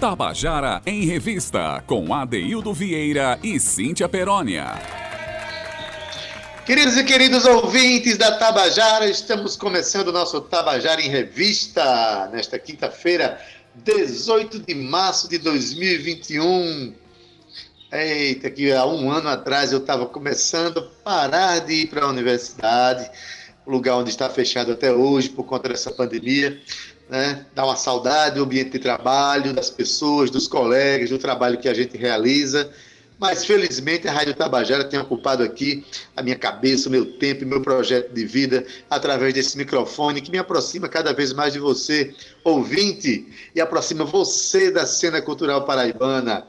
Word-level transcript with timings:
Tabajara 0.00 0.80
em 0.86 1.04
Revista, 1.06 1.82
com 1.84 2.14
Adeildo 2.14 2.72
Vieira 2.72 3.36
e 3.42 3.58
Cíntia 3.58 4.08
Perónia. 4.08 4.66
Queridos 6.64 6.96
e 6.96 7.02
queridos 7.02 7.44
ouvintes 7.44 8.16
da 8.16 8.38
Tabajara, 8.38 9.10
estamos 9.10 9.56
começando 9.56 10.08
o 10.08 10.12
nosso 10.12 10.40
Tabajara 10.40 11.02
em 11.02 11.08
Revista 11.08 12.30
nesta 12.32 12.60
quinta-feira, 12.60 13.40
18 13.74 14.60
de 14.60 14.72
março 14.72 15.28
de 15.28 15.36
2021. 15.38 16.94
Eita, 17.90 18.50
que 18.50 18.70
há 18.70 18.86
um 18.86 19.10
ano 19.10 19.28
atrás 19.28 19.72
eu 19.72 19.78
estava 19.78 20.06
começando 20.06 20.78
a 20.78 20.82
parar 21.02 21.58
de 21.58 21.72
ir 21.72 21.86
para 21.88 22.04
a 22.04 22.08
universidade, 22.08 23.10
lugar 23.66 23.96
onde 23.96 24.10
está 24.10 24.30
fechado 24.30 24.70
até 24.70 24.92
hoje 24.92 25.28
por 25.28 25.42
conta 25.42 25.68
dessa 25.68 25.90
pandemia 25.90 26.56
né? 27.08 27.46
Dá 27.54 27.64
uma 27.64 27.76
saudade 27.76 28.36
do 28.36 28.44
ambiente 28.44 28.70
de 28.70 28.78
trabalho, 28.78 29.52
das 29.52 29.70
pessoas, 29.70 30.30
dos 30.30 30.46
colegas, 30.46 31.10
do 31.10 31.18
trabalho 31.18 31.58
que 31.58 31.68
a 31.68 31.74
gente 31.74 31.96
realiza. 31.96 32.70
Mas 33.18 33.44
felizmente 33.44 34.06
a 34.06 34.12
Rádio 34.12 34.34
Tabajara 34.34 34.84
tem 34.84 35.00
ocupado 35.00 35.42
aqui 35.42 35.84
a 36.16 36.22
minha 36.22 36.36
cabeça, 36.36 36.88
o 36.88 36.92
meu 36.92 37.04
tempo 37.18 37.42
e 37.42 37.46
meu 37.46 37.60
projeto 37.60 38.12
de 38.12 38.24
vida 38.24 38.64
através 38.88 39.34
desse 39.34 39.58
microfone 39.58 40.20
que 40.20 40.30
me 40.30 40.38
aproxima 40.38 40.88
cada 40.88 41.12
vez 41.12 41.32
mais 41.32 41.52
de 41.52 41.58
você, 41.58 42.14
ouvinte, 42.44 43.26
e 43.56 43.60
aproxima 43.60 44.04
você 44.04 44.70
da 44.70 44.86
cena 44.86 45.20
cultural 45.20 45.64
paraibana. 45.64 46.46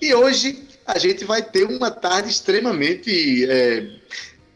E 0.00 0.14
hoje 0.14 0.62
a 0.86 0.96
gente 0.96 1.24
vai 1.24 1.42
ter 1.42 1.64
uma 1.64 1.90
tarde 1.90 2.28
extremamente 2.28 3.44
é, 3.50 3.88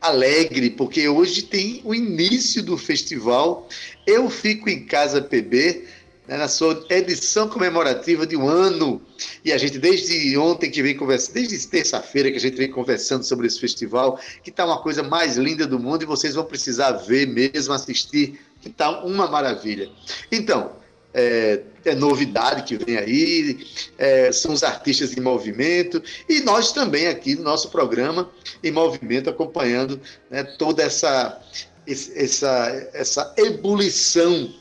alegre, 0.01 0.71
porque 0.71 1.09
hoje 1.09 1.43
tem 1.43 1.81
o 1.85 1.95
início 1.95 2.63
do 2.63 2.77
festival 2.77 3.69
Eu 4.07 4.29
Fico 4.31 4.69
em 4.69 4.85
Casa 4.85 5.21
PB, 5.21 5.85
né, 6.29 6.37
na 6.37 6.49
sua 6.49 6.85
edição 6.91 7.49
comemorativa 7.49 8.27
de 8.27 8.37
um 8.37 8.49
ano. 8.49 9.01
E 9.45 9.53
a 9.53 9.59
gente, 9.59 9.79
desde 9.79 10.37
ontem 10.37 10.71
que 10.71 10.83
vem 10.83 10.97
conversando, 10.97 11.35
desde 11.35 11.67
terça-feira 11.67 12.31
que 12.31 12.37
a 12.37 12.41
gente 12.41 12.57
vem 12.57 12.71
conversando 12.71 13.25
sobre 13.25 13.47
esse 13.47 13.61
festival, 13.61 14.21
que 14.43 14.51
está 14.51 14.65
uma 14.67 14.83
coisa 14.83 15.03
mais 15.03 15.37
linda 15.37 15.67
do 15.67 15.79
mundo 15.79 16.03
e 16.03 16.07
vocês 16.07 16.35
vão 16.35 16.45
precisar 16.45 16.93
ver 16.93 17.27
mesmo, 17.27 17.73
assistir, 17.73 18.41
que 18.61 18.69
está 18.69 19.05
uma 19.05 19.29
maravilha. 19.29 19.89
Então, 20.31 20.73
é, 21.17 21.63
é, 21.83 21.95
novidade 21.95 22.63
que 22.65 22.85
vem 22.85 22.99
aí, 22.99 23.67
é, 23.97 24.31
são 24.31 24.53
os 24.53 24.63
artistas 24.63 25.17
em 25.17 25.21
movimento, 25.21 26.03
e 26.29 26.41
nós 26.41 26.73
também 26.73 27.07
aqui 27.07 27.35
no 27.35 27.43
nosso 27.43 27.71
programa 27.71 28.31
em 28.63 28.71
movimento, 28.71 29.31
acompanhando 29.31 29.99
né, 30.31 30.45
toda 30.45 30.83
essa, 30.83 31.41
essa, 31.87 32.91
essa 32.93 33.35
ebulição 33.39 34.53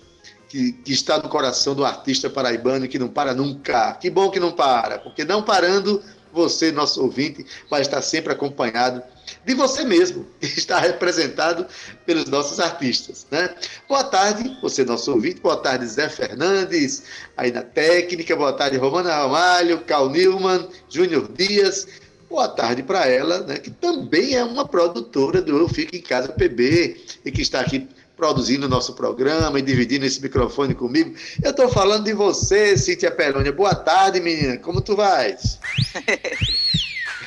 que, 0.48 0.72
que, 0.72 0.94
está 0.94 1.18
no 1.18 1.28
coração 1.28 1.76
do 1.76 1.84
artista 1.84 2.30
paraibano 2.30 2.88
que 2.88 2.98
não 2.98 3.10
para 3.10 3.34
nunca. 3.34 3.94
Que 3.96 4.10
bom 4.10 4.32
que 4.32 4.40
não 4.40 4.54
para, 4.54 4.98
porque 5.00 5.26
não 5.26 5.44
parando, 5.44 6.02
você, 6.32 6.72
nosso 6.72 7.02
ouvinte, 7.02 7.46
vai 7.70 7.82
estar 7.82 8.02
sempre 8.02 8.32
acompanhado 8.32 9.04
de 9.46 9.54
você 9.54 9.84
mesmo, 9.84 10.26
que 10.40 10.46
está 10.46 10.80
representado 10.80 11.66
pelos 12.06 12.26
nossos 12.26 12.60
artistas. 12.60 13.26
Né? 13.32 13.54
Boa 13.88 14.04
tarde, 14.04 14.58
você, 14.62 14.84
nosso 14.84 15.12
ouvinte. 15.12 15.42
Boa 15.42 15.58
tarde, 15.58 15.86
Zé 15.86 16.10
Fernandes, 16.10 17.04
aí 17.38 17.52
na 17.52 17.62
técnica. 17.62 18.36
Boa 18.36 18.54
tarde, 18.54 18.78
Romana 18.78 19.14
Ramalho, 19.14 19.82
Cal 19.82 20.10
Newman, 20.10 20.68
Júnior 20.90 21.32
Dias. 21.32 21.88
Boa 22.30 22.48
tarde 22.48 22.84
para 22.84 23.08
ela, 23.08 23.42
né, 23.42 23.58
que 23.58 23.70
também 23.70 24.36
é 24.36 24.44
uma 24.44 24.68
produtora 24.68 25.42
do 25.42 25.58
Eu 25.58 25.70
Fico 25.70 25.96
em 25.96 26.02
Casa 26.02 26.30
PB 26.30 26.98
e 27.24 27.32
que 27.32 27.42
está 27.42 27.62
aqui 27.62 27.88
produzindo 28.18 28.66
o 28.66 28.70
nosso 28.70 28.94
programa 28.94 29.60
e 29.60 29.62
dividindo 29.62 30.06
esse 30.06 30.22
microfone 30.22 30.74
comigo. 30.74 31.14
Eu 31.44 31.52
estou 31.52 31.70
falando 31.70 32.06
de 32.06 32.14
você, 32.14 32.78
Cíntia 32.78 33.12
Perônia. 33.12 33.52
Boa 33.52 33.76
tarde, 33.76 34.20
menina. 34.20 34.58
Como 34.58 34.82
tu 34.82 34.96
vais? 34.96 35.60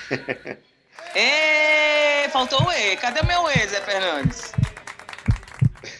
Ê, 1.20 2.28
faltou 2.28 2.64
o 2.64 2.70
E. 2.70 2.96
Cadê 2.96 3.22
meu 3.24 3.50
E, 3.50 3.66
Zé 3.66 3.80
Fernandes? 3.80 4.52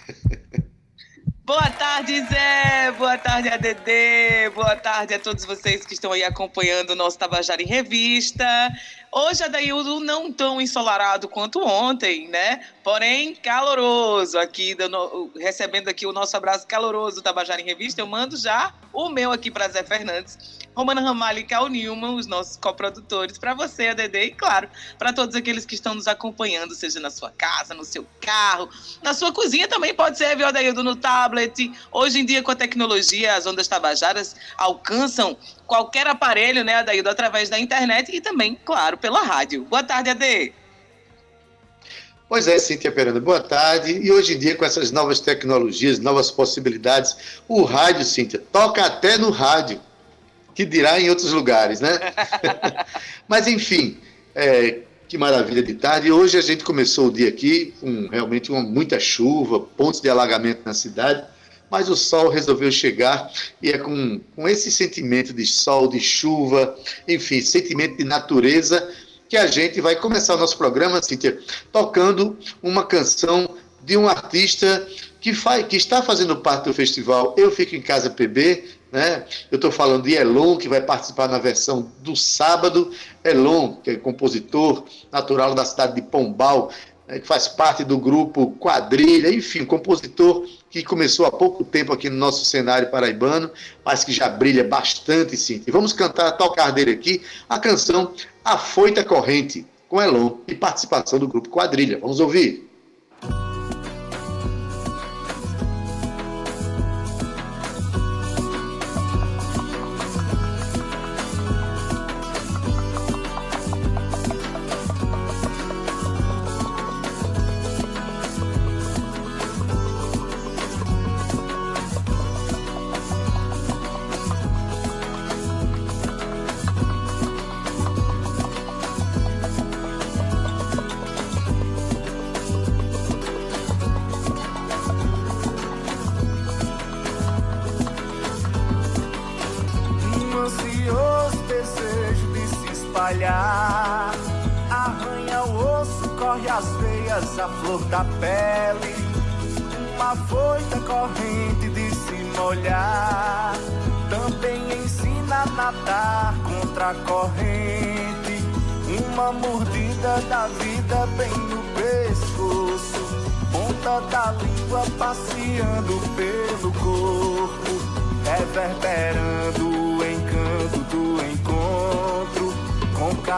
Boa 1.45 1.69
tarde, 1.71 2.25
Zé. 2.27 2.93
Boa 2.97 3.19
tarde, 3.19 3.49
ADD. 3.49 4.49
Boa 4.55 4.77
tarde 4.77 5.15
a 5.15 5.19
todos 5.19 5.45
vocês 5.45 5.85
que 5.85 5.95
estão 5.95 6.13
aí 6.13 6.23
acompanhando 6.23 6.91
o 6.91 6.95
nosso 6.95 7.19
Tabajara 7.19 7.61
em 7.61 7.67
Revista. 7.67 8.47
Hoje, 9.11 9.43
Adaildo, 9.43 9.99
não 9.99 10.33
tão 10.33 10.61
ensolarado 10.61 11.27
quanto 11.27 11.67
ontem, 11.67 12.29
né? 12.29 12.65
Porém, 12.85 13.35
caloroso 13.35 14.39
aqui, 14.39 14.73
dando, 14.73 15.33
recebendo 15.37 15.89
aqui 15.89 16.07
o 16.07 16.13
nosso 16.13 16.37
abraço 16.37 16.65
caloroso 16.65 17.17
do 17.17 17.23
Tabajara 17.23 17.61
em 17.61 17.65
Revista. 17.65 18.01
Eu 18.01 18.07
mando 18.07 18.37
já 18.37 18.73
o 18.93 19.09
meu 19.09 19.33
aqui 19.33 19.51
para 19.51 19.69
Zé 19.69 19.83
Fernandes 19.83 20.58
Romana 20.79 21.01
Ramalho 21.01 21.41
e 21.41 21.43
Cal 21.43 21.67
Newman, 21.67 22.15
os 22.15 22.29
nossos 22.29 22.57
coprodutores, 22.57 23.37
para 23.37 23.53
você, 23.53 23.89
ADD, 23.89 24.15
e 24.15 24.31
claro, 24.31 24.69
para 24.97 25.13
todos 25.13 25.35
aqueles 25.35 25.67
que 25.67 25.75
estão 25.75 25.93
nos 25.93 26.07
acompanhando, 26.07 26.73
seja 26.73 27.01
na 27.01 27.11
sua 27.11 27.33
casa, 27.33 27.75
no 27.75 27.85
seu 27.85 28.07
carro, 28.21 28.69
na 29.03 29.13
sua 29.13 29.33
cozinha 29.33 29.67
também 29.67 29.93
pode 29.93 30.17
ser, 30.17 30.37
viu, 30.37 30.47
Adaildo, 30.47 30.85
no 30.85 30.95
tablet. 30.95 31.73
Hoje 31.91 32.21
em 32.21 32.25
dia, 32.25 32.45
com 32.45 32.53
a 32.53 32.55
tecnologia, 32.55 33.35
as 33.35 33.45
ondas 33.45 33.67
tabajaras 33.67 34.37
alcançam 34.57 35.37
qualquer 35.67 36.07
aparelho, 36.07 36.63
né, 36.63 36.77
Adaildo, 36.77 37.11
através 37.11 37.49
da 37.49 37.59
internet 37.59 38.15
e 38.15 38.21
também, 38.21 38.57
claro, 38.65 38.97
pela 38.97 39.25
rádio. 39.25 39.65
Boa 39.65 39.83
tarde, 39.83 40.11
Ade. 40.11 40.53
Pois 42.29 42.47
é, 42.47 42.57
Cíntia 42.57 42.93
Peranda, 42.93 43.19
boa 43.19 43.41
tarde. 43.41 43.91
E 43.91 44.13
hoje 44.13 44.35
em 44.35 44.39
dia, 44.39 44.55
com 44.55 44.65
essas 44.65 44.93
novas 44.93 45.19
tecnologias, 45.19 45.99
novas 45.99 46.31
possibilidades, 46.31 47.17
o 47.49 47.65
rádio, 47.65 48.05
Cíntia, 48.05 48.41
toca 48.53 48.87
até 48.87 49.19
no 49.19 49.31
rádio 49.31 49.88
que 50.59 50.65
dirá 50.65 51.01
em 51.01 51.09
outros 51.09 51.31
lugares, 51.33 51.81
né? 51.81 52.01
Mas, 53.29 53.47
enfim, 53.47 53.97
é, 54.35 54.81
que 55.07 55.17
maravilha 55.17 55.63
de 55.63 55.75
tarde. 55.75 56.11
Hoje 56.11 56.37
a 56.37 56.41
gente 56.41 56.65
começou 56.65 57.07
o 57.07 57.13
dia 57.13 57.29
aqui 57.29 57.73
com 57.81 58.09
realmente 58.09 58.51
uma, 58.51 58.61
muita 58.61 58.99
chuva, 58.99 59.61
pontos 59.61 60.01
de 60.01 60.11
alagamento 60.11 60.63
na 60.65 60.75
cidade, 60.75 61.25
mas 61.71 61.89
o 61.89 61.95
sol 61.95 62.29
resolveu 62.29 62.73
chegar 62.73 63.31
e 63.63 63.71
é 63.71 63.79
com, 63.79 64.21
com 64.35 64.49
esse 64.49 64.73
sentimento 64.73 65.33
de 65.33 65.47
sol, 65.47 65.87
de 65.87 66.01
chuva, 66.01 66.77
enfim, 67.07 67.41
sentimento 67.41 67.97
de 67.97 68.03
natureza, 68.03 68.93
que 69.29 69.37
a 69.37 69.47
gente 69.47 69.81
vai 69.81 69.95
começar 69.95 70.35
o 70.35 70.39
nosso 70.39 70.59
programa, 70.59 71.01
Cíntia, 71.01 71.39
tocando 71.71 72.37
uma 72.61 72.85
canção 72.85 73.55
de 73.85 73.97
um 73.97 74.09
artista 74.09 74.89
que, 75.21 75.33
faz, 75.33 75.67
que 75.67 75.77
está 75.77 76.03
fazendo 76.03 76.37
parte 76.37 76.65
do 76.65 76.75
festival 76.75 77.35
Eu 77.39 77.51
Fico 77.53 77.77
em 77.77 77.81
Casa 77.83 78.11
PB, 78.11 78.78
né? 78.91 79.25
Eu 79.51 79.57
estou 79.57 79.71
falando 79.71 80.05
de 80.05 80.15
Elon, 80.15 80.57
que 80.57 80.69
vai 80.69 80.81
participar 80.81 81.29
na 81.29 81.39
versão 81.39 81.91
do 82.01 82.17
sábado. 82.17 82.91
Elon, 83.23 83.77
que 83.77 83.91
é 83.91 83.97
compositor 83.97 84.85
natural 85.13 85.55
da 85.55 85.65
cidade 85.65 85.95
de 85.95 86.03
Pombal, 86.03 86.71
né, 87.07 87.19
que 87.19 87.27
faz 87.27 87.49
parte 87.49 87.85
do 87.85 87.99
grupo 87.99 88.53
Quadrilha, 88.59 89.33
enfim, 89.33 89.65
compositor 89.65 90.47
que 90.71 90.83
começou 90.83 91.27
há 91.27 91.31
pouco 91.31 91.65
tempo 91.65 91.93
aqui 91.93 92.11
no 92.11 92.17
nosso 92.17 92.45
cenário 92.45 92.91
paraibano, 92.91 93.51
mas 93.85 94.05
que 94.05 94.13
já 94.13 94.29
brilha 94.29 94.65
bastante, 94.65 95.37
sim. 95.37 95.63
E 95.67 95.71
vamos 95.71 95.93
cantar, 95.93 96.33
tocar 96.33 96.71
dele 96.71 96.93
aqui, 96.93 97.23
a 97.49 97.59
canção 97.59 98.13
A 98.45 98.59
Foita 98.59 99.03
Corrente, 99.03 99.67
com 99.89 100.01
Elon 100.01 100.39
e 100.47 100.55
participação 100.55 101.19
do 101.19 101.27
grupo 101.27 101.49
Quadrilha. 101.49 101.99
Vamos 101.99 102.21
ouvir. 102.21 102.68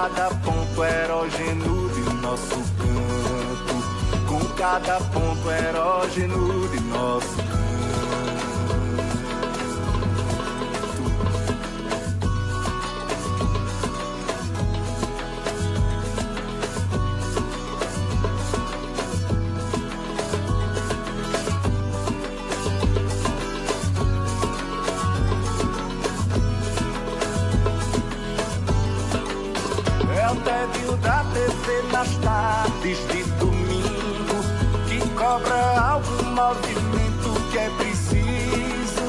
Cada 0.00 0.30
ponto 0.30 0.82
erógeno 0.82 1.90
de 1.90 2.14
nosso 2.22 2.56
canto, 2.78 4.26
com 4.26 4.40
cada 4.56 4.98
ponto 4.98 5.50
erógeno 5.50 6.68
de 6.68 6.80
nosso 6.84 7.39
nas 31.92 32.08
tardes 32.16 32.98
de 33.08 33.22
domingo 33.38 34.38
que 34.88 35.00
cobra 35.10 35.80
algum 35.80 36.30
movimento 36.30 37.50
que 37.50 37.58
é 37.58 37.70
preciso 37.78 39.04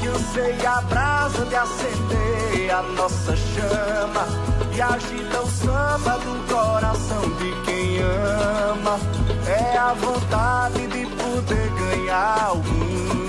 que 0.00 0.06
eu 0.06 0.70
a 0.70 0.80
brasa 0.82 1.44
de 1.46 1.56
acender 1.56 2.70
a 2.70 2.82
nossa 2.82 3.34
chama 3.36 4.26
e 4.74 4.82
agita 4.82 5.40
o 5.40 5.50
samba 5.50 6.18
do 6.18 6.52
coração 6.52 7.22
de 7.38 7.52
quem 7.64 7.98
ama. 8.02 8.98
É 9.46 9.78
a 9.78 9.94
vontade 9.94 10.86
de 10.88 11.06
poder 11.06 11.70
ganhar 11.70 12.52
o 12.52 12.56
mundo 12.58 13.26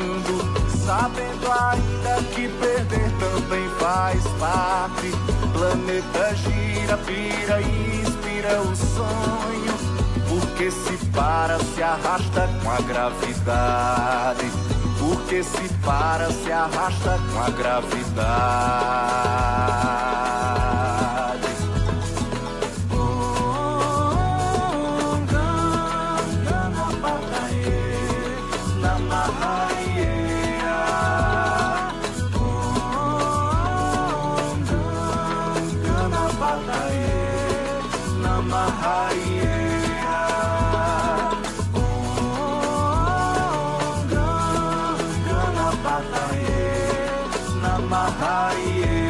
sabendo 0.85 1.47
ainda 1.51 2.23
que 2.33 2.47
perder 2.47 3.11
também 3.19 3.69
faz 3.79 4.23
parte. 4.39 5.11
Planeta 5.53 6.35
gira, 6.35 6.97
vira 6.97 7.61
e 7.61 7.86
é 8.47 8.59
o 8.59 8.75
sonho, 8.75 9.77
porque 10.29 10.71
se 10.71 10.97
para, 11.07 11.59
se 11.59 11.83
arrasta 11.83 12.49
com 12.63 12.71
a 12.71 12.77
gravidade. 12.77 14.51
Porque 14.99 15.43
se 15.43 15.69
para, 15.85 16.31
se 16.31 16.51
arrasta 16.51 17.19
com 17.31 17.39
a 17.39 17.49
gravidade. 17.49 18.07
na 47.67 47.77
mahaie 47.91 49.06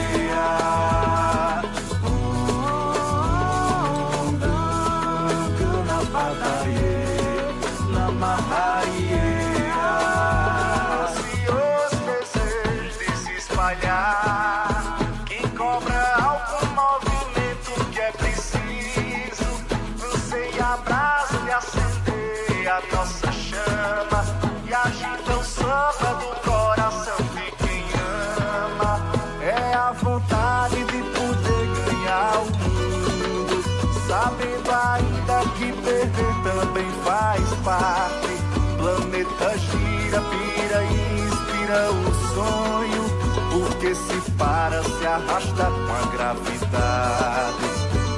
o 41.90 42.14
sonho, 42.34 43.04
porque 43.52 43.94
se 43.94 44.32
para, 44.32 44.82
se 44.84 45.06
arrasta 45.06 45.66
com 45.66 45.94
a 45.94 46.02
gravidade. 46.14 47.68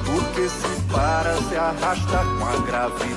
Porque 0.04 0.48
se 0.48 0.80
para, 0.92 1.36
se 1.36 1.56
arrasta 1.56 2.18
com 2.18 2.46
a 2.46 2.56
gravidade. 2.66 3.10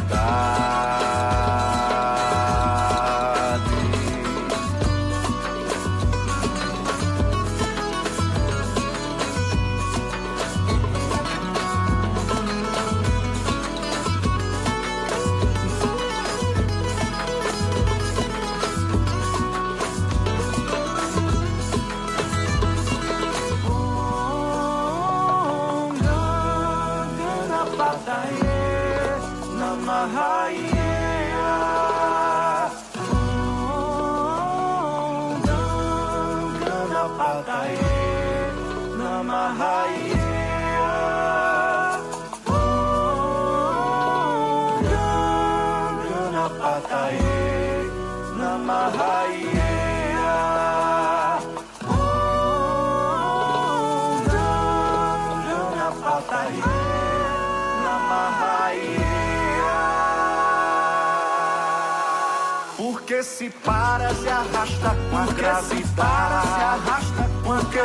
Se 63.34 63.50
para, 63.50 64.14
se 64.14 64.30
arrasta 64.30 64.96
com 65.10 65.18
a 65.18 65.26
gravidade. 65.26 66.48
Se 66.48 66.64
arrasta 66.64 67.30
com 67.44 67.54
a 67.54 67.66
que 67.66 67.80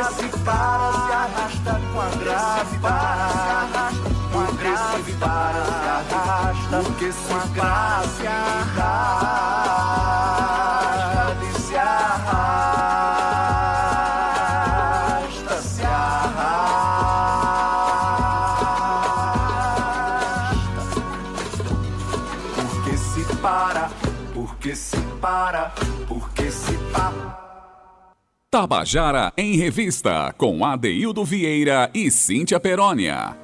Tabajara 28.79 29.33
em 29.35 29.57
Revista, 29.57 30.33
com 30.37 30.63
Adeildo 30.63 31.25
Vieira 31.25 31.91
e 31.93 32.09
Cíntia 32.09 32.61
Perónia. 32.61 33.35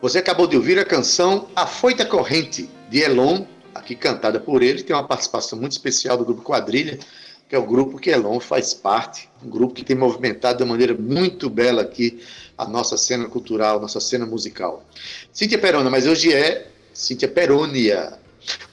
Você 0.00 0.18
acabou 0.18 0.46
de 0.46 0.56
ouvir 0.56 0.78
a 0.78 0.84
canção 0.84 1.48
A 1.56 1.66
Foita 1.66 2.06
Corrente, 2.06 2.70
de 2.88 3.00
Elon, 3.00 3.44
aqui 3.74 3.96
cantada 3.96 4.38
por 4.38 4.62
ele, 4.62 4.84
tem 4.84 4.94
uma 4.94 5.02
participação 5.02 5.58
muito 5.58 5.72
especial 5.72 6.16
do 6.16 6.24
grupo 6.24 6.42
Quadrilha, 6.42 7.00
que 7.48 7.56
é 7.56 7.58
o 7.58 7.66
grupo 7.66 7.98
que 7.98 8.10
Elon 8.10 8.38
faz 8.38 8.72
parte, 8.72 9.28
um 9.44 9.50
grupo 9.50 9.74
que 9.74 9.84
tem 9.84 9.96
movimentado 9.96 10.62
de 10.62 10.70
maneira 10.70 10.94
muito 10.94 11.50
bela 11.50 11.82
aqui 11.82 12.20
a 12.56 12.68
nossa 12.68 12.96
cena 12.96 13.28
cultural, 13.28 13.80
nossa 13.80 13.98
cena 13.98 14.24
musical. 14.24 14.84
Cíntia 15.32 15.58
Perona, 15.58 15.90
mas 15.90 16.06
hoje 16.06 16.32
é 16.32 16.68
Cíntia 16.94 17.26
Perônia. 17.26 18.16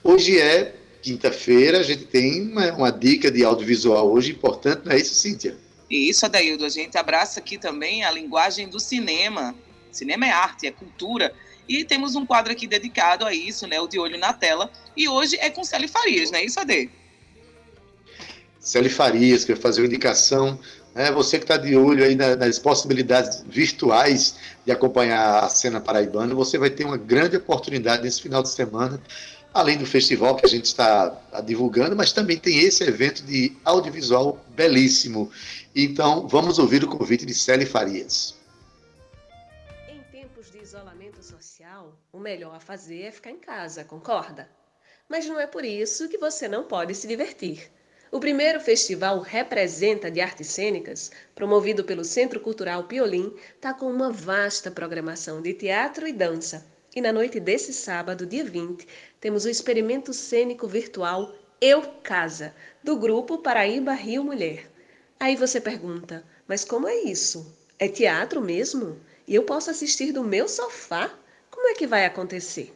Hoje 0.03 0.39
é 0.39 0.75
quinta-feira, 1.03 1.79
a 1.79 1.83
gente 1.83 2.05
tem 2.05 2.41
uma, 2.41 2.71
uma, 2.71 2.91
dica 2.91 3.29
de 3.29 3.43
audiovisual 3.43 4.09
hoje 4.09 4.31
importante, 4.31 4.83
não 4.85 4.93
é 4.93 4.97
isso, 4.97 5.13
Cíntia? 5.15 5.57
Isso, 5.89 6.25
Adaildo. 6.25 6.65
A 6.65 6.69
gente 6.69 6.97
abraça 6.97 7.41
aqui 7.41 7.57
também 7.57 8.03
a 8.03 8.09
linguagem 8.09 8.69
do 8.69 8.79
cinema. 8.79 9.53
Cinema 9.91 10.25
é 10.25 10.31
arte, 10.31 10.65
é 10.65 10.71
cultura. 10.71 11.35
E 11.67 11.83
temos 11.83 12.15
um 12.15 12.25
quadro 12.25 12.53
aqui 12.53 12.65
dedicado 12.65 13.25
a 13.25 13.33
isso, 13.33 13.67
né? 13.67 13.79
O 13.79 13.87
De 13.87 13.99
Olho 13.99 14.17
na 14.17 14.31
Tela. 14.31 14.71
E 14.95 15.07
hoje 15.07 15.37
é 15.39 15.49
com 15.49 15.63
Celi 15.63 15.89
Farias, 15.89 16.31
não 16.31 16.39
é 16.39 16.45
isso, 16.45 16.59
Ade? 16.59 16.89
Celi 18.59 18.89
Farias, 18.89 19.43
que 19.43 19.53
vai 19.53 19.61
fazer 19.61 19.81
uma 19.81 19.87
indicação 19.87 20.57
né, 20.93 21.11
você 21.11 21.37
que 21.39 21.43
está 21.43 21.57
de 21.57 21.75
olho 21.75 22.03
aí 22.03 22.15
nas 22.15 22.59
possibilidades 22.59 23.43
virtuais 23.47 24.35
de 24.65 24.71
acompanhar 24.71 25.43
a 25.43 25.49
cena 25.49 25.81
paraibana, 25.81 26.35
você 26.35 26.57
vai 26.57 26.69
ter 26.69 26.85
uma 26.85 26.97
grande 26.97 27.35
oportunidade 27.35 28.03
nesse 28.03 28.21
final 28.21 28.43
de 28.43 28.49
semana, 28.49 29.01
além 29.53 29.77
do 29.77 29.85
festival 29.85 30.35
que 30.35 30.45
a 30.45 30.49
gente 30.49 30.65
está 30.65 31.09
tá 31.09 31.41
divulgando, 31.41 31.95
mas 31.95 32.11
também 32.11 32.37
tem 32.37 32.59
esse 32.59 32.83
evento 32.83 33.23
de 33.23 33.55
audiovisual 33.63 34.43
belíssimo. 34.49 35.31
Então, 35.75 36.27
vamos 36.27 36.57
ouvir 36.57 36.83
o 36.83 36.87
convite 36.87 37.25
de 37.25 37.33
Célia 37.33 37.67
Farias. 37.67 38.35
Em 39.87 39.99
tempos 40.11 40.51
de 40.51 40.57
isolamento 40.57 41.23
social, 41.23 41.97
o 42.11 42.19
melhor 42.19 42.55
a 42.55 42.59
fazer 42.59 43.03
é 43.03 43.11
ficar 43.11 43.31
em 43.31 43.39
casa, 43.39 43.83
concorda? 43.83 44.49
Mas 45.07 45.25
não 45.27 45.39
é 45.39 45.45
por 45.45 45.63
isso 45.63 46.09
que 46.09 46.17
você 46.17 46.47
não 46.47 46.63
pode 46.63 46.95
se 46.95 47.07
divertir. 47.07 47.69
O 48.11 48.19
primeiro 48.19 48.59
festival 48.59 49.19
Representa 49.21 50.09
de 50.09 50.21
Artes 50.21 50.47
Cênicas, 50.47 51.11
promovido 51.33 51.83
pelo 51.83 52.05
Centro 52.05 52.39
Cultural 52.39 52.83
Piolim, 52.83 53.33
está 53.55 53.73
com 53.73 53.87
uma 53.87 54.11
vasta 54.11 54.69
programação 54.69 55.41
de 55.41 55.53
teatro 55.53 56.07
e 56.07 56.13
dança. 56.13 56.63
E 56.95 57.01
na 57.01 57.11
noite 57.11 57.39
desse 57.39 57.73
sábado, 57.73 58.23
dia 58.23 58.43
20, 58.43 58.87
temos 59.23 59.45
o 59.45 59.49
experimento 59.49 60.13
cênico 60.13 60.67
virtual 60.67 61.33
Eu 61.61 61.81
Casa, 62.03 62.53
do 62.83 62.97
grupo 62.97 63.37
Paraíba 63.37 63.93
Rio 63.93 64.21
Mulher. 64.21 64.69
Aí 65.17 65.37
você 65.37 65.61
pergunta, 65.61 66.25
mas 66.45 66.65
como 66.65 66.89
é 66.89 66.95
isso? 67.03 67.55
É 67.79 67.87
teatro 67.87 68.41
mesmo? 68.41 68.99
E 69.25 69.33
eu 69.33 69.43
posso 69.43 69.71
assistir 69.71 70.11
do 70.11 70.25
meu 70.25 70.49
sofá? 70.49 71.09
Como 71.49 71.69
é 71.69 71.73
que 71.73 71.87
vai 71.87 72.05
acontecer? 72.05 72.75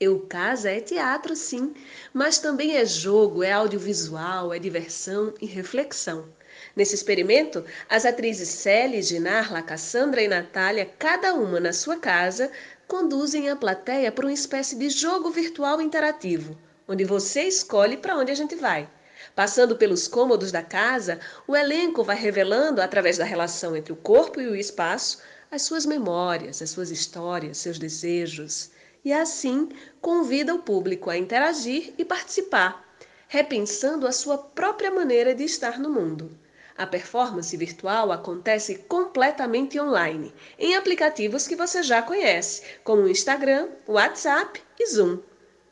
Eu 0.00 0.26
Casa 0.28 0.72
é 0.72 0.80
teatro, 0.80 1.36
sim, 1.36 1.72
mas 2.12 2.38
também 2.38 2.76
é 2.76 2.84
jogo, 2.84 3.44
é 3.44 3.52
audiovisual, 3.52 4.52
é 4.52 4.58
diversão 4.58 5.32
e 5.40 5.46
reflexão. 5.46 6.28
Nesse 6.74 6.96
experimento, 6.96 7.64
as 7.88 8.04
atrizes 8.04 8.48
Célia, 8.48 9.00
Ginarla, 9.00 9.62
Cassandra 9.62 10.20
e 10.20 10.28
Natália, 10.28 10.90
cada 10.98 11.32
uma 11.34 11.60
na 11.60 11.72
sua 11.72 11.96
casa, 11.96 12.50
conduzem 12.86 13.48
a 13.48 13.56
plateia 13.56 14.12
para 14.12 14.26
uma 14.26 14.32
espécie 14.32 14.76
de 14.76 14.88
jogo 14.90 15.30
virtual 15.30 15.80
interativo, 15.80 16.58
onde 16.86 17.04
você 17.04 17.42
escolhe 17.42 17.96
para 17.96 18.16
onde 18.16 18.30
a 18.30 18.34
gente 18.34 18.54
vai. 18.54 18.88
Passando 19.34 19.76
pelos 19.76 20.06
cômodos 20.06 20.52
da 20.52 20.62
casa, 20.62 21.18
o 21.46 21.56
elenco 21.56 22.04
vai 22.04 22.16
revelando, 22.16 22.82
através 22.82 23.18
da 23.18 23.24
relação 23.24 23.74
entre 23.76 23.92
o 23.92 23.96
corpo 23.96 24.40
e 24.40 24.46
o 24.46 24.54
espaço, 24.56 25.18
as 25.50 25.62
suas 25.62 25.86
memórias, 25.86 26.60
as 26.60 26.70
suas 26.70 26.90
histórias, 26.90 27.58
seus 27.58 27.78
desejos 27.78 28.70
e 29.04 29.12
assim 29.12 29.68
convida 30.00 30.54
o 30.54 30.60
público 30.60 31.10
a 31.10 31.16
interagir 31.16 31.92
e 31.98 32.04
participar, 32.04 32.84
repensando 33.28 34.06
a 34.06 34.12
sua 34.12 34.38
própria 34.38 34.90
maneira 34.90 35.34
de 35.34 35.44
estar 35.44 35.78
no 35.78 35.90
mundo. 35.90 36.36
A 36.76 36.86
performance 36.86 37.56
virtual 37.56 38.10
acontece 38.10 38.78
completamente 38.88 39.80
online, 39.80 40.34
em 40.58 40.74
aplicativos 40.74 41.46
que 41.46 41.54
você 41.54 41.84
já 41.84 42.02
conhece, 42.02 42.62
como 42.82 43.02
o 43.02 43.08
Instagram, 43.08 43.68
WhatsApp 43.86 44.60
e 44.78 44.86
Zoom. 44.88 45.20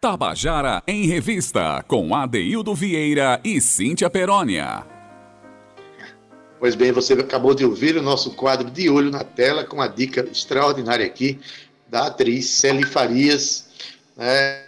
Tabajara 0.00 0.80
em 0.86 1.06
Revista, 1.06 1.84
com 1.88 2.14
Adeildo 2.14 2.72
Vieira 2.72 3.40
e 3.42 3.60
Cíntia 3.60 4.08
Perónia. 4.08 4.86
Pois 6.60 6.76
bem, 6.76 6.92
você 6.92 7.14
acabou 7.14 7.52
de 7.52 7.64
ouvir 7.64 7.96
o 7.96 8.02
nosso 8.02 8.30
quadro 8.36 8.70
de 8.70 8.88
olho 8.88 9.10
na 9.10 9.24
tela 9.24 9.64
com 9.64 9.82
a 9.82 9.88
dica 9.88 10.20
extraordinária 10.30 11.04
aqui 11.04 11.40
da 11.88 12.06
atriz 12.06 12.46
Celi 12.46 12.84
Farias, 12.84 13.68
né? 14.16 14.62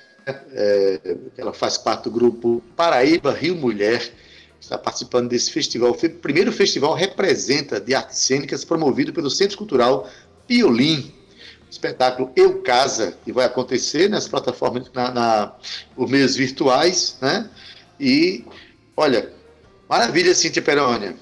É, 0.52 1.16
ela 1.36 1.52
faz 1.52 1.78
parte 1.78 2.04
do 2.04 2.10
grupo 2.10 2.62
Paraíba 2.76 3.32
Rio 3.32 3.54
Mulher, 3.54 4.12
está 4.62 4.78
participando 4.78 5.28
desse 5.28 5.50
festival. 5.50 5.90
O 5.90 6.10
primeiro 6.10 6.52
festival 6.52 6.94
representa 6.94 7.80
de 7.80 7.94
artes 7.94 8.18
cênicas 8.18 8.64
promovido 8.64 9.12
pelo 9.12 9.28
Centro 9.28 9.58
Cultural 9.58 10.08
Piolim. 10.46 11.12
Espetáculo 11.68 12.30
Eu 12.36 12.60
Casa, 12.60 13.16
que 13.24 13.32
vai 13.32 13.46
acontecer 13.46 14.08
nas 14.08 14.28
plataformas, 14.28 14.90
na, 14.92 15.10
na, 15.10 15.52
os 15.96 16.10
meios 16.10 16.36
virtuais, 16.36 17.16
né? 17.20 17.48
E, 17.98 18.44
olha, 18.94 19.32
maravilha, 19.88 20.34
Cíntia 20.34 20.60
Perônia. 20.60 21.16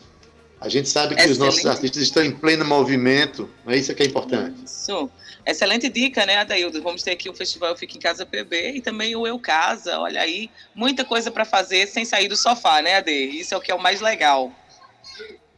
A 0.61 0.69
gente 0.69 0.89
sabe 0.89 1.15
que 1.15 1.21
Excelente. 1.21 1.33
os 1.33 1.39
nossos 1.39 1.67
artistas 1.67 2.03
estão 2.03 2.25
em 2.25 2.33
pleno 2.33 2.65
movimento, 2.65 3.49
não 3.65 3.73
é 3.73 3.77
isso 3.77 3.95
que 3.95 4.03
é 4.03 4.07
importante. 4.07 4.65
Isso. 4.65 5.09
Excelente 5.51 5.89
dica, 5.89 6.25
né, 6.25 6.37
Adaildo? 6.37 6.81
Vamos 6.83 7.03
ter 7.03 7.13
aqui 7.13 7.29
o 7.29 7.35
Festival 7.35 7.77
Fica 7.77 7.97
em 7.97 8.01
Casa 8.01 8.25
PB 8.25 8.73
e 8.77 8.81
também 8.81 9.17
o 9.17 9.27
Eu 9.27 9.39
Casa. 9.39 9.99
Olha 9.99 10.21
aí, 10.21 10.51
muita 10.75 11.05
coisa 11.05 11.31
para 11.31 11.45
fazer 11.45 11.87
sem 11.87 12.05
sair 12.05 12.29
do 12.29 12.37
sofá, 12.37 12.81
né, 12.81 12.97
Ade? 12.97 13.11
Isso 13.11 13.55
é 13.55 13.57
o 13.57 13.61
que 13.61 13.71
é 13.71 13.75
o 13.75 13.83
mais 13.83 14.01
legal. 14.01 14.53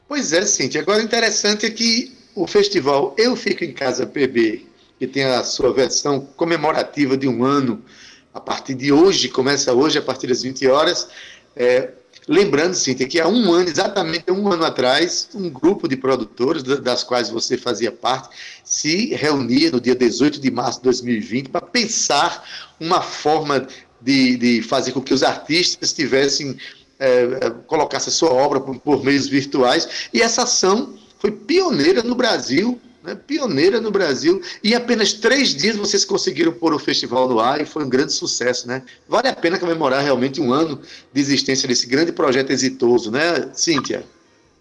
Pois 0.08 0.32
é, 0.32 0.42
Cintia. 0.42 0.80
Agora, 0.80 1.00
o 1.00 1.02
interessante 1.02 1.66
é 1.66 1.70
que 1.70 2.16
o 2.34 2.46
festival 2.46 3.14
Eu 3.18 3.36
Fico 3.36 3.64
em 3.64 3.72
Casa 3.72 4.06
PB, 4.06 4.66
que 4.98 5.06
tem 5.06 5.24
a 5.24 5.44
sua 5.44 5.72
versão 5.72 6.20
comemorativa 6.36 7.16
de 7.16 7.28
um 7.28 7.44
ano, 7.44 7.84
a 8.32 8.40
partir 8.40 8.74
de 8.74 8.92
hoje, 8.92 9.28
começa 9.28 9.72
hoje, 9.72 9.98
a 9.98 10.02
partir 10.02 10.26
das 10.26 10.42
20 10.42 10.66
horas, 10.68 11.08
é, 11.54 11.90
Lembrando, 12.28 12.74
Cíntia, 12.74 13.08
que 13.08 13.20
há 13.20 13.26
um 13.26 13.52
ano, 13.52 13.68
exatamente 13.68 14.30
um 14.30 14.50
ano 14.50 14.64
atrás, 14.64 15.28
um 15.34 15.50
grupo 15.50 15.88
de 15.88 15.96
produtores, 15.96 16.62
das 16.62 17.02
quais 17.02 17.28
você 17.28 17.56
fazia 17.56 17.90
parte, 17.90 18.28
se 18.64 19.14
reunia 19.14 19.70
no 19.72 19.80
dia 19.80 19.94
18 19.94 20.40
de 20.40 20.50
março 20.50 20.78
de 20.78 20.84
2020 20.84 21.48
para 21.48 21.60
pensar 21.60 22.72
uma 22.78 23.00
forma 23.00 23.66
de, 24.00 24.36
de 24.36 24.62
fazer 24.62 24.92
com 24.92 25.00
que 25.00 25.12
os 25.12 25.22
artistas 25.22 25.92
tivessem, 25.92 26.56
é, 26.98 27.22
é 27.40 27.50
colocassem 27.66 28.10
a 28.10 28.14
sua 28.14 28.32
obra 28.32 28.60
por, 28.60 28.78
por 28.78 29.04
meios 29.04 29.26
virtuais. 29.26 30.08
E 30.12 30.22
essa 30.22 30.44
ação 30.44 30.94
foi 31.18 31.32
pioneira 31.32 32.02
no 32.02 32.14
Brasil 32.14 32.80
né, 33.02 33.14
pioneira 33.14 33.80
no 33.80 33.90
Brasil. 33.90 34.40
E 34.62 34.72
em 34.72 34.74
apenas 34.74 35.12
três 35.12 35.54
dias 35.54 35.76
vocês 35.76 36.04
conseguiram 36.04 36.52
pôr 36.52 36.72
o 36.74 36.78
festival 36.78 37.28
no 37.28 37.40
ar 37.40 37.60
e 37.60 37.66
foi 37.66 37.84
um 37.84 37.88
grande 37.88 38.12
sucesso, 38.12 38.66
né? 38.68 38.82
Vale 39.08 39.28
a 39.28 39.34
pena 39.34 39.58
comemorar 39.58 40.02
realmente 40.02 40.40
um 40.40 40.52
ano 40.52 40.80
de 41.12 41.20
existência 41.20 41.66
desse 41.68 41.86
grande 41.86 42.12
projeto 42.12 42.50
exitoso, 42.50 43.10
né, 43.10 43.50
Cíntia? 43.54 44.04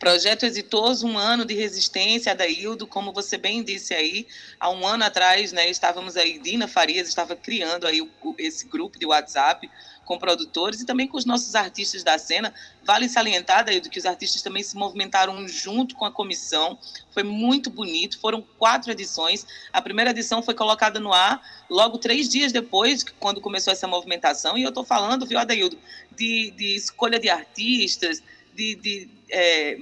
Projeto 0.02 0.48
exitoso, 0.48 1.06
um 1.06 1.16
ano 1.16 1.46
de 1.46 1.54
resistência, 1.54 2.32
Adaildo, 2.32 2.88
como 2.88 3.14
você 3.14 3.38
bem 3.38 3.64
disse 3.64 3.94
aí, 3.94 4.26
há 4.60 4.68
um 4.72 4.88
ano 4.88 5.04
atrás, 5.04 5.52
né, 5.52 5.70
estávamos 5.70 6.18
aí, 6.18 6.40
Dina 6.40 6.68
Farias 6.68 7.08
estava 7.08 7.36
criando 7.36 7.86
aí 7.86 8.02
o, 8.02 8.10
esse 8.40 8.66
grupo 8.66 8.98
de 8.98 9.06
WhatsApp 9.06 9.70
com 10.12 10.18
produtores 10.18 10.82
e 10.82 10.86
também 10.86 11.08
com 11.08 11.16
os 11.16 11.24
nossos 11.24 11.56
artistas 11.56 12.04
da 12.04 12.18
cena. 12.18 12.54
Vale 12.84 13.08
salientar, 13.08 13.60
Adaildo, 13.60 13.90
que 13.90 13.98
os 13.98 14.06
artistas 14.06 14.42
também 14.42 14.62
se 14.62 14.76
movimentaram 14.76 15.48
junto 15.48 15.96
com 15.96 16.04
a 16.04 16.12
comissão, 16.12 16.78
foi 17.12 17.24
muito 17.24 17.70
bonito, 17.70 18.20
foram 18.20 18.42
quatro 18.60 18.92
edições, 18.92 19.48
a 19.72 19.82
primeira 19.82 20.12
edição 20.12 20.44
foi 20.44 20.54
colocada 20.54 21.00
no 21.00 21.14
ar 21.14 21.42
logo 21.70 21.98
três 21.98 22.28
dias 22.28 22.52
depois, 22.52 23.06
quando 23.22 23.40
começou 23.40 23.72
essa 23.72 23.88
movimentação, 23.88 24.58
e 24.58 24.64
eu 24.64 24.70
estou 24.70 24.84
falando, 24.84 25.26
viu, 25.26 25.40
Adaildo, 25.40 25.78
de, 26.14 26.52
de 26.52 26.76
escolha 26.76 27.18
de 27.18 27.30
artistas, 27.30 28.22
de, 28.54 28.76
de 28.76 29.10
é, 29.30 29.78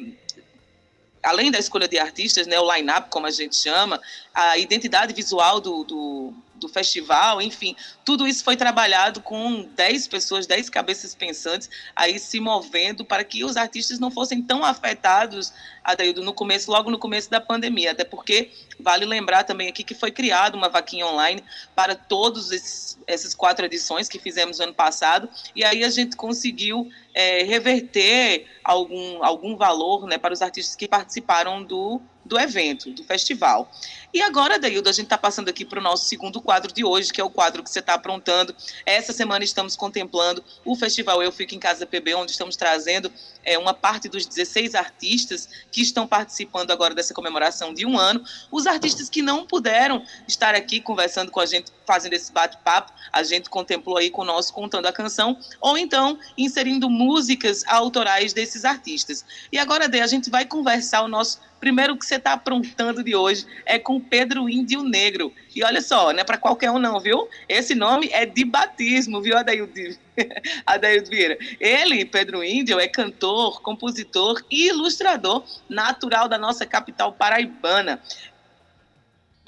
além 1.23 1.49
da 1.49 1.57
escolha 1.57 1.87
de 1.87 1.97
artistas, 1.97 2.45
né, 2.45 2.59
o 2.59 2.71
line-up, 2.71 3.09
como 3.09 3.25
a 3.25 3.31
gente 3.31 3.55
chama, 3.55 3.99
a 4.31 4.59
identidade 4.59 5.11
visual 5.11 5.59
do, 5.59 5.83
do, 5.83 6.33
do 6.59 6.67
festival, 6.67 7.41
enfim, 7.41 7.75
tudo 8.05 8.27
isso 8.27 8.43
foi 8.43 8.55
trabalhado 8.55 9.21
com 9.21 9.63
10 9.75 10.07
pessoas, 10.07 10.45
10 10.45 10.69
cabeças 10.69 11.15
pensantes 11.15 11.69
aí 11.95 12.19
se 12.19 12.39
movendo 12.39 13.05
para 13.05 13.23
que 13.23 13.43
os 13.43 13.57
artistas 13.57 13.99
não 13.99 14.11
fossem 14.11 14.41
tão 14.41 14.63
afetados, 14.63 15.53
Adaildo, 15.83 16.23
no 16.23 16.33
começo, 16.33 16.69
logo 16.69 16.91
no 16.91 16.99
começo 16.99 17.29
da 17.29 17.39
pandemia, 17.39 17.91
até 17.91 18.03
porque 18.03 18.51
vale 18.79 19.05
lembrar 19.05 19.43
também 19.43 19.69
aqui 19.69 19.83
que 19.83 19.95
foi 19.95 20.11
criada 20.11 20.55
uma 20.55 20.69
vaquinha 20.69 21.07
online 21.07 21.43
para 21.75 21.95
todos 21.95 22.51
esses, 22.51 22.97
essas 23.07 23.33
quatro 23.33 23.65
edições 23.65 24.07
que 24.07 24.19
fizemos 24.19 24.59
ano 24.59 24.73
passado, 24.73 25.29
e 25.55 25.63
aí 25.63 25.83
a 25.83 25.89
gente 25.89 26.15
conseguiu 26.15 26.89
é, 27.13 27.43
reverter 27.43 28.45
algum, 28.63 29.23
algum 29.23 29.55
valor 29.55 30.05
né, 30.05 30.17
para 30.17 30.33
os 30.33 30.41
artistas 30.41 30.75
que 30.75 30.87
participaram 30.87 31.63
do 31.63 32.01
do 32.29 32.39
evento, 32.39 32.91
do 32.91 33.03
festival. 33.03 33.69
E 34.13 34.21
agora, 34.21 34.59
Daildo, 34.59 34.87
a 34.87 34.91
gente 34.91 35.05
está 35.05 35.17
passando 35.17 35.49
aqui 35.49 35.65
para 35.65 35.79
o 35.79 35.81
nosso 35.81 36.05
segundo 36.05 36.39
quadro 36.39 36.71
de 36.71 36.85
hoje, 36.85 37.11
que 37.11 37.19
é 37.19 37.23
o 37.23 37.29
quadro 37.29 37.63
que 37.63 37.69
você 37.69 37.79
está 37.79 37.95
aprontando. 37.95 38.55
Essa 38.85 39.11
semana 39.11 39.43
estamos 39.43 39.75
contemplando 39.75 40.43
o 40.63 40.75
Festival 40.75 41.21
Eu 41.23 41.31
Fico 41.31 41.55
em 41.55 41.59
Casa 41.59 41.85
PB, 41.85 42.13
onde 42.13 42.31
estamos 42.31 42.55
trazendo 42.55 43.11
é, 43.49 43.57
uma 43.57 43.73
parte 43.73 44.07
dos 44.07 44.27
16 44.27 44.75
artistas 44.75 45.49
que 45.71 45.81
estão 45.81 46.07
participando 46.07 46.69
agora 46.69 46.93
dessa 46.93 47.15
comemoração 47.15 47.73
de 47.73 47.83
um 47.83 47.97
ano. 47.97 48.23
Os 48.51 48.67
artistas 48.67 49.09
que 49.09 49.23
não 49.23 49.43
puderam 49.43 50.03
estar 50.27 50.53
aqui 50.53 50.79
conversando 50.79 51.31
com 51.31 51.39
a 51.39 51.47
gente, 51.47 51.71
fazendo 51.83 52.13
esse 52.13 52.31
bate-papo, 52.31 52.93
a 53.11 53.23
gente 53.23 53.49
contemplou 53.49 53.97
aí 53.97 54.11
conosco 54.11 54.53
contando 54.53 54.85
a 54.85 54.93
canção, 54.93 55.35
ou 55.59 55.75
então 55.79 56.19
inserindo 56.37 56.87
músicas 56.91 57.63
autorais 57.65 58.33
desses 58.33 58.63
artistas. 58.63 59.25
E 59.51 59.57
agora, 59.57 59.89
Dê, 59.89 60.01
a 60.01 60.07
gente 60.07 60.29
vai 60.29 60.45
conversar 60.45 61.01
o 61.01 61.07
nosso 61.07 61.39
primeiro 61.59 61.97
que 61.97 62.05
você 62.05 62.15
está 62.15 62.33
aprontando 62.33 63.03
de 63.03 63.15
hoje 63.15 63.45
é 63.65 63.77
com 63.77 63.99
Pedro 63.99 64.49
Índio 64.49 64.81
Negro. 64.83 65.33
E 65.53 65.63
olha 65.63 65.81
só, 65.81 66.13
não 66.13 66.19
é 66.19 66.23
para 66.23 66.37
qualquer 66.37 66.71
um 66.71 66.79
não, 66.79 66.99
viu? 66.99 67.27
Esse 67.47 67.75
nome 67.75 68.09
é 68.11 68.25
de 68.25 68.45
batismo, 68.45 69.21
viu, 69.21 69.37
Adaildo 69.37 69.73
Vieira? 71.09 71.37
Ele, 71.59 72.05
Pedro 72.05 72.43
Índio, 72.43 72.79
é 72.79 72.87
cantor, 72.87 73.38
compositor 73.61 74.43
e 74.49 74.67
ilustrador 74.67 75.43
natural 75.69 76.27
da 76.27 76.37
nossa 76.37 76.65
capital 76.65 77.13
paraibana 77.13 78.01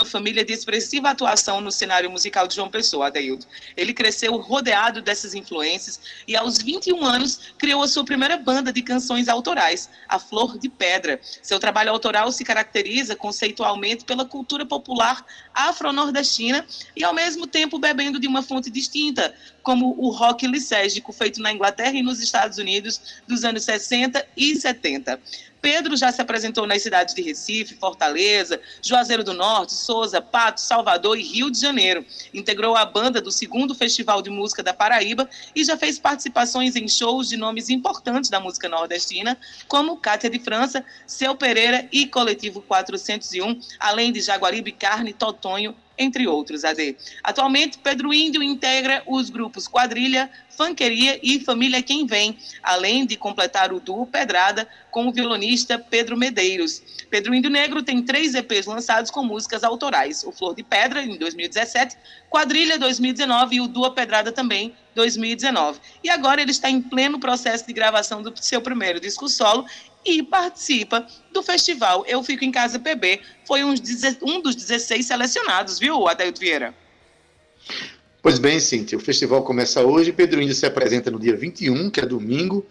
uma 0.02 0.06
família 0.06 0.44
de 0.44 0.52
expressiva 0.52 1.10
atuação 1.10 1.62
no 1.62 1.72
cenário 1.72 2.10
musical 2.10 2.48
de 2.48 2.56
João 2.56 2.70
Pessoa, 2.70 3.08
Adeildo. 3.08 3.46
Ele 3.78 3.94
cresceu 3.94 4.36
rodeado 4.38 5.02
dessas 5.02 5.36
influências 5.36 6.00
e, 6.28 6.36
aos 6.36 6.58
21 6.58 7.06
anos, 7.06 7.54
criou 7.58 7.84
a 7.84 7.88
sua 7.88 8.04
primeira 8.04 8.36
banda 8.36 8.74
de 8.74 8.82
canções 8.82 9.30
autorais, 9.30 9.90
A 10.10 10.18
Flor 10.18 10.58
de 10.58 10.70
Pedra. 10.70 11.20
Seu 11.44 11.60
trabalho 11.60 11.92
autoral 11.92 12.32
se 12.32 12.44
caracteriza 12.44 13.16
conceitualmente 13.16 14.04
pela 14.04 14.26
cultura 14.26 14.66
popular 14.66 15.24
afro-nordestina 15.54 16.66
e, 16.96 17.04
ao 17.04 17.14
mesmo 17.14 17.48
tempo, 17.48 17.80
bebendo 17.80 18.20
de 18.20 18.28
uma 18.28 18.42
fonte 18.42 18.70
distinta, 18.70 19.34
como 19.62 19.96
o 19.98 20.10
rock 20.10 20.48
lisérgico 20.48 21.12
feito 21.12 21.42
na 21.42 21.52
Inglaterra 21.52 21.94
e 21.94 22.04
nos 22.04 22.22
Estados 22.22 22.58
Unidos 22.58 23.22
dos 23.28 23.44
anos 23.44 23.64
60 23.64 24.26
e 24.36 24.56
70. 24.56 25.20
Pedro 25.62 25.96
já 25.96 26.12
se 26.12 26.22
apresentou 26.22 26.66
nas 26.66 26.82
cidades 26.82 27.14
de 27.14 27.22
Recife, 27.22 27.76
Fortaleza, 27.76 28.60
Juazeiro 28.82 29.24
do 29.24 29.34
Norte, 29.34 29.74
Souza, 29.74 30.20
Pato, 30.20 30.60
Salvador 30.60 31.18
e 31.18 31.22
Rio 31.22 31.52
de 31.52 31.60
Janeiro. 31.60 32.04
Integrou 32.34 32.76
a 32.76 32.84
banda 32.84 33.22
do 33.22 33.32
segundo 33.32 33.76
Festival 33.76 34.22
de 34.22 34.30
Música 34.32 34.64
da 34.64 34.74
Paraíba 34.74 35.30
e 35.56 35.64
já 35.64 35.78
fez 35.78 36.00
participações 36.00 36.76
em 36.76 36.88
shows 36.88 37.30
de 37.30 37.38
nomes 37.38 37.70
importantes 37.70 38.30
da 38.30 38.40
música 38.40 38.68
nordestina, 38.68 39.38
como 39.68 39.98
Cátia 39.98 40.30
de 40.30 40.40
França, 40.40 40.84
Seu 41.06 41.36
Pereira 41.36 41.88
e 41.92 42.08
Coletivo 42.08 42.62
401, 42.64 43.60
além 43.80 44.12
de 44.12 44.20
Jaguaribe 44.20 44.72
Carne, 44.72 45.14
Totonho 45.42 45.76
entre 45.98 46.28
outros, 46.28 46.64
AD. 46.64 46.96
Atualmente, 47.24 47.78
Pedro 47.78 48.14
Índio 48.14 48.42
integra 48.42 49.04
os 49.06 49.30
grupos 49.30 49.68
Quadrilha, 49.68 50.32
Fanqueria 50.50 51.20
e 51.22 51.40
Família 51.40 51.82
Quem 51.82 52.06
Vem, 52.06 52.38
além 52.64 53.06
de 53.06 53.16
completar 53.16 53.74
o 53.74 53.80
duo 53.80 54.06
Pedrada 54.06 54.68
com 54.90 55.08
o 55.08 55.12
violonista 55.12 55.78
Pedro 55.78 56.18
Medeiros. 56.18 56.82
Pedro 57.10 57.36
Índio 57.36 57.52
Negro 57.52 57.84
tem 57.84 58.02
três 58.02 58.34
EPs 58.34 58.66
lançados 58.66 59.12
com 59.12 59.24
músicas 59.24 59.64
autorais: 59.64 60.24
O 60.24 60.32
Flor 60.32 60.56
de 60.56 60.64
Pedra, 60.64 61.04
em 61.04 61.18
2017, 61.18 61.98
Quadrilha 62.30 62.80
2019 62.80 63.56
e 63.56 63.62
o 63.62 63.68
Duo 63.68 63.92
Pedrada 63.92 64.32
também 64.32 64.74
2019. 64.96 65.80
E 66.04 66.10
agora 66.10 66.42
ele 66.42 66.52
está 66.52 66.70
em 66.70 66.82
pleno 66.82 67.20
processo 67.20 67.66
de 67.68 67.74
gravação 67.74 68.22
do 68.22 68.34
seu 68.42 68.62
primeiro 68.62 69.00
disco 69.00 69.28
solo 69.28 69.66
e 70.06 70.24
participa 70.24 71.06
do 71.32 71.44
festival 71.44 72.06
Eu 72.08 72.24
Fico 72.24 72.44
em 72.44 72.52
Casa 72.52 72.80
PB. 72.80 73.22
Foi 73.46 73.64
um, 73.64 73.74
um 74.24 74.42
dos 74.42 74.56
16 74.56 75.06
selecionados, 75.06 75.80
viu, 75.80 76.08
Adailto 76.08 76.40
Vieira? 76.40 76.74
Pois 78.22 78.38
bem, 78.38 78.60
Cíntia, 78.60 78.98
o 78.98 79.02
festival 79.02 79.44
começa 79.44 79.82
hoje, 79.84 80.12
Pedro 80.12 80.42
Índio 80.42 80.54
se 80.54 80.66
apresenta 80.66 81.10
no 81.10 81.20
dia 81.20 81.36
21, 81.36 81.90
que 81.90 82.00
é 82.00 82.06
domingo. 82.06 82.66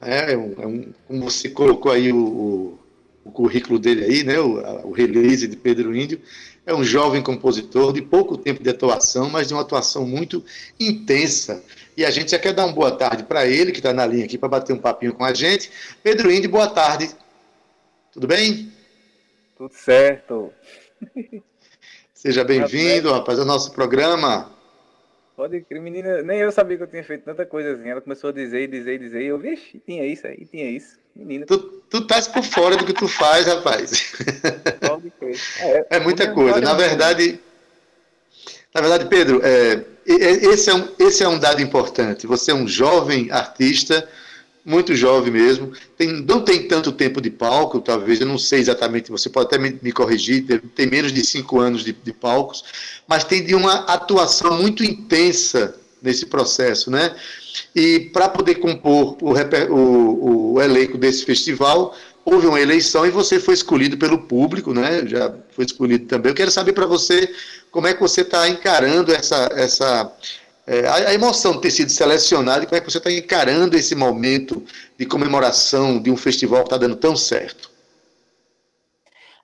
É, 0.00 0.32
é, 0.32 0.36
um, 0.36 0.54
é 0.58 0.66
um, 0.66 0.92
como 1.08 1.24
você 1.24 1.48
colocou 1.48 1.90
aí 1.90 2.12
o, 2.12 2.16
o, 2.16 2.78
o 3.24 3.30
currículo 3.32 3.78
dele 3.78 4.04
aí, 4.04 4.22
né, 4.22 4.38
o, 4.38 4.60
a, 4.60 4.86
o 4.86 4.92
release 4.92 5.48
de 5.48 5.56
Pedro 5.56 5.96
Índio. 5.96 6.20
É 6.64 6.74
um 6.74 6.84
jovem 6.84 7.22
compositor 7.22 7.92
de 7.92 8.02
pouco 8.02 8.36
tempo 8.36 8.62
de 8.62 8.70
atuação, 8.70 9.28
mas 9.28 9.48
de 9.48 9.54
uma 9.54 9.62
atuação 9.62 10.06
muito 10.06 10.44
intensa. 10.78 11.64
E 11.96 12.04
a 12.04 12.10
gente 12.10 12.32
já 12.32 12.38
quer 12.38 12.52
dar 12.52 12.66
uma 12.66 12.74
boa 12.74 12.90
tarde 12.90 13.22
para 13.22 13.46
ele, 13.46 13.72
que 13.72 13.78
está 13.78 13.92
na 13.92 14.04
linha 14.04 14.26
aqui 14.26 14.36
para 14.36 14.50
bater 14.50 14.74
um 14.74 14.78
papinho 14.78 15.14
com 15.14 15.24
a 15.24 15.32
gente. 15.32 15.70
Pedro 16.02 16.30
Índio, 16.30 16.50
boa 16.50 16.68
tarde. 16.68 17.10
Tudo 18.12 18.26
bem? 18.26 18.70
Tudo 19.56 19.72
certo. 19.72 20.52
Seja 22.12 22.44
bem-vindo, 22.44 23.10
rapaz, 23.10 23.38
ao 23.38 23.46
nosso 23.46 23.72
programa. 23.72 24.50
Pode 25.34 25.60
crer, 25.62 25.80
menina, 25.80 26.22
nem 26.22 26.38
eu 26.40 26.52
sabia 26.52 26.76
que 26.76 26.82
eu 26.82 26.86
tinha 26.86 27.04
feito 27.04 27.24
tanta 27.24 27.46
coisa 27.46 27.72
assim. 27.72 27.88
Ela 27.88 28.00
começou 28.00 28.30
a 28.30 28.32
dizer 28.32 28.62
e 28.62 28.66
dizer 28.66 28.94
e 28.94 28.98
dizer. 28.98 29.22
E 29.22 29.26
eu, 29.26 29.38
vixe, 29.38 29.80
tinha 29.86 30.04
isso 30.04 30.26
aí, 30.26 30.46
tinha 30.46 30.68
isso. 30.70 30.98
Menina. 31.14 31.46
Tu, 31.46 31.58
tu 31.88 31.98
estás 31.98 32.28
por 32.28 32.42
fora 32.42 32.76
do 32.76 32.84
que 32.84 32.92
tu 32.92 33.08
faz, 33.08 33.46
rapaz. 33.46 34.12
Pode 34.86 35.10
crer. 35.10 35.36
É, 35.60 35.96
é 35.96 36.00
muita 36.00 36.30
coisa. 36.32 36.60
Na 36.60 36.74
verdade, 36.74 37.38
na 38.76 38.82
verdade, 38.82 39.06
Pedro, 39.06 39.40
é, 39.42 39.84
esse, 40.04 40.68
é 40.68 40.74
um, 40.74 40.86
esse 40.98 41.22
é 41.22 41.28
um 41.28 41.38
dado 41.38 41.62
importante. 41.62 42.26
Você 42.26 42.50
é 42.50 42.54
um 42.54 42.68
jovem 42.68 43.30
artista, 43.30 44.06
muito 44.62 44.94
jovem 44.94 45.32
mesmo, 45.32 45.72
tem, 45.96 46.12
não 46.12 46.42
tem 46.42 46.68
tanto 46.68 46.92
tempo 46.92 47.18
de 47.18 47.30
palco, 47.30 47.80
talvez, 47.80 48.20
eu 48.20 48.26
não 48.26 48.36
sei 48.36 48.60
exatamente, 48.60 49.10
você 49.10 49.30
pode 49.30 49.46
até 49.46 49.56
me, 49.56 49.78
me 49.80 49.92
corrigir, 49.92 50.44
tem 50.74 50.86
menos 50.86 51.10
de 51.10 51.24
cinco 51.24 51.58
anos 51.58 51.82
de, 51.82 51.92
de 51.92 52.12
palcos, 52.12 52.64
mas 53.08 53.24
tem 53.24 53.42
de 53.42 53.54
uma 53.54 53.76
atuação 53.86 54.58
muito 54.58 54.84
intensa 54.84 55.74
nesse 56.02 56.26
processo, 56.26 56.90
né? 56.90 57.16
E 57.74 58.10
para 58.12 58.28
poder 58.28 58.56
compor 58.56 59.16
o, 59.22 59.32
o, 59.72 60.52
o 60.52 60.60
elenco 60.60 60.98
desse 60.98 61.24
festival, 61.24 61.96
houve 62.26 62.48
uma 62.48 62.60
eleição 62.60 63.06
e 63.06 63.10
você 63.10 63.38
foi 63.38 63.54
escolhido 63.54 63.96
pelo 63.96 64.18
público, 64.18 64.74
né? 64.74 65.06
Já 65.06 65.32
foi 65.50 65.64
escolhido 65.64 66.06
também. 66.06 66.30
Eu 66.30 66.34
quero 66.34 66.50
saber 66.50 66.72
para 66.72 66.84
você 66.84 67.32
como 67.70 67.86
é 67.86 67.94
que 67.94 68.00
você 68.00 68.22
está 68.22 68.48
encarando 68.48 69.14
essa, 69.14 69.48
essa 69.52 70.12
é, 70.66 70.88
a, 70.88 71.14
emoção 71.14 71.52
de 71.52 71.60
ter 71.60 71.70
sido 71.70 71.90
selecionado 71.90 72.64
e 72.64 72.66
como 72.66 72.76
é 72.76 72.80
que 72.80 72.90
você 72.90 72.98
está 72.98 73.12
encarando 73.12 73.76
esse 73.76 73.94
momento 73.94 74.64
de 74.98 75.06
comemoração 75.06 76.02
de 76.02 76.10
um 76.10 76.16
festival 76.16 76.62
que 76.62 76.66
está 76.66 76.76
dando 76.76 76.96
tão 76.96 77.14
certo? 77.14 77.70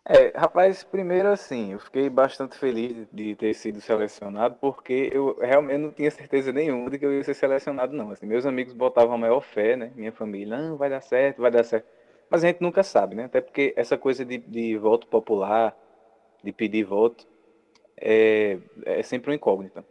É, 0.05 0.33
rapaz, 0.37 0.83
primeiro 0.83 1.29
assim, 1.29 1.75
eu 1.75 1.79
fiquei 1.79 2.11
bastante 2.11 2.59
feliz 2.59 3.07
de 3.13 3.37
ter 3.37 3.55
sido 3.55 3.81
selecionado, 3.81 4.57
porque 4.61 5.09
eu 5.13 5.39
realmente 5.41 5.79
não 5.79 5.93
tinha 5.93 6.11
certeza 6.11 6.53
nenhuma 6.53 6.91
de 6.91 6.99
que 6.99 7.07
eu 7.07 7.13
ia 7.13 7.23
ser 7.23 7.35
selecionado, 7.35 7.95
não. 7.95 8.11
Assim, 8.11 8.27
meus 8.27 8.45
amigos 8.45 8.73
botavam 8.73 9.15
a 9.15 9.19
maior 9.19 9.41
fé, 9.41 9.77
né? 9.77 9.93
Minha 9.95 10.11
família, 10.11 10.59
não, 10.59 10.77
vai 10.77 10.91
dar 10.91 11.01
certo, 11.01 11.41
vai 11.41 11.53
dar 11.53 11.63
certo. 11.63 11.87
Mas 12.33 12.43
a 12.43 12.47
gente 12.47 12.63
nunca 12.63 12.83
sabe, 12.83 13.15
né? 13.15 13.25
Até 13.25 13.43
porque 13.43 13.75
essa 13.77 13.99
coisa 13.99 14.25
de, 14.25 14.39
de 14.39 14.75
voto 14.79 15.07
popular, 15.07 15.77
de 16.43 16.51
pedir 16.51 16.83
voto, 16.83 17.29
é, 17.95 18.57
é 18.87 19.03
sempre 19.03 19.31
uma 19.31 19.37
incógnita. 19.37 19.85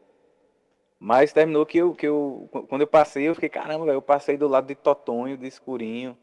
Mas 0.99 1.31
terminou 1.31 1.67
que 1.67 1.77
eu, 1.77 1.93
que 1.93 2.07
eu, 2.07 2.49
quando 2.67 2.81
eu 2.81 2.87
passei, 2.87 3.27
eu 3.27 3.35
fiquei, 3.35 3.47
caramba, 3.47 3.85
eu 3.93 4.01
passei 4.01 4.37
do 4.37 4.47
lado 4.47 4.65
de 4.65 4.73
Totonho, 4.73 5.37
de 5.37 5.45
Escurinho, 5.45 6.17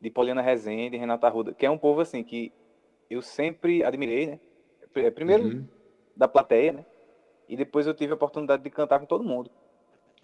de 0.00 0.10
Poliana 0.10 0.42
Rezende, 0.42 0.96
Renata 0.96 1.28
Arruda, 1.28 1.54
que 1.54 1.64
é 1.64 1.70
um 1.70 1.78
povo 1.78 2.00
assim 2.00 2.24
que 2.24 2.52
eu 3.08 3.22
sempre 3.22 3.84
admirei, 3.84 4.26
né? 4.26 4.40
É, 4.96 5.12
primeiro 5.12 5.44
uhum. 5.44 5.68
da 6.16 6.26
plateia, 6.26 6.72
né? 6.72 6.84
E 7.48 7.56
depois 7.56 7.86
eu 7.86 7.94
tive 7.94 8.10
a 8.10 8.16
oportunidade 8.16 8.64
de 8.64 8.70
cantar 8.70 8.98
com 8.98 9.06
todo 9.06 9.22
mundo. 9.22 9.48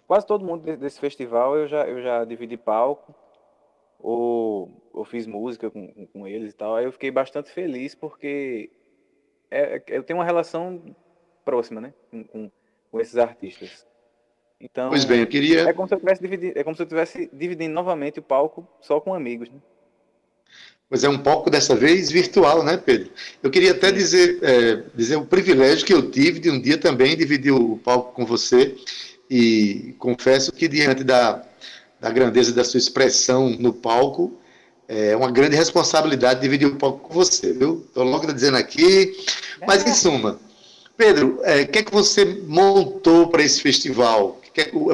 Quase 0.05 0.27
todo 0.27 0.43
mundo 0.43 0.75
desse 0.75 0.99
festival 0.99 1.55
eu 1.55 1.65
já, 1.65 1.87
eu 1.87 2.01
já 2.01 2.25
dividi 2.25 2.57
palco, 2.57 3.15
ou, 3.99 4.89
ou 4.93 5.03
fiz 5.03 5.27
música 5.27 5.69
com, 5.69 6.07
com 6.07 6.27
eles 6.27 6.53
e 6.53 6.55
tal. 6.55 6.75
Aí 6.75 6.85
eu 6.85 6.91
fiquei 6.91 7.11
bastante 7.11 7.51
feliz 7.51 7.93
porque 7.93 8.71
é, 9.51 9.75
é, 9.75 9.83
eu 9.87 10.03
tenho 10.03 10.19
uma 10.19 10.25
relação 10.25 10.95
próxima, 11.43 11.81
né, 11.81 11.93
com, 12.09 12.23
com, 12.23 12.51
com, 12.91 13.01
esses 13.01 13.17
artistas. 13.17 13.85
Então, 14.61 14.89
pois 14.89 15.05
bem, 15.05 15.21
eu 15.21 15.27
queria. 15.27 15.61
É 15.61 15.73
como 15.73 15.87
se 15.87 15.93
eu 15.93 15.99
tivesse 15.99 16.21
dividindo, 16.21 16.59
é 16.59 16.63
como 16.63 16.75
se 16.75 16.81
eu 16.81 16.85
tivesse 16.85 17.29
dividindo 17.33 17.73
novamente 17.73 18.19
o 18.19 18.23
palco 18.23 18.67
só 18.81 18.99
com 18.99 19.13
amigos, 19.13 19.49
né? 19.49 19.59
Mas 20.89 21.03
é 21.03 21.09
um 21.09 21.19
palco 21.19 21.51
dessa 21.51 21.75
vez 21.75 22.11
virtual, 22.11 22.63
né, 22.63 22.75
Pedro? 22.75 23.11
Eu 23.43 23.51
queria 23.51 23.71
até 23.71 23.91
dizer, 23.91 24.39
é, 24.43 24.83
dizer 24.95 25.17
o 25.17 25.25
privilégio 25.25 25.85
que 25.85 25.93
eu 25.93 26.09
tive 26.09 26.39
de 26.39 26.49
um 26.49 26.59
dia 26.59 26.79
também 26.79 27.15
dividir 27.15 27.51
o 27.51 27.77
palco 27.77 28.11
com 28.11 28.25
você 28.25 28.75
e 29.29 29.95
confesso 29.99 30.51
que 30.51 30.67
diante 30.67 31.03
da, 31.03 31.45
da 31.99 32.09
grandeza 32.09 32.53
da 32.53 32.63
sua 32.63 32.77
expressão 32.77 33.49
no 33.49 33.73
palco, 33.73 34.37
é 34.87 35.15
uma 35.15 35.29
grande 35.29 35.55
responsabilidade 35.55 36.41
dividir 36.41 36.67
o 36.67 36.75
palco 36.75 37.07
com 37.07 37.13
você, 37.13 37.53
viu? 37.53 37.85
Estou 37.87 38.03
logo 38.03 38.31
dizendo 38.33 38.57
aqui. 38.57 39.15
Mas, 39.67 39.85
em 39.85 39.93
suma, 39.93 40.39
Pedro, 40.97 41.39
o 41.39 41.45
é, 41.45 41.63
que 41.63 41.79
é 41.79 41.83
que 41.83 41.91
você 41.91 42.25
montou 42.47 43.27
para 43.27 43.43
esse 43.43 43.61
festival? 43.61 44.41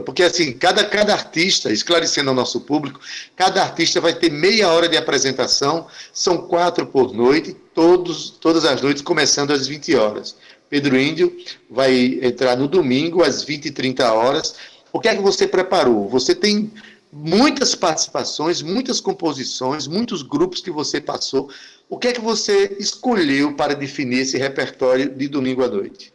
Porque, 0.06 0.22
assim, 0.22 0.52
cada, 0.52 0.84
cada 0.84 1.14
artista, 1.14 1.72
esclarecendo 1.72 2.30
ao 2.30 2.36
nosso 2.36 2.62
público, 2.62 3.00
cada 3.36 3.64
artista 3.64 4.02
vai 4.02 4.14
ter 4.14 4.30
meia 4.30 4.70
hora 4.70 4.88
de 4.90 4.98
apresentação, 4.98 5.88
são 6.14 6.40
quatro 6.40 6.86
por 6.86 7.14
noite, 7.14 7.56
todos, 7.74 8.30
todas 8.30 8.66
as 8.66 8.82
noites, 8.82 9.02
começando 9.02 9.52
às 9.52 9.66
20 9.66 9.96
horas. 9.96 10.36
Pedro 10.70 11.00
Índio 11.00 11.36
vai 11.70 12.20
entrar 12.22 12.58
no 12.58 12.68
domingo, 12.68 13.24
às 13.24 13.44
20 13.44 13.66
e 13.66 13.72
30 13.72 14.14
horas. 14.14 14.56
O 14.92 15.00
que 15.00 15.08
é 15.08 15.16
que 15.16 15.22
você 15.22 15.48
preparou? 15.48 16.10
Você 16.10 16.36
tem 16.36 16.72
muitas 17.16 17.74
participações, 17.74 18.62
muitas 18.62 19.00
composições, 19.00 19.88
muitos 19.88 20.22
grupos 20.22 20.60
que 20.60 20.70
você 20.70 21.00
passou. 21.00 21.50
O 21.90 21.98
que 21.98 22.10
é 22.10 22.14
que 22.14 22.20
você 22.20 22.76
escolheu 22.78 23.56
para 23.56 23.74
definir 23.74 24.20
esse 24.20 24.38
repertório 24.38 25.10
de 25.10 25.30
domingo 25.30 25.64
à 25.64 25.68
noite? 25.70 26.14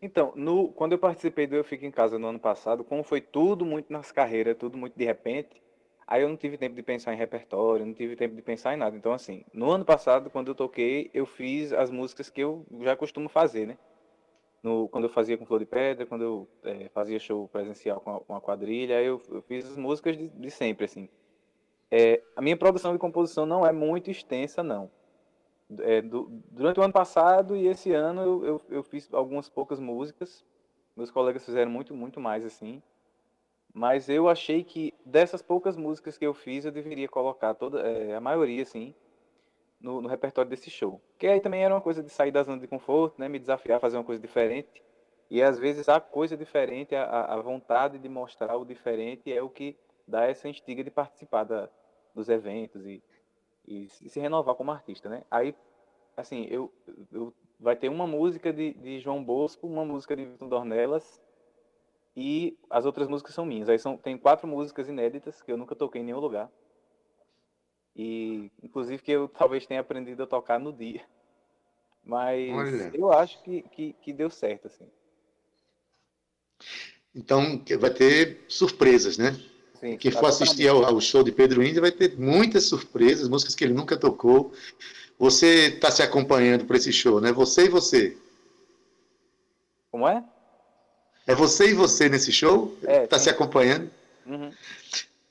Então, 0.00 0.32
no, 0.34 0.68
quando 0.68 0.92
eu 0.92 0.98
participei 0.98 1.46
do 1.46 1.54
Eu 1.54 1.64
Fico 1.64 1.84
em 1.84 1.90
Casa 1.90 2.18
no 2.18 2.28
ano 2.28 2.38
passado, 2.38 2.82
como 2.82 3.04
foi 3.04 3.20
tudo 3.20 3.66
muito 3.66 3.92
nas 3.92 4.10
carreiras, 4.10 4.56
tudo 4.58 4.78
muito 4.78 4.96
de 4.96 5.04
repente, 5.04 5.60
aí 6.06 6.22
eu 6.22 6.28
não 6.30 6.36
tive 6.36 6.56
tempo 6.56 6.74
de 6.74 6.82
pensar 6.82 7.12
em 7.12 7.18
repertório, 7.18 7.84
não 7.84 7.92
tive 7.92 8.16
tempo 8.16 8.34
de 8.34 8.42
pensar 8.42 8.72
em 8.72 8.78
nada. 8.78 8.96
Então, 8.96 9.12
assim, 9.12 9.44
no 9.52 9.70
ano 9.70 9.84
passado, 9.84 10.30
quando 10.30 10.48
eu 10.48 10.54
toquei, 10.54 11.10
eu 11.12 11.26
fiz 11.26 11.74
as 11.74 11.90
músicas 11.90 12.30
que 12.30 12.40
eu 12.40 12.64
já 12.80 12.96
costumo 12.96 13.28
fazer, 13.28 13.66
né? 13.66 13.76
No, 14.66 14.88
quando 14.88 15.04
eu 15.04 15.10
fazia 15.10 15.38
com 15.38 15.46
Flor 15.46 15.60
de 15.60 15.64
Pedra, 15.64 16.04
quando 16.04 16.22
eu 16.22 16.48
é, 16.64 16.88
fazia 16.88 17.20
show 17.20 17.46
presencial 17.46 18.00
com 18.00 18.16
a, 18.16 18.20
com 18.20 18.34
a 18.34 18.40
quadrilha, 18.40 19.00
eu, 19.00 19.22
eu, 19.30 19.40
fiz 19.42 19.64
as 19.64 19.76
músicas 19.76 20.18
de, 20.18 20.26
de 20.26 20.50
sempre, 20.50 20.86
assim. 20.86 21.08
É, 21.88 22.20
a 22.34 22.42
minha 22.42 22.56
produção 22.56 22.92
de 22.92 22.98
composição 22.98 23.46
não 23.46 23.64
é 23.64 23.70
muito 23.70 24.10
extensa, 24.10 24.64
não. 24.64 24.90
É, 25.78 26.02
do, 26.02 26.28
durante 26.50 26.80
o 26.80 26.82
ano 26.82 26.92
passado 26.92 27.54
e 27.54 27.68
esse 27.68 27.92
ano 27.92 28.20
eu, 28.20 28.44
eu, 28.44 28.62
eu, 28.70 28.82
fiz 28.82 29.08
algumas 29.14 29.48
poucas 29.48 29.78
músicas. 29.78 30.44
Meus 30.96 31.12
colegas 31.12 31.44
fizeram 31.44 31.70
muito, 31.70 31.94
muito 31.94 32.18
mais 32.18 32.44
assim. 32.44 32.82
Mas 33.72 34.08
eu 34.08 34.28
achei 34.28 34.64
que 34.64 34.92
dessas 35.04 35.42
poucas 35.42 35.76
músicas 35.76 36.18
que 36.18 36.26
eu 36.26 36.34
fiz, 36.34 36.64
eu 36.64 36.72
deveria 36.72 37.06
colocar 37.06 37.54
toda, 37.54 37.82
é, 37.82 38.16
a 38.16 38.20
maioria, 38.20 38.64
assim, 38.64 38.92
no, 39.80 40.00
no, 40.00 40.08
repertório 40.08 40.50
desse 40.50 40.70
show. 40.70 41.00
Que 41.18 41.26
aí 41.26 41.40
também 41.40 41.64
era 41.64 41.74
uma 41.74 41.80
coisa 41.80 42.02
de 42.02 42.10
sair 42.10 42.30
da 42.30 42.42
zona 42.42 42.60
de 42.60 42.66
conforto, 42.66 43.20
né? 43.20 43.28
Me 43.28 43.38
desafiar 43.38 43.78
a 43.78 43.80
fazer 43.80 43.96
uma 43.96 44.04
coisa 44.04 44.20
diferente. 44.20 44.82
E 45.30 45.42
às 45.42 45.58
vezes 45.58 45.88
a 45.88 46.00
coisa 46.00 46.36
diferente, 46.36 46.94
a, 46.94 47.34
a 47.34 47.40
vontade 47.40 47.98
de 47.98 48.08
mostrar 48.08 48.56
o 48.56 48.64
diferente 48.64 49.32
é 49.32 49.42
o 49.42 49.48
que 49.48 49.76
dá 50.06 50.24
essa 50.24 50.48
instiga 50.48 50.84
de 50.84 50.90
participar 50.90 51.44
da, 51.44 51.68
dos 52.14 52.28
eventos 52.28 52.86
e, 52.86 53.02
e 53.66 53.88
se 53.88 54.20
renovar 54.20 54.54
como 54.54 54.70
artista, 54.70 55.08
né? 55.08 55.24
Aí, 55.30 55.54
assim, 56.16 56.46
eu, 56.48 56.72
eu 57.12 57.34
vai 57.58 57.74
ter 57.74 57.88
uma 57.88 58.06
música 58.06 58.52
de, 58.52 58.74
de 58.74 59.00
João 59.00 59.22
Bosco, 59.22 59.66
uma 59.66 59.84
música 59.84 60.14
de 60.14 60.24
Vitor 60.24 60.48
Dornelas 60.48 61.20
e 62.14 62.56
as 62.70 62.86
outras 62.86 63.08
músicas 63.08 63.34
são 63.34 63.44
minhas. 63.44 63.68
Aí 63.68 63.78
são, 63.78 63.96
tem 63.96 64.16
quatro 64.16 64.46
músicas 64.46 64.88
inéditas 64.88 65.42
que 65.42 65.50
eu 65.50 65.56
nunca 65.56 65.74
toquei 65.74 66.00
em 66.00 66.04
nenhum 66.04 66.20
lugar. 66.20 66.50
E, 67.96 68.50
inclusive, 68.62 69.02
que 69.02 69.12
eu 69.12 69.28
talvez 69.36 69.66
tenha 69.66 69.80
aprendido 69.80 70.22
a 70.22 70.26
tocar 70.26 70.60
no 70.60 70.72
dia. 70.72 71.02
Mas 72.04 72.52
Olha. 72.54 72.90
eu 72.94 73.12
acho 73.12 73.42
que, 73.42 73.62
que, 73.62 73.92
que 74.00 74.12
deu 74.12 74.30
certo, 74.30 74.66
assim. 74.68 74.86
Então, 77.14 77.62
vai 77.80 77.90
ter 77.90 78.44
surpresas, 78.46 79.18
né? 79.18 79.34
Sim, 79.80 79.96
Quem 79.96 80.10
for 80.10 80.26
assistir 80.26 80.68
ao, 80.68 80.84
ao, 80.84 81.00
show 81.00 81.22
de 81.22 81.32
Pedro 81.32 81.62
Índia 81.62 81.80
vai 81.80 81.90
ter 81.90 82.16
muitas 82.16 82.64
surpresas, 82.64 83.28
músicas 83.28 83.54
que 83.54 83.64
ele 83.64 83.74
nunca 83.74 83.96
tocou. 83.96 84.52
Você 85.18 85.68
está 85.68 85.90
se 85.90 86.02
acompanhando 86.02 86.64
para 86.64 86.76
esse 86.76 86.92
show, 86.92 87.20
né? 87.20 87.32
Você 87.32 87.64
e 87.64 87.68
você. 87.68 88.16
Como 89.90 90.06
é? 90.06 90.22
É 91.26 91.34
você 91.34 91.70
e 91.70 91.74
você 91.74 92.08
nesse 92.08 92.32
show? 92.32 92.76
Está 92.80 92.92
é, 92.92 93.06
tá 93.06 93.18
se 93.18 93.28
acompanhando? 93.28 93.90
Uhum. 94.24 94.52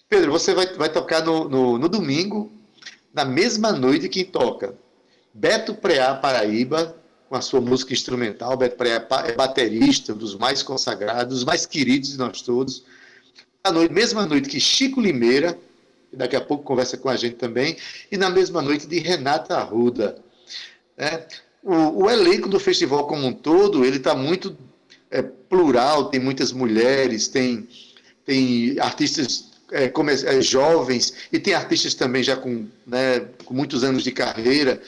Pedro, 0.10 0.32
você 0.32 0.54
vai, 0.54 0.68
vai 0.76 0.89
tocar 0.91 1.24
no, 1.24 1.50
no, 1.50 1.78
no, 1.78 1.89
domingo, 1.89 2.52
na 3.13 3.26
mesma 3.26 3.72
noite 3.72 4.08
que 4.08 4.24
toca 4.24 4.76
Beto 5.34 5.74
Preá 5.74 6.15
Paraíba, 6.15 6.96
com 7.28 7.36
a 7.36 7.41
sua 7.41 7.60
música 7.60 7.94
instrumental. 7.94 8.56
Beto 8.56 8.78
Preá 8.78 9.06
é 9.26 9.32
baterista, 9.34 10.13
um 10.13 10.18
dos 10.18 10.36
mais 10.36 10.62
consagrados, 10.62 11.36
dos 11.36 11.44
mais 11.44 11.65
queridos 11.65 12.12
de 12.12 12.18
nós 12.18 12.41
todos 12.41 12.84
na 13.65 13.72
noite, 13.72 13.91
mesma 13.91 14.28
noite 14.28 14.48
que 14.48 14.60
Chico 14.60 15.02
Limeira, 15.02 15.58
que 16.12 16.15
daqui 16.15 16.36
a 16.36 16.41
pouco 16.41 16.63
conversa 16.63 16.98
com 16.98 17.10
a 17.10 17.15
gente 17.15 17.36
também, 17.36 17.76
e 18.12 18.18
na 18.18 18.30
mesma 18.30 18.62
noite 18.62 18.86
de 18.86 19.00
Renata 19.00 19.58
Arruda. 19.58 20.24
É, 20.96 21.26
o, 21.63 22.04
o, 22.04 22.10
elenco 22.12 22.48
do 22.48 22.60
festival 22.60 23.08
como 23.08 23.26
um 23.26 23.34
todo, 23.34 23.84
ele 23.84 23.98
está 23.98 24.13
muito 24.13 24.56
é, 25.10 25.24
plural, 25.24 26.10
tem 26.10 26.20
muitas 26.20 26.52
mulheres, 26.52 27.28
tem, 27.28 27.68
tem 28.24 28.80
artistas 28.80 29.55
é, 29.75 30.38
é, 30.38 30.41
jovens, 30.41 31.27
e 31.31 31.38
tem 31.38 31.53
artistas 31.53 31.93
também 31.93 32.23
já 32.23 32.38
com, 32.38 32.67
né, 32.88 33.19
com 33.43 33.53
muitos 33.53 33.83
anos 33.83 34.03
de 34.03 34.11
carreira. 34.11 34.81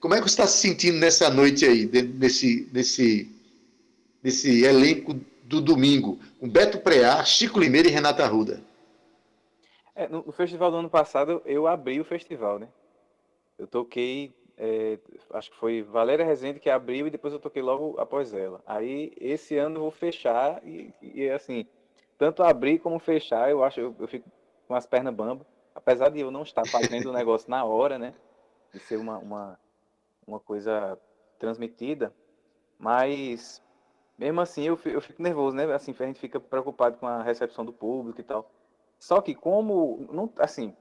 Como 0.00 0.14
é 0.14 0.16
que 0.16 0.22
você 0.22 0.34
está 0.34 0.46
se 0.46 0.58
sentindo 0.58 0.98
nessa 0.98 1.28
noite 1.28 1.64
aí, 1.64 1.86
nesse, 2.18 2.68
nesse, 2.72 3.30
nesse 4.22 4.64
elenco 4.64 5.14
do 5.44 5.60
domingo, 5.60 6.18
com 6.40 6.48
Beto 6.48 6.78
Preá, 6.78 7.22
Chico 7.24 7.60
Limeira 7.60 7.88
e 7.88 7.90
Renata 7.90 8.24
Arruda. 8.24 8.62
É, 9.94 10.08
no, 10.08 10.22
no, 10.24 10.32
festival 10.32 10.70
do 10.70 10.78
ano 10.78 10.88
passado, 10.88 11.42
eu 11.44 11.66
abri 11.66 12.00
o 12.00 12.04
festival, 12.04 12.58
né? 12.58 12.68
Eu 13.58 13.66
toquei, 13.66 14.32
é, 14.56 14.98
acho 15.34 15.50
que 15.50 15.56
foi 15.58 15.82
Valéria 15.82 16.24
Rezende 16.24 16.58
que 16.58 16.70
abriu 16.70 17.06
e 17.06 17.10
depois 17.10 17.34
eu 17.34 17.38
toquei 17.38 17.60
logo 17.60 18.00
após 18.00 18.32
ela. 18.32 18.62
Aí, 18.66 19.12
esse 19.20 19.58
ano 19.58 19.76
eu 19.76 19.82
vou 19.82 19.90
fechar 19.90 20.66
e, 20.66 20.90
e 21.02 21.28
assim, 21.28 21.66
tanto 22.22 22.44
abrir 22.44 22.78
como 22.78 23.00
fechar, 23.00 23.50
eu 23.50 23.64
acho, 23.64 23.80
eu, 23.80 23.96
eu 23.98 24.06
fico 24.06 24.30
com 24.68 24.76
as 24.76 24.86
pernas 24.86 25.12
bambas. 25.12 25.44
Apesar 25.74 26.08
de 26.08 26.20
eu 26.20 26.30
não 26.30 26.44
estar 26.44 26.64
fazendo 26.64 27.10
o 27.10 27.12
negócio 27.12 27.50
na 27.50 27.64
hora, 27.64 27.98
né? 27.98 28.14
De 28.72 28.78
ser 28.78 28.96
uma, 28.96 29.18
uma, 29.18 29.58
uma 30.24 30.38
coisa 30.38 30.96
transmitida, 31.36 32.14
mas 32.78 33.60
mesmo 34.16 34.40
assim, 34.40 34.62
eu, 34.62 34.78
eu 34.84 35.00
fico 35.00 35.20
nervoso, 35.20 35.56
né? 35.56 35.64
Assim, 35.74 35.92
a 35.98 36.04
gente 36.04 36.20
fica 36.20 36.38
preocupado 36.38 36.96
com 36.96 37.08
a 37.08 37.24
recepção 37.24 37.64
do 37.64 37.72
público 37.72 38.20
e 38.20 38.24
tal. 38.24 38.48
Só 39.00 39.20
que 39.20 39.34
como, 39.34 40.06
não, 40.12 40.32
assim, 40.38 40.76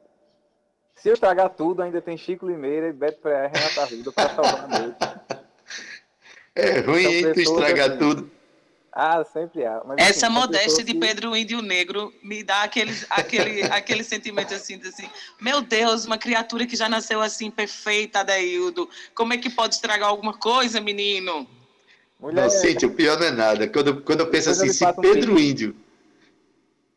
se 0.94 1.10
eu 1.10 1.14
estragar 1.16 1.50
tudo, 1.50 1.82
ainda 1.82 2.04
tem 2.04 2.18
Chico 2.18 2.46
Limeira 2.46 2.90
e 2.90 2.94
Beto 2.94 3.20
Freire 3.20 3.48
e 3.48 3.58
Renata 3.58 3.82
Arruda 3.82 4.12
para 4.12 4.30
salvar 4.30 4.64
a 4.66 4.80
noite. 4.80 5.42
É 6.54 6.82
ruim, 6.82 7.06
hein, 7.06 7.34
tu 7.34 7.40
estragar 7.40 7.90
assim, 7.90 7.98
tudo. 7.98 8.32
Ah, 8.94 9.24
sempre 9.24 9.66
há. 9.66 9.82
Mas, 9.86 9.98
Essa 10.00 10.28
assim, 10.28 10.36
modéstia 10.36 10.84
de 10.84 10.94
Pedro 10.94 11.36
Índio 11.36 11.62
Negro 11.62 12.14
me 12.22 12.44
dá 12.44 12.64
aquele, 12.64 12.94
aquele, 13.10 13.64
aquele 13.72 14.04
sentimento 14.04 14.54
assim, 14.54 14.82
assim, 14.86 15.10
meu 15.40 15.62
Deus, 15.62 16.06
uma 16.06 16.18
criatura 16.18 16.66
que 16.66 16.76
já 16.76 16.90
nasceu 16.90 17.22
assim, 17.22 17.50
perfeita, 17.50 18.20
Adaildo. 18.20 18.90
Como 19.16 19.34
é 19.34 19.38
que 19.38 19.50
pode 19.50 19.76
estragar 19.76 20.10
alguma 20.10 20.34
coisa, 20.34 20.82
menino? 20.82 21.48
Mulher... 22.20 22.44
Não, 22.44 22.50
Cíntia, 22.50 22.88
o 22.88 22.92
pior 22.92 23.18
não 23.18 23.28
é 23.28 23.32
nada. 23.32 23.68
Quando, 23.68 24.02
quando 24.02 24.20
eu 24.20 24.28
penso 24.30 24.50
assim, 24.50 24.72
se 24.74 24.86
Pedro 24.94 25.40
Índio. 25.40 25.74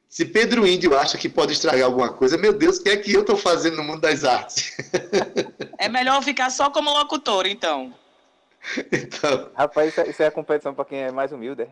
Se 0.08 0.24
Pedro 0.24 0.66
Índio 0.66 0.96
acha 0.96 1.16
que 1.16 1.28
pode 1.28 1.52
estragar 1.52 1.86
alguma 1.86 2.12
coisa, 2.12 2.36
meu 2.36 2.52
Deus, 2.52 2.78
o 2.78 2.82
que 2.82 2.88
é 2.88 2.96
que 2.96 3.12
eu 3.12 3.22
estou 3.22 3.36
fazendo 3.36 3.76
no 3.76 3.84
mundo 3.84 4.00
das 4.00 4.24
artes? 4.24 4.76
É 5.76 5.88
melhor 5.88 6.22
ficar 6.22 6.50
só 6.50 6.70
como 6.70 6.90
locutor, 6.90 7.46
então. 7.46 7.92
então... 8.90 9.50
Rapaz, 9.54 9.90
isso 9.90 10.00
é, 10.00 10.08
isso 10.08 10.22
é 10.22 10.26
a 10.26 10.30
competição 10.30 10.72
para 10.72 10.84
quem 10.84 11.00
é 11.00 11.10
mais 11.10 11.30
humilde. 11.30 11.68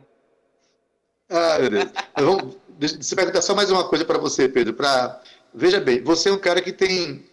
Ah, 1.32 1.58
meu 1.58 1.70
Deus. 1.70 1.86
Vamos, 2.14 2.56
deixa 2.78 2.98
eu 3.10 3.16
perguntar 3.16 3.40
só 3.40 3.54
mais 3.54 3.70
uma 3.70 3.84
coisa 3.84 4.04
para 4.04 4.18
você, 4.18 4.46
Pedro. 4.50 4.74
Pra... 4.74 5.18
Veja 5.54 5.80
bem, 5.80 6.02
você 6.02 6.28
é 6.28 6.32
um 6.32 6.38
cara 6.38 6.60
que 6.60 6.72
tem 6.72 7.24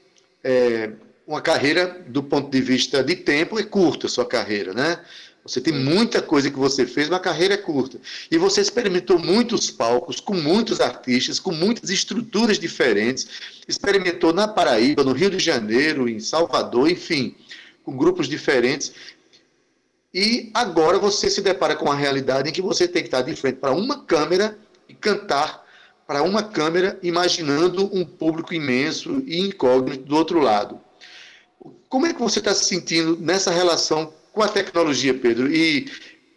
é, 0.41 0.91
uma 1.27 1.41
carreira, 1.41 2.01
do 2.07 2.23
ponto 2.23 2.49
de 2.49 2.61
vista 2.61 3.03
de 3.03 3.17
tempo, 3.17 3.59
é 3.59 3.63
curta 3.63 4.07
a 4.07 4.09
sua 4.09 4.25
carreira, 4.25 4.73
né? 4.73 5.01
Você 5.43 5.59
tem 5.59 5.73
muita 5.73 6.21
coisa 6.21 6.49
que 6.49 6.57
você 6.57 6.85
fez, 6.85 7.09
uma 7.09 7.19
carreira 7.19 7.55
é 7.55 7.57
curta. 7.57 7.99
E 8.31 8.37
você 8.37 8.61
experimentou 8.61 9.19
muitos 9.19 9.69
palcos, 9.69 10.21
com 10.21 10.33
muitos 10.33 10.79
artistas, 10.79 11.37
com 11.37 11.51
muitas 11.51 11.89
estruturas 11.89 12.57
diferentes. 12.57 13.27
Experimentou 13.67 14.31
na 14.31 14.47
Paraíba, 14.47 15.03
no 15.03 15.11
Rio 15.11 15.29
de 15.29 15.39
Janeiro, 15.39 16.07
em 16.07 16.21
Salvador, 16.21 16.89
enfim, 16.89 17.35
com 17.83 17.97
grupos 17.97 18.29
diferentes. 18.29 18.93
E 20.13 20.49
agora 20.53 20.97
você 20.97 21.29
se 21.29 21.41
depara 21.41 21.75
com 21.75 21.91
a 21.91 21.95
realidade 21.95 22.49
em 22.49 22.53
que 22.53 22.61
você 22.61 22.87
tem 22.87 23.03
que 23.03 23.07
estar 23.07 23.21
de 23.21 23.35
frente 23.35 23.57
para 23.57 23.71
uma 23.71 24.03
câmera 24.05 24.57
e 24.87 24.93
cantar 24.93 25.67
para 26.07 26.23
uma 26.23 26.41
câmera, 26.41 26.97
imaginando 27.03 27.85
um 27.95 28.03
público 28.03 28.51
imenso 28.51 29.21
e 29.27 29.39
incógnito 29.39 30.05
do 30.05 30.15
outro 30.15 30.39
lado. 30.39 30.81
Como 31.87 32.07
é 32.07 32.13
que 32.13 32.19
você 32.19 32.39
está 32.39 32.53
se 32.55 32.65
sentindo 32.65 33.15
nessa 33.17 33.51
relação 33.51 34.11
com 34.33 34.41
a 34.41 34.47
tecnologia, 34.47 35.13
Pedro, 35.13 35.51
e, 35.51 35.85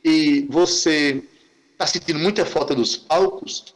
e 0.05 0.47
você 0.51 1.25
está 1.73 1.87
sentindo 1.87 2.19
muita 2.19 2.45
falta 2.45 2.75
dos 2.75 2.99
palcos? 2.99 3.75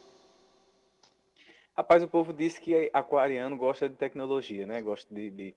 Rapaz, 1.75 2.03
o 2.03 2.07
povo 2.07 2.31
disse 2.31 2.61
que 2.61 2.91
aquariano 2.93 3.57
gosta 3.57 3.89
de 3.89 3.95
tecnologia, 3.95 4.67
né? 4.67 4.81
Gosta 4.81 5.13
de, 5.13 5.31
de, 5.31 5.55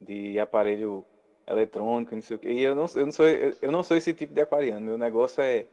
de 0.00 0.38
aparelho 0.38 1.04
eletrônico, 1.46 2.14
não 2.14 2.22
sei 2.22 2.36
o 2.36 2.38
quê. 2.38 2.52
E 2.52 2.62
eu 2.62 2.74
não, 2.74 2.86
eu 2.94 3.04
não, 3.06 3.12
sou, 3.12 3.26
eu 3.26 3.72
não 3.72 3.82
sou 3.82 3.96
esse 3.96 4.12
tipo 4.14 4.34
de 4.34 4.40
aquariano. 4.40 4.80
Meu 4.80 4.98
negócio 4.98 5.42
é, 5.42 5.66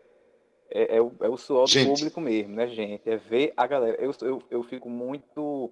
é, 0.70 0.98
é, 0.98 1.02
o, 1.02 1.12
é 1.22 1.30
o 1.30 1.38
suor 1.38 1.66
do 1.66 1.72
gente. 1.72 1.88
público 1.88 2.20
mesmo, 2.20 2.56
né, 2.56 2.68
gente? 2.68 3.10
É 3.10 3.18
ver 3.18 3.54
a 3.56 3.68
galera. 3.68 3.98
Eu, 4.02 4.12
eu, 4.22 4.44
eu 4.50 4.64
fico 4.64 4.90
muito. 4.90 5.72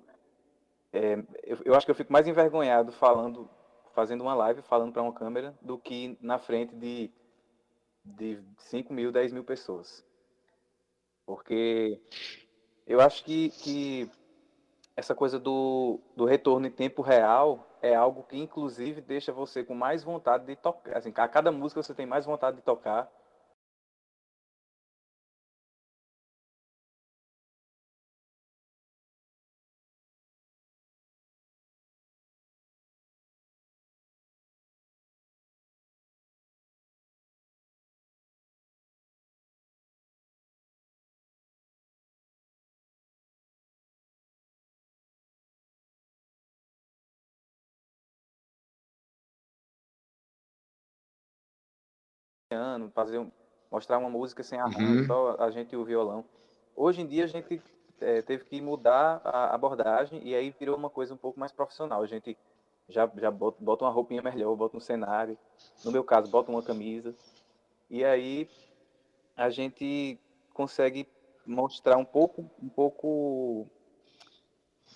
É, 0.93 1.17
eu, 1.43 1.57
eu 1.65 1.75
acho 1.75 1.85
que 1.85 1.91
eu 1.91 1.95
fico 1.95 2.13
mais 2.13 2.27
envergonhado 2.27 2.91
falando 2.91 3.49
fazendo 3.95 4.21
uma 4.21 4.35
live 4.35 4.61
falando 4.61 4.91
para 4.91 5.01
uma 5.01 5.13
câmera 5.13 5.57
do 5.61 5.77
que 5.77 6.17
na 6.21 6.37
frente 6.37 6.75
de, 6.75 7.09
de 8.03 8.43
5 8.57 8.93
mil, 8.93 9.09
10 9.09 9.31
mil 9.31 9.43
pessoas. 9.43 10.05
Porque 11.25 11.99
eu 12.85 12.99
acho 12.99 13.23
que, 13.23 13.49
que 13.49 14.11
essa 14.95 15.15
coisa 15.15 15.39
do, 15.39 15.99
do 16.15 16.25
retorno 16.25 16.67
em 16.67 16.71
tempo 16.71 17.01
real 17.01 17.65
é 17.85 17.95
algo 17.95 18.23
que, 18.23 18.37
inclusive, 18.37 19.01
deixa 19.01 19.31
você 19.31 19.63
com 19.63 19.75
mais 19.75 20.03
vontade 20.03 20.45
de 20.45 20.55
tocar. 20.55 20.97
Assim, 20.97 21.13
a 21.15 21.27
cada 21.27 21.51
música 21.51 21.81
você 21.81 21.93
tem 21.93 22.05
mais 22.05 22.25
vontade 22.25 22.57
de 22.57 22.63
tocar. 22.63 23.09
Piano, 52.49 52.91
fazer 52.93 53.25
mostrar 53.71 53.97
uma 53.97 54.09
música 54.09 54.43
sem 54.43 54.59
arranjo, 54.59 55.01
uhum. 55.01 55.05
só 55.07 55.35
a 55.39 55.49
gente 55.51 55.73
e 55.73 55.77
o 55.77 55.83
violão. 55.83 56.23
Hoje 56.75 57.01
em 57.01 57.07
dia 57.07 57.23
a 57.23 57.27
gente 57.27 57.61
é, 57.99 58.21
teve 58.21 58.43
que 58.45 58.61
mudar 58.61 59.21
a 59.23 59.53
abordagem 59.53 60.21
e 60.23 60.35
aí 60.35 60.53
virou 60.57 60.77
uma 60.77 60.89
coisa 60.89 61.13
um 61.13 61.17
pouco 61.17 61.39
mais 61.39 61.51
profissional. 61.51 62.01
A 62.01 62.07
gente 62.07 62.37
já, 62.87 63.09
já 63.17 63.31
bota, 63.31 63.57
bota 63.61 63.83
uma 63.83 63.91
roupinha 63.91 64.21
melhor, 64.21 64.55
bota 64.55 64.77
um 64.77 64.81
cenário, 64.81 65.37
no 65.83 65.91
meu 65.91 66.03
caso, 66.03 66.29
bota 66.29 66.51
uma 66.51 66.61
camisa. 66.61 67.13
E 67.89 68.03
aí 68.03 68.49
a 69.35 69.49
gente 69.49 70.19
consegue 70.53 71.07
mostrar 71.45 71.97
um 71.97 72.05
pouco, 72.05 72.49
um 72.61 72.69
pouco 72.69 73.67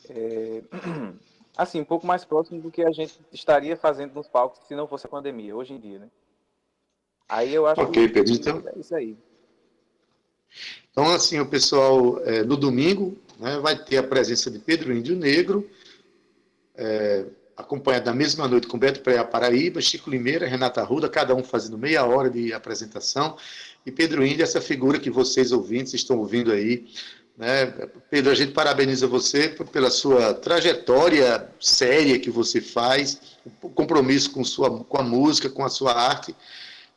é, 0.09 0.63
assim, 1.57 1.81
um 1.81 1.85
pouco 1.85 2.05
mais 2.05 2.23
próximo 2.23 2.61
do 2.61 2.71
que 2.71 2.83
a 2.83 2.91
gente 2.91 3.19
estaria 3.31 3.75
fazendo 3.75 4.13
nos 4.13 4.27
palcos 4.27 4.59
se 4.67 4.75
não 4.75 4.87
fosse 4.87 5.05
a 5.05 5.09
pandemia, 5.09 5.55
hoje 5.55 5.73
em 5.73 5.79
dia, 5.79 5.99
né? 5.99 6.09
Aí 7.29 7.53
eu 7.53 7.67
acho 7.67 7.79
okay, 7.81 8.07
que 8.07 8.13
Pedro, 8.15 8.33
então... 8.33 8.63
é 8.65 8.79
isso 8.79 8.95
aí. 8.95 9.15
Então, 10.91 11.05
assim, 11.13 11.39
o 11.39 11.45
pessoal, 11.45 12.19
é, 12.25 12.43
no 12.43 12.57
domingo, 12.57 13.15
né, 13.39 13.59
vai 13.59 13.77
ter 13.77 13.97
a 13.97 14.03
presença 14.03 14.49
de 14.49 14.57
Pedro 14.57 14.91
Índio 14.91 15.15
Negro, 15.15 15.69
é, 16.75 17.25
acompanhado 17.55 18.07
na 18.07 18.13
mesma 18.13 18.47
noite 18.47 18.67
com 18.67 18.79
Beto 18.79 19.01
Praia 19.01 19.23
Paraíba, 19.23 19.79
Chico 19.79 20.09
Limeira, 20.09 20.47
Renata 20.47 20.81
Ruda, 20.81 21.07
cada 21.07 21.35
um 21.35 21.43
fazendo 21.43 21.77
meia 21.77 22.03
hora 22.05 22.29
de 22.29 22.51
apresentação. 22.51 23.37
E 23.85 23.91
Pedro 23.91 24.25
Índio, 24.25 24.43
essa 24.43 24.59
figura 24.59 24.99
que 24.99 25.09
vocês 25.09 25.51
ouvintes 25.51 25.93
estão 25.93 26.17
ouvindo 26.17 26.51
aí. 26.51 26.87
Né? 27.37 27.67
Pedro, 28.09 28.31
a 28.31 28.35
gente 28.35 28.53
parabeniza 28.53 29.07
você 29.07 29.49
pela 29.71 29.89
sua 29.89 30.33
trajetória 30.33 31.49
séria 31.59 32.19
que 32.19 32.29
você 32.29 32.59
faz, 32.59 33.21
o 33.61 33.69
compromisso 33.69 34.31
com, 34.31 34.43
sua, 34.43 34.83
com 34.83 34.97
a 34.97 35.03
música, 35.03 35.49
com 35.49 35.63
a 35.63 35.69
sua 35.69 35.93
arte. 35.93 36.35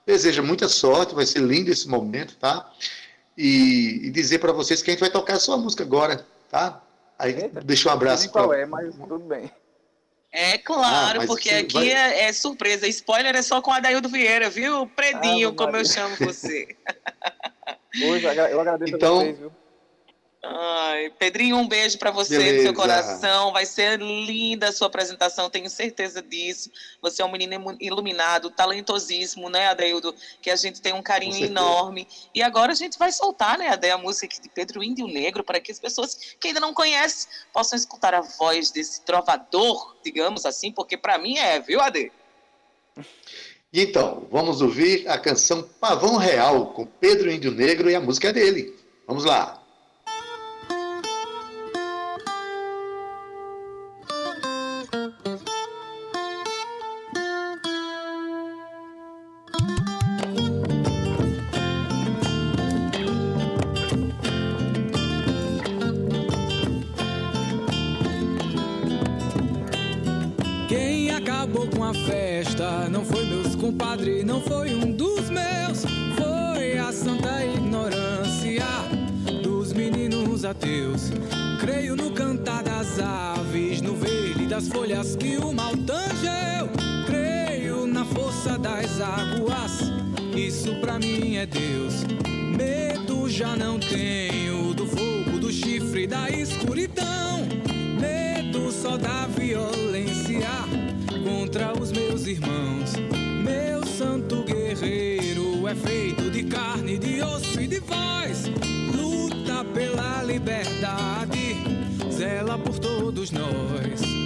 Deseja 0.06 0.42
muita 0.42 0.68
sorte, 0.68 1.14
vai 1.14 1.26
ser 1.26 1.40
lindo 1.40 1.70
esse 1.70 1.88
momento, 1.88 2.36
tá? 2.36 2.70
E, 3.36 4.00
e 4.04 4.10
dizer 4.10 4.38
para 4.38 4.52
vocês 4.52 4.82
que 4.82 4.90
a 4.90 4.92
gente 4.92 5.00
vai 5.00 5.10
tocar 5.10 5.34
a 5.34 5.40
sua 5.40 5.56
música 5.56 5.84
agora, 5.84 6.26
tá? 6.50 6.82
Aí 7.18 7.34
Eita, 7.34 7.60
deixa 7.60 7.88
um 7.88 7.92
abraço. 7.92 8.26
Não 8.26 8.32
qual 8.32 8.52
é, 8.52 8.66
mas 8.66 8.94
tudo 8.94 9.18
bem. 9.20 9.50
É 10.32 10.56
claro, 10.56 11.22
ah, 11.22 11.26
porque 11.26 11.50
aqui 11.50 11.74
vai... 11.74 11.90
é, 11.90 12.24
é, 12.24 12.32
surpresa. 12.32 12.88
Spoiler 12.88 13.36
é 13.36 13.42
só 13.42 13.60
com 13.60 13.70
Adaildo 13.70 14.08
Vieira, 14.08 14.48
viu? 14.48 14.86
Predinho, 14.86 15.50
ah, 15.50 15.54
como 15.54 15.76
eu 15.76 15.84
chamo 15.84 16.16
você. 16.16 16.74
Hoje 18.08 18.24
eu 18.24 18.60
agradeço 18.60 18.96
então, 18.96 19.16
a 19.16 19.20
vocês, 19.20 19.38
viu? 19.38 19.52
Ai, 20.44 21.08
Pedrinho, 21.20 21.56
um 21.56 21.68
beijo 21.68 21.96
para 21.98 22.10
você 22.10 22.36
Beleza. 22.36 22.56
no 22.56 22.62
seu 22.62 22.74
coração. 22.74 23.52
Vai 23.52 23.64
ser 23.64 24.00
linda 24.00 24.68
a 24.68 24.72
sua 24.72 24.88
apresentação, 24.88 25.48
tenho 25.48 25.70
certeza 25.70 26.20
disso. 26.20 26.68
Você 27.00 27.22
é 27.22 27.24
um 27.24 27.30
menino 27.30 27.76
iluminado, 27.80 28.50
talentosíssimo, 28.50 29.48
né, 29.48 29.68
Adeildo? 29.68 30.12
Que 30.40 30.50
a 30.50 30.56
gente 30.56 30.82
tem 30.82 30.92
um 30.92 31.02
carinho 31.02 31.46
enorme. 31.46 32.08
E 32.34 32.42
agora 32.42 32.72
a 32.72 32.74
gente 32.74 32.98
vai 32.98 33.12
soltar, 33.12 33.56
né, 33.56 33.68
Ade, 33.68 33.88
a 33.88 33.96
música 33.96 34.34
de 34.42 34.48
Pedro 34.48 34.82
Índio 34.82 35.06
Negro, 35.06 35.44
para 35.44 35.60
que 35.60 35.70
as 35.70 35.78
pessoas 35.78 36.34
que 36.40 36.48
ainda 36.48 36.58
não 36.58 36.74
conhecem 36.74 37.28
possam 37.52 37.76
escutar 37.76 38.12
a 38.12 38.20
voz 38.20 38.72
desse 38.72 39.00
trovador, 39.02 39.94
digamos 40.02 40.44
assim, 40.44 40.72
porque 40.72 40.96
para 40.96 41.18
mim 41.18 41.38
é, 41.38 41.60
viu, 41.60 41.80
Ade? 41.80 42.10
Então, 43.72 44.26
vamos 44.28 44.60
ouvir 44.60 45.08
a 45.08 45.16
canção 45.16 45.62
Pavão 45.80 46.16
Real 46.16 46.66
com 46.72 46.84
Pedro 46.84 47.30
Índio 47.30 47.52
Negro 47.52 47.88
e 47.88 47.94
a 47.94 48.00
música 48.00 48.30
é 48.30 48.32
dele. 48.32 48.76
Vamos 49.06 49.24
lá. 49.24 49.61
Compadre 73.62 74.24
não 74.24 74.40
foi 74.40 74.74
um 74.74 74.90
dos 74.90 75.30
meus, 75.30 75.84
foi 76.16 76.78
a 76.78 76.92
santa 76.92 77.44
ignorância 77.44 78.66
dos 79.42 79.72
meninos 79.72 80.44
ateus. 80.44 81.10
Creio 81.60 81.94
no 81.94 82.10
cantar 82.10 82.64
das 82.64 82.98
aves, 82.98 83.80
no 83.80 83.94
verde 83.94 84.46
das 84.46 84.66
folhas 84.68 85.14
que 85.14 85.36
o 85.36 85.52
mal 85.52 85.76
tangeu. 85.76 86.68
Creio 87.06 87.86
na 87.86 88.04
força 88.04 88.58
das 88.58 89.00
águas, 89.00 89.92
isso 90.34 90.74
pra 90.80 90.98
mim 90.98 91.36
é 91.36 91.46
Deus. 91.46 92.04
Medo 92.56 93.28
já 93.30 93.56
não 93.56 93.78
tenho 93.78 94.74
do 94.74 94.86
fogo, 94.86 95.38
do 95.38 95.52
chifre, 95.52 96.06
da 96.06 96.28
escuridão. 96.28 97.46
Medo 98.00 98.72
só 98.72 98.96
da 98.96 99.26
violência 99.28 100.81
contra 101.52 101.78
os 101.78 101.92
meus 101.92 102.26
irmãos 102.26 102.94
santo 103.84 104.42
guerreiro 104.42 105.68
é 105.68 105.74
feito 105.74 106.30
de 106.30 106.44
carne, 106.44 106.96
de 106.96 107.20
osso 107.20 107.60
e 107.60 107.66
de 107.66 107.78
voz. 107.78 108.50
Luta 108.96 109.62
pela 109.62 110.22
liberdade, 110.22 111.56
zela 112.10 112.58
por 112.58 112.78
todos 112.78 113.30
nós. 113.30 114.21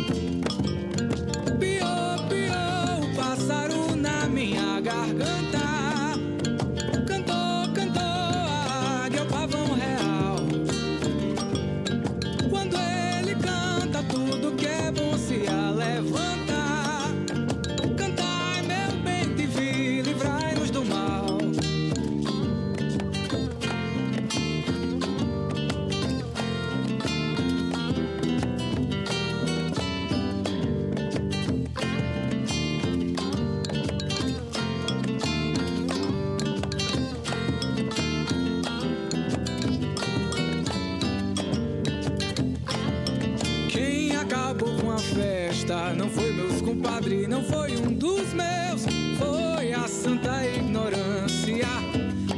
Não 47.36 47.44
foi 47.44 47.76
um 47.76 47.92
dos 47.92 48.32
meus, 48.32 48.86
foi 49.18 49.70
a 49.74 49.86
santa 49.86 50.42
ignorância 50.46 51.66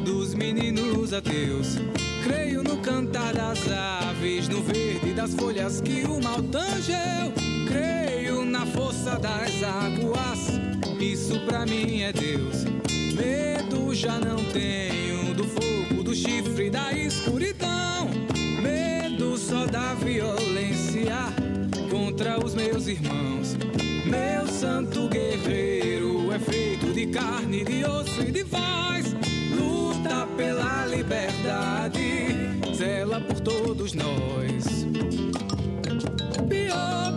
dos 0.04 0.34
meninos 0.34 1.12
ateus. 1.12 1.76
Creio 2.24 2.64
no 2.64 2.78
cantar 2.78 3.32
das 3.32 3.60
aves, 3.70 4.48
no 4.48 4.60
verde 4.60 5.14
das 5.14 5.32
folhas 5.34 5.80
que 5.80 6.02
o 6.02 6.20
mal 6.20 6.42
tangeu. 6.42 7.32
Creio 7.68 8.44
na 8.44 8.66
força 8.66 9.16
das 9.20 9.62
águas, 9.62 10.58
isso 10.98 11.38
pra 11.46 11.64
mim 11.64 12.00
é 12.02 12.12
Deus. 12.12 12.64
Medo 13.14 13.94
já 13.94 14.18
não 14.18 14.42
tenho 14.46 15.32
do 15.32 15.44
fogo, 15.44 16.02
do 16.02 16.12
chifre, 16.12 16.70
da 16.70 16.92
escuridão. 16.92 18.10
Medo 18.60 19.38
só 19.38 19.64
da 19.64 19.94
violência 19.94 21.14
contra 21.88 22.44
os 22.44 22.56
meus 22.56 22.88
irmãos. 22.88 23.56
Meu 24.08 24.46
santo 24.46 25.08
guerreiro 25.08 26.32
é 26.32 26.38
feito 26.38 26.92
de 26.92 27.06
carne, 27.06 27.64
de 27.64 27.84
osso 27.84 28.22
e 28.22 28.32
de 28.32 28.42
voz. 28.42 29.14
Luta 29.56 30.26
pela 30.36 30.86
liberdade, 30.86 32.34
zela 32.74 33.20
por 33.20 33.40
todos 33.40 33.92
nós. 33.94 34.86
pavão 36.78 37.07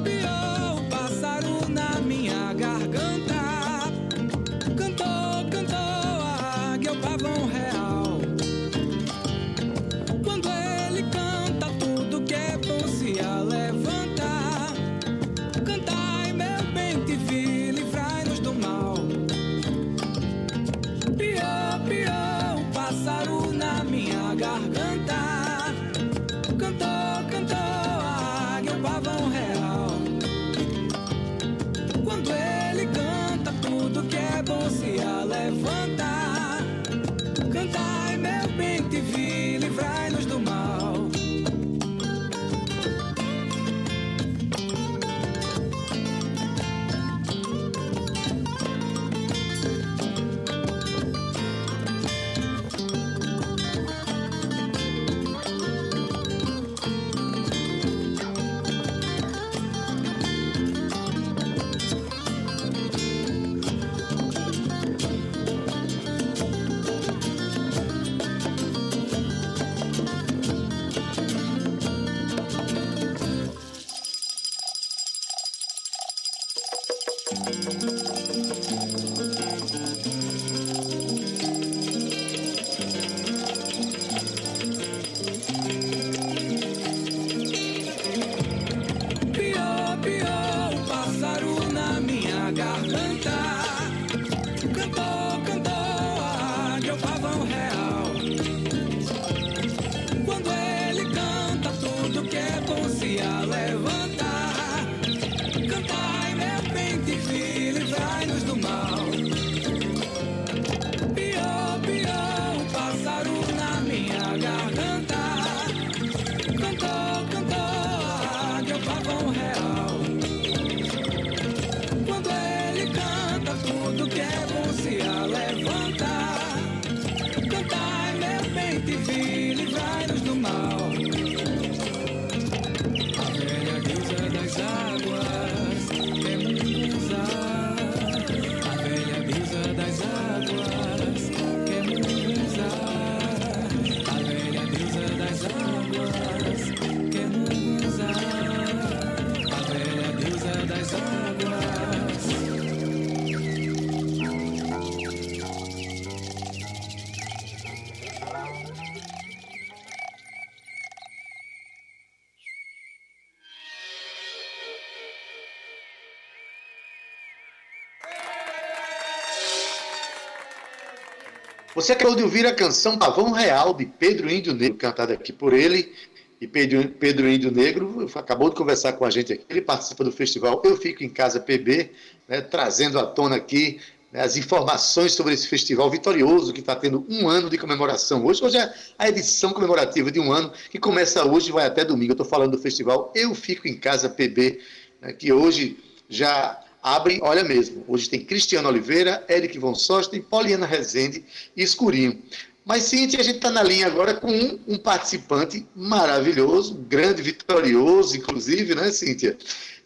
Você 171.74 171.94
acabou 171.94 172.16
de 172.16 172.24
ouvir 172.24 172.46
a 172.46 172.54
canção 172.54 172.98
Pavão 172.98 173.32
Real, 173.32 173.74
de 173.74 173.86
Pedro 173.86 174.30
Índio 174.30 174.54
Negro, 174.54 174.78
cantada 174.78 175.14
aqui 175.14 175.32
por 175.32 175.54
ele. 175.54 175.94
E 176.42 176.46
Pedro, 176.46 176.90
Pedro 176.90 177.30
Índio 177.30 177.50
Negro 177.50 178.12
acabou 178.14 178.50
de 178.50 178.58
conversar 178.58 178.94
com 178.94 179.06
a 179.06 179.10
gente 179.10 179.32
aqui. 179.32 179.46
Ele 179.50 179.62
participa 179.62 180.04
do 180.04 180.12
festival 180.12 180.62
Eu 180.66 180.76
Fico 180.76 181.02
em 181.02 181.08
Casa 181.08 181.40
PB, 181.40 181.92
né, 182.28 182.42
trazendo 182.42 183.00
à 183.00 183.06
tona 183.06 183.38
aqui 183.38 183.80
né, 184.12 184.22
as 184.22 184.36
informações 184.36 185.14
sobre 185.14 185.34
esse 185.34 185.48
festival 185.48 185.90
vitorioso 185.90 186.52
que 186.52 186.60
está 186.60 186.76
tendo 186.76 187.06
um 187.08 187.30
ano 187.30 187.50
de 187.50 187.58
comemoração 187.58 188.26
hoje. 188.26 188.44
Hoje 188.44 188.58
é 188.58 188.74
a 189.00 189.08
edição 189.08 189.54
comemorativa 189.54 190.12
de 190.12 190.20
um 190.20 190.30
ano, 190.34 190.52
que 190.70 190.78
começa 190.78 191.26
hoje 191.26 191.50
e 191.50 191.54
vai 191.54 191.68
até 191.68 191.86
domingo. 191.86 192.12
Eu 192.12 192.16
estou 192.16 192.28
falando 192.28 192.52
do 192.52 192.62
festival 192.62 193.14
Eu 193.16 193.34
Fico 193.34 193.66
em 193.66 193.78
Casa 193.78 194.10
PB, 194.10 194.60
né, 195.00 195.14
que 195.14 195.32
hoje 195.32 195.78
já 196.10 196.61
abre, 196.82 197.20
olha 197.22 197.44
mesmo, 197.44 197.84
hoje 197.88 198.10
tem 198.10 198.24
Cristiano 198.24 198.70
Oliveira, 198.70 199.24
Eric 199.30 199.58
Von 199.60 199.76
Sosten, 199.76 200.22
Poliana 200.22 200.66
Rezende 200.66 201.24
e 201.56 201.64
Escurinho. 201.64 202.22
Mas, 202.64 202.84
Cíntia, 202.84 203.20
a 203.20 203.24
gente 203.24 203.38
está 203.38 203.50
na 203.50 203.64
linha 203.64 203.88
agora 203.88 204.14
com 204.14 204.32
um, 204.32 204.60
um, 204.68 204.78
participante 204.78 205.66
maravilhoso, 205.76 206.76
grande, 206.76 207.22
vitorioso, 207.22 208.16
inclusive, 208.16 208.76
né, 208.76 208.92
Cíntia? 208.92 209.38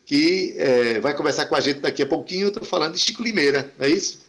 Que 0.06 0.54
é, 0.58 1.00
vai 1.00 1.16
conversar 1.16 1.46
com 1.46 1.56
a 1.56 1.62
gente 1.62 1.80
daqui 1.80 2.04
a 2.04 2.06
pouquinho. 2.06 2.50
Estou 2.50 2.64
falando 2.64 2.94
de 2.94 3.00
Chico 3.00 3.24
Limeira, 3.24 3.72
não 3.80 3.86
é 3.86 3.90
isso? 3.90 4.25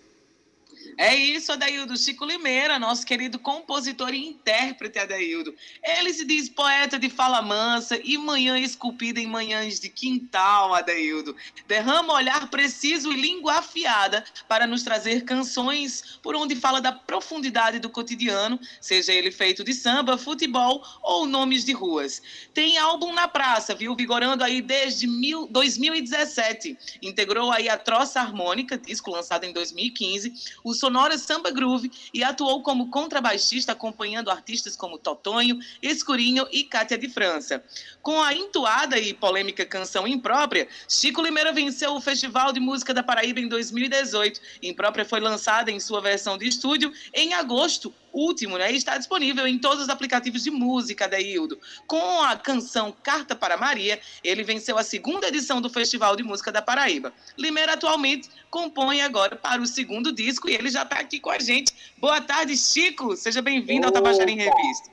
É 0.98 1.14
isso, 1.14 1.52
Adaildo. 1.52 1.94
Chico 1.94 2.24
Limeira, 2.24 2.78
nosso 2.78 3.04
querido 3.04 3.38
compositor 3.38 4.14
e 4.14 4.28
intérprete, 4.28 4.98
Adaildo. 4.98 5.54
Ele 5.82 6.12
se 6.14 6.24
diz 6.24 6.48
poeta 6.48 6.98
de 6.98 7.10
fala 7.10 7.42
mansa 7.42 8.00
e 8.02 8.16
manhã 8.16 8.58
esculpida 8.58 9.20
em 9.20 9.26
manhãs 9.26 9.78
de 9.78 9.90
quintal, 9.90 10.74
Adaildo. 10.74 11.36
Derrama 11.68 12.14
olhar 12.14 12.48
preciso 12.48 13.12
e 13.12 13.20
língua 13.20 13.58
afiada 13.58 14.24
para 14.48 14.66
nos 14.66 14.82
trazer 14.82 15.24
canções 15.24 16.18
por 16.22 16.34
onde 16.34 16.56
fala 16.56 16.80
da 16.80 16.92
profundidade 16.92 17.78
do 17.78 17.90
cotidiano, 17.90 18.58
seja 18.80 19.12
ele 19.12 19.30
feito 19.30 19.62
de 19.62 19.74
samba, 19.74 20.16
futebol 20.16 20.82
ou 21.02 21.26
nomes 21.26 21.62
de 21.62 21.72
ruas. 21.72 22.22
Tem 22.54 22.78
álbum 22.78 23.12
na 23.12 23.28
praça, 23.28 23.74
viu? 23.74 23.94
Vigorando 23.94 24.42
aí 24.42 24.62
desde 24.62 25.06
mil, 25.06 25.46
2017. 25.48 26.78
Integrou 27.02 27.52
aí 27.52 27.68
a 27.68 27.76
Troça 27.76 28.18
Harmônica, 28.18 28.78
disco 28.78 29.10
lançado 29.10 29.44
em 29.44 29.52
2015, 29.52 30.32
o 30.64 30.72
Sonora 30.86 31.18
Samba 31.18 31.50
Groove 31.50 31.90
e 32.14 32.22
atuou 32.22 32.62
como 32.62 32.88
contrabaixista 32.90 33.72
acompanhando 33.72 34.30
artistas 34.30 34.76
como 34.76 34.96
Totonho, 34.96 35.58
Escurinho 35.82 36.46
e 36.52 36.62
Cátia 36.62 36.96
de 36.96 37.08
França. 37.08 37.60
Com 38.00 38.22
a 38.22 38.32
intuada 38.32 38.96
e 38.96 39.12
polêmica 39.12 39.66
canção 39.66 40.06
Imprópria, 40.06 40.68
Chico 40.88 41.20
Limeira 41.20 41.52
venceu 41.52 41.92
o 41.92 42.00
Festival 42.00 42.52
de 42.52 42.60
Música 42.60 42.94
da 42.94 43.02
Paraíba 43.02 43.40
em 43.40 43.48
2018. 43.48 44.40
Imprópria 44.62 45.04
foi 45.04 45.18
lançada 45.18 45.72
em 45.72 45.80
sua 45.80 46.00
versão 46.00 46.38
de 46.38 46.46
estúdio 46.46 46.92
em 47.12 47.34
agosto 47.34 47.92
último, 48.12 48.58
né? 48.58 48.70
Está 48.72 48.96
disponível 48.96 49.46
em 49.46 49.58
todos 49.58 49.82
os 49.82 49.88
aplicativos 49.88 50.42
de 50.42 50.50
música 50.50 51.08
da 51.08 51.20
Hildo. 51.20 51.58
Com 51.86 52.22
a 52.22 52.36
canção 52.36 52.92
Carta 53.02 53.34
para 53.34 53.56
Maria, 53.56 54.00
ele 54.22 54.42
venceu 54.42 54.78
a 54.78 54.82
segunda 54.82 55.28
edição 55.28 55.60
do 55.60 55.70
Festival 55.70 56.16
de 56.16 56.22
Música 56.22 56.50
da 56.50 56.62
Paraíba. 56.62 57.12
Limeira 57.36 57.74
atualmente 57.74 58.28
compõe 58.50 59.02
agora 59.02 59.36
para 59.36 59.60
o 59.60 59.66
segundo 59.66 60.12
disco 60.12 60.48
e 60.48 60.54
ele 60.54 60.70
já 60.70 60.82
está 60.82 60.96
aqui 60.96 61.20
com 61.20 61.30
a 61.30 61.38
gente. 61.38 61.74
Boa 61.98 62.20
tarde, 62.20 62.56
Chico. 62.56 63.16
Seja 63.16 63.42
bem-vindo 63.42 63.86
ao 63.86 63.92
Tabajara 63.92 64.30
em 64.30 64.36
Revista. 64.36 64.90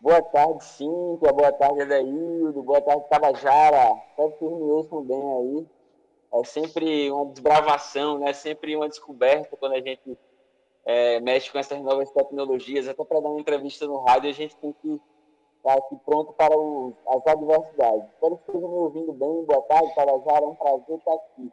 Boa 0.00 0.22
tarde, 0.22 0.64
Cíntia. 0.64 1.32
Boa 1.32 1.52
tarde, 1.52 1.82
Adaildo. 1.82 2.62
Boa 2.62 2.80
tarde, 2.80 3.04
Tabajara. 3.10 4.00
Espero 4.10 4.32
que 4.38 4.44
me 4.44 4.70
ouçam 4.70 5.02
bem 5.02 5.16
aí. 5.16 5.66
É 6.40 6.44
sempre 6.44 7.10
uma 7.10 7.26
desbravação, 7.26 8.18
né? 8.18 8.32
Sempre 8.32 8.76
uma 8.76 8.88
descoberta 8.88 9.56
quando 9.56 9.72
a 9.72 9.80
gente 9.80 10.16
é, 10.88 11.20
mexe 11.20 11.52
com 11.52 11.58
essas 11.58 11.78
novas 11.82 12.10
tecnologias. 12.12 12.88
Até 12.88 13.04
para 13.04 13.20
dar 13.20 13.28
uma 13.28 13.40
entrevista 13.40 13.86
no 13.86 14.02
rádio, 14.04 14.30
a 14.30 14.32
gente 14.32 14.56
tem 14.56 14.74
que 14.80 14.98
estar 15.58 15.74
aqui 15.74 15.94
pronto 16.02 16.32
para 16.32 16.56
o, 16.56 16.96
as 17.08 17.26
adversidades. 17.26 18.08
Espero 18.14 18.36
que 18.38 18.44
estejam 18.46 18.68
me 18.70 18.74
ouvindo 18.78 19.12
bem. 19.12 19.44
Boa 19.44 19.60
tarde, 19.68 19.94
Tabajara. 19.94 20.46
É 20.46 20.48
um 20.48 20.54
prazer 20.54 20.96
estar 20.96 21.12
aqui. 21.12 21.52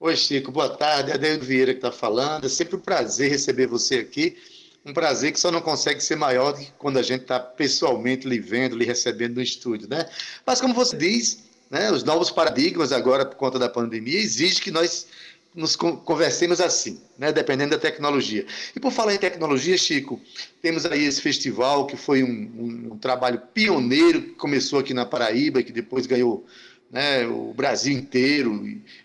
Oi, 0.00 0.16
Chico. 0.16 0.50
Boa 0.50 0.76
tarde. 0.76 1.12
É 1.12 1.14
Adeildo 1.14 1.44
Vieira 1.44 1.72
que 1.72 1.78
está 1.78 1.92
falando. 1.92 2.46
É 2.46 2.48
sempre 2.48 2.74
um 2.74 2.80
prazer 2.80 3.30
receber 3.30 3.68
você 3.68 3.98
aqui. 3.98 4.36
Um 4.84 4.92
prazer 4.92 5.30
que 5.30 5.38
só 5.38 5.52
não 5.52 5.60
consegue 5.60 6.00
ser 6.00 6.16
maior 6.16 6.52
do 6.52 6.58
que 6.58 6.72
quando 6.72 6.98
a 6.98 7.02
gente 7.02 7.22
está 7.22 7.38
pessoalmente 7.38 8.26
lhe 8.26 8.40
vendo, 8.40 8.76
lhe 8.76 8.84
recebendo 8.84 9.36
no 9.36 9.42
estúdio, 9.42 9.88
né? 9.88 10.10
Mas 10.44 10.60
como 10.60 10.74
você 10.74 10.96
diz, 10.96 11.44
né, 11.70 11.92
os 11.92 12.02
novos 12.02 12.30
paradigmas 12.30 12.90
agora 12.90 13.24
por 13.24 13.36
conta 13.36 13.58
da 13.58 13.68
pandemia 13.68 14.18
exigem 14.18 14.60
que 14.60 14.70
nós 14.70 15.06
nos 15.54 15.74
conversemos 15.74 16.60
assim, 16.60 17.00
né, 17.18 17.32
dependendo 17.32 17.72
da 17.72 17.78
tecnologia. 17.78 18.46
E 18.74 18.78
por 18.78 18.92
falar 18.92 19.14
em 19.14 19.18
tecnologia, 19.18 19.76
Chico, 19.76 20.20
temos 20.62 20.86
aí 20.86 21.04
esse 21.04 21.20
festival 21.20 21.86
que 21.86 21.96
foi 21.96 22.22
um, 22.22 22.28
um, 22.28 22.92
um 22.92 22.98
trabalho 22.98 23.42
pioneiro 23.52 24.22
que 24.22 24.30
começou 24.34 24.78
aqui 24.78 24.94
na 24.94 25.04
Paraíba, 25.04 25.62
que 25.62 25.72
depois 25.72 26.06
ganhou 26.06 26.46
né, 26.90 27.26
o 27.26 27.52
Brasil 27.52 27.92
inteiro, 27.92 28.64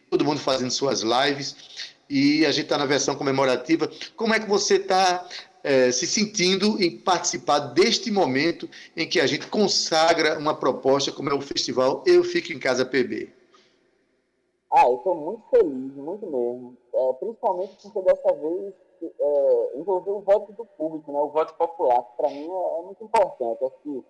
todo 0.10 0.26
mundo 0.26 0.39
fazendo 0.39 0.72
suas 0.72 1.02
lives. 1.02 1.56
E 2.08 2.46
a 2.46 2.52
gente 2.52 2.66
está 2.66 2.78
na 2.78 2.86
versão 2.86 3.16
comemorativa. 3.16 3.91
Como 4.16 4.34
é 4.34 4.39
que 4.39 4.48
você 4.48 4.76
está 4.76 5.28
é, 5.64 5.91
se 5.91 6.06
sentindo 6.06 6.82
em 6.82 6.91
participar 6.91 7.58
deste 7.60 8.12
momento 8.12 8.70
em 8.96 9.08
que 9.08 9.20
a 9.20 9.26
gente 9.26 9.48
consagra 9.48 10.38
uma 10.38 10.54
proposta 10.54 11.12
como 11.12 11.32
é 11.32 11.34
o 11.34 11.41
festival 11.41 12.04
Eu 12.06 12.24
Fico 12.24 12.54
em 12.54 12.60
Casa 12.60 12.86
PB? 12.86 13.34
Ah, 14.72 14.88
eu 14.88 14.95
estou 14.95 15.16
muito 15.16 15.43
feliz, 15.49 15.95
muito 15.95 16.26
mesmo. 16.26 16.78
É, 16.93 17.13
principalmente 17.13 17.76
porque 17.82 18.01
dessa 18.01 18.34
vez 18.34 18.74
é, 19.01 19.78
envolveu 19.78 20.18
o 20.18 20.22
voto 20.22 20.51
do 20.53 20.66
público, 20.66 21.11
né, 21.11 21.20
o 21.20 21.30
voto 21.30 21.53
popular, 21.55 22.03
que 22.03 22.18
para 22.18 22.30
mim 22.30 22.49
é, 22.49 22.80
é, 22.80 22.82
muito 22.82 23.03
importante. 23.03 23.63
Acho 23.63 23.78
que 23.84 24.03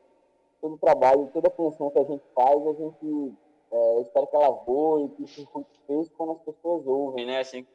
todo 0.62 0.78
trabalho, 0.78 1.30
toda 1.34 1.49
função 1.51 1.89
que 1.89 1.99
a 1.99 2.03
gente 2.03 2.24
faz, 2.34 2.68
a 2.68 2.74
gente 2.74 3.34
é, 3.72 4.01
espera 4.01 4.28
que 4.28 4.36
ela 4.36 4.51
voe, 4.51 5.10
que 5.10 5.24
isso 5.24 5.47
fez 5.88 6.10
quando 6.18 6.34
as 6.34 6.41
pessoas 6.41 6.86
ouvem, 6.88 7.26
né? 7.26 7.39
Assim, 7.39 7.66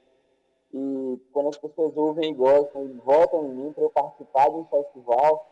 e 0.73 1.21
quando 1.33 1.49
as 1.49 1.59
pessoas 1.59 1.97
ouvem 1.97 2.31
e 2.31 2.35
gostam 2.35 2.85
e 2.85 2.93
votam 3.05 3.45
em 3.47 3.55
mim 3.55 3.73
para 3.73 3.83
eu 3.83 3.91
participar 3.91 4.49
de 4.51 4.57
um 4.57 4.65
festival, 4.67 5.47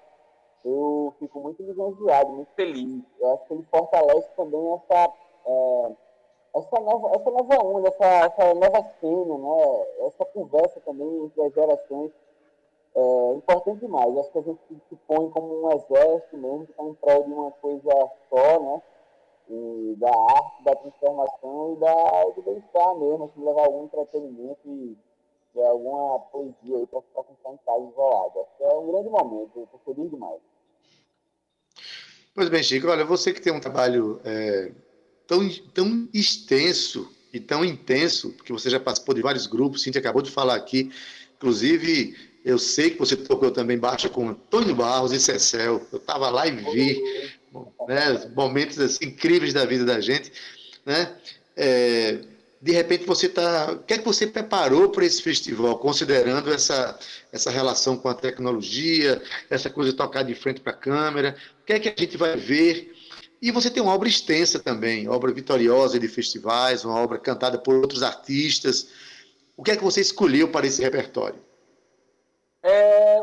eu 0.64 1.14
fico 1.18 1.40
muito 1.40 1.62
lisonjeado, 1.62 2.30
muito 2.30 2.52
feliz. 2.54 3.02
Eu 3.18 3.32
acho 3.34 3.46
que 3.46 3.54
ele 3.54 3.64
fortalece 3.64 4.28
também 4.36 4.74
essa 4.74 5.12
é, 5.46 5.92
essa 6.54 6.80
nova, 6.80 7.14
essa 7.14 7.30
nova 7.30 7.64
onda, 7.64 7.88
essa, 7.88 8.04
essa 8.04 8.54
nova 8.54 8.90
cena, 9.00 9.38
né? 9.38 10.06
essa 10.06 10.24
conversa 10.24 10.80
também 10.80 11.24
entre 11.24 11.42
as 11.42 11.52
gerações 11.52 12.12
é 12.94 13.34
importante 13.34 13.80
demais. 13.80 14.16
Acho 14.16 14.32
que 14.32 14.38
a 14.38 14.42
gente 14.42 14.60
se 14.88 14.96
põe 15.06 15.30
como 15.30 15.66
um 15.66 15.72
exército 15.72 16.36
mesmo, 16.36 16.66
que 16.66 16.72
está 16.72 16.82
em 16.82 16.94
prol 16.94 17.24
de 17.24 17.32
uma 17.32 17.50
coisa 17.52 18.10
só, 18.28 18.60
né? 18.60 18.82
E 19.50 19.96
da 19.98 20.10
arte, 20.10 20.64
da 20.64 20.74
transformação 20.74 21.74
e 21.74 21.76
da, 21.76 22.24
do 22.34 22.42
bem-estar 22.42 22.94
mesmo, 22.96 23.24
assim, 23.24 23.44
levar 23.44 23.64
algum 23.64 23.84
entretenimento 23.84 24.60
e, 24.66 24.96
e 25.54 25.62
alguma 25.62 26.18
poesia 26.18 26.76
aí 26.76 26.86
para 26.86 27.00
ficar 27.02 27.22
com 27.22 27.52
em 27.52 27.56
casa 27.64 27.84
isolado. 27.84 28.40
Acho 28.40 28.56
que 28.56 28.64
é 28.64 28.74
um 28.74 28.92
grande 28.92 29.08
momento, 29.08 29.60
estou 29.62 29.80
feliz 29.84 30.10
demais. 30.10 30.40
Pois 32.34 32.48
bem, 32.48 32.62
Chico, 32.62 32.88
olha, 32.88 33.04
você 33.04 33.32
que 33.32 33.40
tem 33.40 33.52
um 33.52 33.60
trabalho 33.60 34.20
é 34.24 34.70
tão, 35.28 35.48
tão 35.74 36.08
extenso 36.12 37.12
e 37.32 37.38
tão 37.38 37.64
intenso, 37.64 38.30
porque 38.30 38.52
você 38.52 38.68
já 38.70 38.80
participou 38.80 39.14
de 39.14 39.22
vários 39.22 39.46
grupos, 39.46 39.82
Cintia 39.82 40.00
acabou 40.00 40.22
de 40.22 40.30
falar 40.30 40.56
aqui, 40.56 40.90
inclusive 41.36 42.16
eu 42.44 42.58
sei 42.58 42.90
que 42.90 42.98
você 42.98 43.14
tocou 43.14 43.50
também 43.50 43.78
baixo 43.78 44.08
com 44.08 44.30
Antônio 44.30 44.74
Barros 44.74 45.12
e 45.12 45.20
Cecel, 45.20 45.86
eu 45.92 45.98
estava 45.98 46.30
lá 46.30 46.46
e 46.46 46.52
vi 46.52 47.00
né, 47.86 48.30
momentos 48.34 48.80
assim, 48.80 49.04
incríveis 49.06 49.52
da 49.52 49.66
vida 49.66 49.84
da 49.84 50.00
gente, 50.00 50.32
né? 50.84 51.14
É, 51.54 52.20
de 52.60 52.72
repente 52.72 53.04
você 53.04 53.26
está. 53.26 53.72
O 53.72 53.78
que 53.80 53.94
é 53.94 53.98
que 53.98 54.04
você 54.04 54.26
preparou 54.26 54.88
para 54.88 55.04
esse 55.04 55.22
festival, 55.22 55.78
considerando 55.78 56.52
essa, 56.52 56.98
essa 57.32 57.50
relação 57.50 57.96
com 57.96 58.08
a 58.08 58.14
tecnologia, 58.14 59.22
essa 59.50 59.68
coisa 59.68 59.90
de 59.90 59.96
tocar 59.96 60.22
de 60.22 60.34
frente 60.34 60.60
para 60.60 60.72
a 60.72 60.76
câmera? 60.76 61.36
O 61.62 61.64
que 61.64 61.72
é 61.72 61.78
que 61.78 61.88
a 61.88 61.94
gente 61.96 62.16
vai 62.16 62.36
ver 62.36 62.94
e 63.40 63.50
você 63.50 63.70
tem 63.70 63.82
uma 63.82 63.94
obra 63.94 64.08
extensa 64.08 64.58
também, 64.58 65.08
obra 65.08 65.32
vitoriosa 65.32 65.98
de 65.98 66.08
festivais, 66.08 66.84
uma 66.84 67.00
obra 67.00 67.18
cantada 67.18 67.58
por 67.58 67.74
outros 67.76 68.02
artistas. 68.02 68.90
O 69.56 69.62
que 69.62 69.70
é 69.70 69.76
que 69.76 69.84
você 69.84 70.00
escolheu 70.00 70.50
para 70.50 70.66
esse 70.66 70.82
repertório? 70.82 71.40
É, 72.62 73.18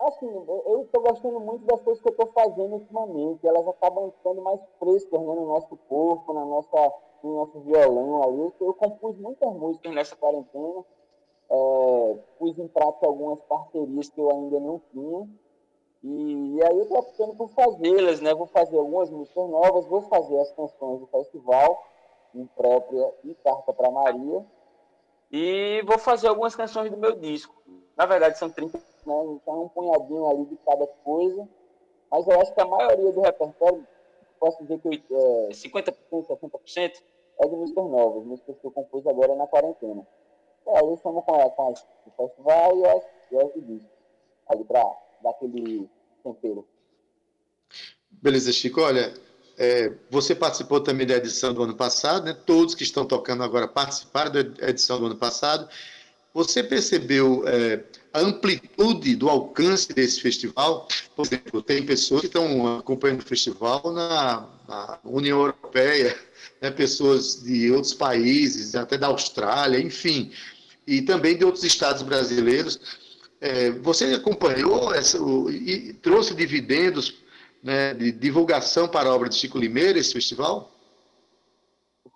assim, 0.00 0.26
eu 0.26 0.82
estou 0.84 1.02
gostando 1.02 1.40
muito 1.40 1.64
das 1.64 1.80
coisas 1.80 2.02
que 2.02 2.08
eu 2.08 2.12
estou 2.12 2.30
fazendo 2.32 2.74
ultimamente. 2.74 3.46
Elas 3.46 3.66
acabam 3.66 4.10
ficando 4.12 4.42
mais 4.42 4.60
frescas 4.78 5.20
né, 5.20 5.26
no 5.26 5.46
nosso 5.46 5.76
corpo, 5.88 6.32
na 6.32 6.44
nossa, 6.44 6.92
no 7.22 7.36
nosso 7.36 7.60
violão 7.60 8.22
ali. 8.22 8.38
Eu, 8.38 8.54
eu 8.60 8.74
compus 8.74 9.16
muitas 9.16 9.52
músicas 9.54 9.94
nessa 9.94 10.16
quarentena. 10.16 10.84
É, 11.50 12.18
pus 12.38 12.58
em 12.58 12.68
prática 12.68 13.06
algumas 13.06 13.40
parcerias 13.42 14.10
que 14.10 14.20
eu 14.20 14.30
ainda 14.30 14.60
não 14.60 14.82
tinha. 14.92 15.26
E, 16.02 16.56
e 16.56 16.62
aí 16.62 16.76
eu 16.76 16.82
estou 16.82 16.98
optando 16.98 17.34
por 17.34 17.48
fazê-las, 17.50 18.20
né? 18.20 18.32
Vou 18.34 18.46
fazer 18.46 18.78
algumas 18.78 19.10
músicas 19.10 19.48
novas, 19.48 19.86
vou 19.86 20.02
fazer 20.02 20.38
as 20.40 20.52
canções 20.52 21.00
do 21.00 21.06
festival, 21.06 21.84
própria 22.54 23.12
e 23.24 23.34
Carta 23.34 23.72
para 23.72 23.90
Maria. 23.90 24.44
E 25.30 25.82
vou 25.86 25.98
fazer 25.98 26.28
algumas 26.28 26.54
canções 26.54 26.90
do 26.90 26.96
meu 26.96 27.16
disco. 27.16 27.54
Na 27.96 28.06
verdade 28.06 28.38
são 28.38 28.48
30, 28.48 28.78
né? 28.78 28.84
Então 29.06 29.64
um 29.64 29.68
punhadinho 29.68 30.26
ali 30.26 30.44
de 30.46 30.56
cada 30.58 30.86
coisa. 30.86 31.48
Mas 32.10 32.26
eu 32.26 32.40
acho 32.40 32.54
que 32.54 32.60
a 32.60 32.66
maioria 32.66 33.12
do 33.12 33.20
repertório, 33.20 33.86
posso 34.40 34.62
dizer 34.62 34.78
que 34.80 34.88
é, 34.88 35.48
50%, 35.50 35.94
60% 36.10 37.02
é 37.40 37.46
de 37.46 37.56
músicas 37.56 37.84
novas, 37.84 38.24
músicas 38.24 38.58
que 38.58 38.66
eu 38.66 38.70
compus 38.70 39.06
agora 39.06 39.34
na 39.34 39.46
quarentena. 39.46 40.06
É, 40.66 40.78
aí 40.78 40.94
estamos 40.94 41.24
com, 41.24 41.50
com 41.50 41.68
as 41.68 41.86
do 42.04 42.10
festival 42.16 42.78
e 42.78 42.86
as, 42.86 43.04
e 43.30 43.36
as 43.36 43.52
do 43.52 43.60
disco. 43.60 43.90
Ali 44.46 44.64
para 44.64 44.80
daquele 45.22 45.88
tempero. 46.22 46.66
Beleza, 48.10 48.52
Chico. 48.52 48.80
Olha, 48.80 49.14
é, 49.56 49.92
você 50.10 50.34
participou 50.34 50.80
também 50.80 51.06
da 51.06 51.16
edição 51.16 51.52
do 51.52 51.62
ano 51.62 51.74
passado, 51.74 52.24
né? 52.24 52.32
Todos 52.32 52.74
que 52.74 52.84
estão 52.84 53.04
tocando 53.04 53.42
agora 53.42 53.66
participaram 53.66 54.30
da 54.30 54.68
edição 54.68 55.00
do 55.00 55.06
ano 55.06 55.16
passado. 55.16 55.68
Você 56.32 56.62
percebeu 56.62 57.42
é, 57.48 57.82
a 58.12 58.20
amplitude 58.20 59.16
do 59.16 59.28
alcance 59.28 59.92
desse 59.92 60.20
festival? 60.20 60.86
Por 61.16 61.26
exemplo, 61.26 61.62
tem 61.62 61.84
pessoas 61.84 62.20
que 62.20 62.26
estão 62.28 62.78
acompanhando 62.78 63.20
o 63.20 63.26
festival 63.26 63.82
na, 63.92 64.48
na 64.68 64.98
União 65.04 65.40
Europeia, 65.40 66.16
né? 66.60 66.70
pessoas 66.70 67.42
de 67.42 67.70
outros 67.72 67.94
países, 67.94 68.76
até 68.76 68.96
da 68.96 69.08
Austrália, 69.08 69.80
enfim, 69.80 70.30
e 70.86 71.02
também 71.02 71.36
de 71.36 71.44
outros 71.44 71.64
estados 71.64 72.02
brasileiros 72.02 73.07
é, 73.40 73.70
você 73.70 74.14
acompanhou 74.14 74.94
essa, 74.94 75.22
o, 75.22 75.50
e 75.50 75.92
trouxe 75.94 76.34
dividendos 76.34 77.22
né, 77.62 77.94
de 77.94 78.12
divulgação 78.12 78.88
para 78.88 79.08
a 79.08 79.14
obra 79.14 79.28
de 79.28 79.36
Chico 79.36 79.58
Limeira, 79.58 79.98
esse 79.98 80.12
festival? 80.12 80.68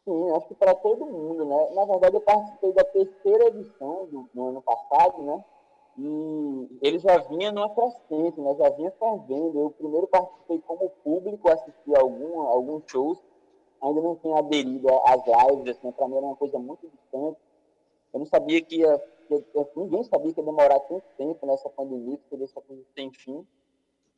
Sim, 0.05 0.33
acho 0.33 0.49
que 0.49 0.55
para 0.55 0.75
todo 0.75 1.07
mundo, 1.07 1.45
né? 1.45 1.71
Na 1.75 1.85
verdade, 1.85 2.17
eu 2.17 2.21
participei 2.21 2.73
da 2.73 2.83
terceira 2.85 3.49
edição 3.49 4.09
do, 4.11 4.29
do 4.35 4.49
ano 4.49 4.63
passado, 4.63 5.23
né? 5.23 5.45
E 5.99 6.79
ele 6.81 6.99
já 6.99 7.19
vinha 7.19 7.53
numa 7.53 7.69
crescente, 7.69 8.41
né? 8.41 8.57
Já 8.59 8.71
vinha 8.71 8.91
fervendo. 8.99 9.61
Eu 9.61 9.71
primeiro 9.71 10.09
participei 10.09 10.59
como 10.67 10.91
público, 11.05 11.49
assisti 11.49 11.95
algum, 11.95 12.41
alguns 12.41 12.83
shows, 12.87 13.19
ainda 13.81 14.01
não 14.01 14.17
tinha 14.17 14.39
aderido 14.39 14.89
às 15.05 15.23
lives, 15.25 15.77
assim, 15.77 15.93
para 15.93 16.09
mim 16.09 16.17
era 16.17 16.27
uma 16.27 16.37
coisa 16.37 16.59
muito 16.59 16.89
distante. 16.89 17.39
Eu 18.13 18.21
não 18.21 18.27
sabia 18.27 18.61
que 18.61 18.77
ia 18.77 19.01
ninguém 19.77 20.03
sabia 20.05 20.33
que 20.33 20.41
ia 20.41 20.45
demorar 20.45 20.81
tanto 20.81 21.05
tempo 21.17 21.47
nessa 21.47 21.69
pandemia, 21.71 22.17
que 22.17 22.29
seria 22.29 22.45
essa 22.45 22.61
coisa 22.61 22.83
sem 22.95 23.11
fim. 23.13 23.47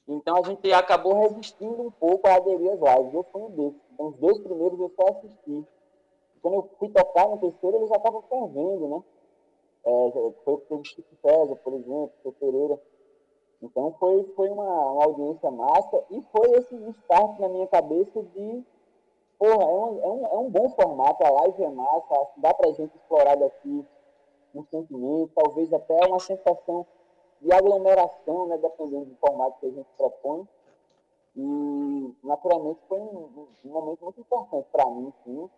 Então 0.06 0.36
a 0.36 0.42
gente 0.42 0.70
acabou 0.72 1.14
resistindo 1.14 1.82
um 1.82 1.90
pouco 1.90 2.28
a 2.28 2.34
aderir 2.34 2.70
às 2.72 2.80
lives. 2.80 3.14
Eu 3.14 3.24
fui 3.24 3.42
um 3.42 3.50
desses. 3.50 3.80
Então 3.92 4.08
os 4.08 4.16
dois 4.16 4.38
primeiros 4.38 4.78
eu 4.78 4.92
só 4.94 5.08
assisti. 5.10 5.66
Quando 6.42 6.54
eu 6.54 6.70
fui 6.78 6.88
tocar 6.90 7.28
no 7.28 7.38
terceiro, 7.38 7.78
ele 7.78 7.86
já 7.86 7.96
estava 7.96 8.20
fervendo, 8.22 8.88
né? 8.88 9.02
É, 9.86 10.32
foi 10.44 10.62
o 10.70 10.84
Chico 10.84 11.14
César, 11.22 11.56
por 11.56 11.72
exemplo, 11.74 12.12
o 12.24 12.32
Pereira. 12.32 12.80
Então 13.62 13.94
foi, 13.98 14.24
foi 14.36 14.50
uma, 14.50 14.92
uma, 14.92 15.04
audiência 15.04 15.50
massa 15.50 16.04
e 16.10 16.20
foi 16.32 16.50
esse 16.58 16.74
start 16.90 17.38
na 17.38 17.48
minha 17.48 17.66
cabeça 17.66 18.22
de, 18.22 18.62
porra, 19.38 19.62
é 19.62 19.66
um, 19.66 20.00
é 20.02 20.08
um, 20.08 20.26
é 20.26 20.36
um 20.36 20.50
bom 20.50 20.68
formato, 20.70 21.24
a 21.24 21.30
live 21.30 21.62
é 21.62 21.70
massa, 21.70 22.28
dá 22.36 22.52
pra 22.52 22.72
gente 22.72 22.94
explorar 22.94 23.36
daqui 23.36 23.86
um 24.58 24.64
sentimento, 24.66 25.30
talvez 25.34 25.72
até 25.72 26.06
uma 26.06 26.18
sensação 26.18 26.86
de 27.40 27.52
aglomeração, 27.52 28.46
né, 28.46 28.58
dependendo 28.58 29.06
do 29.06 29.16
formato 29.16 29.58
que 29.60 29.66
a 29.66 29.70
gente 29.70 29.88
propõe. 29.96 30.48
E, 31.36 32.14
naturalmente, 32.22 32.80
foi 32.88 33.00
um, 33.00 33.48
um 33.64 33.68
momento 33.68 34.04
muito 34.04 34.20
importante 34.20 34.66
para 34.70 34.86
mim, 34.86 35.12
sim. 35.24 35.50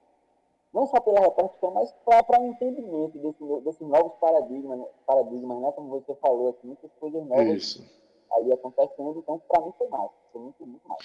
Não 0.72 0.86
só 0.86 1.00
pela 1.00 1.20
repercussão, 1.20 1.70
mas 1.70 1.92
para 2.04 2.40
o 2.40 2.42
um 2.42 2.48
entendimento 2.48 3.18
desse, 3.18 3.60
desses 3.62 3.86
novos 3.86 4.12
paradigmas, 4.14 4.78
né, 4.78 4.86
paradigmas, 5.06 5.58
né? 5.58 5.72
Como 5.72 5.88
você 5.88 6.14
falou 6.16 6.50
aqui, 6.50 6.66
muitas 6.66 6.90
coisas 7.00 7.24
novas 7.26 7.46
Isso. 7.46 7.84
aí 8.32 8.52
acontecendo. 8.52 9.18
Então, 9.18 9.38
para 9.48 9.64
mim, 9.64 9.72
foi 9.78 9.88
mais. 9.88 10.10
Foi 10.32 10.42
muito, 10.42 10.66
muito 10.66 10.88
mais. 10.88 11.02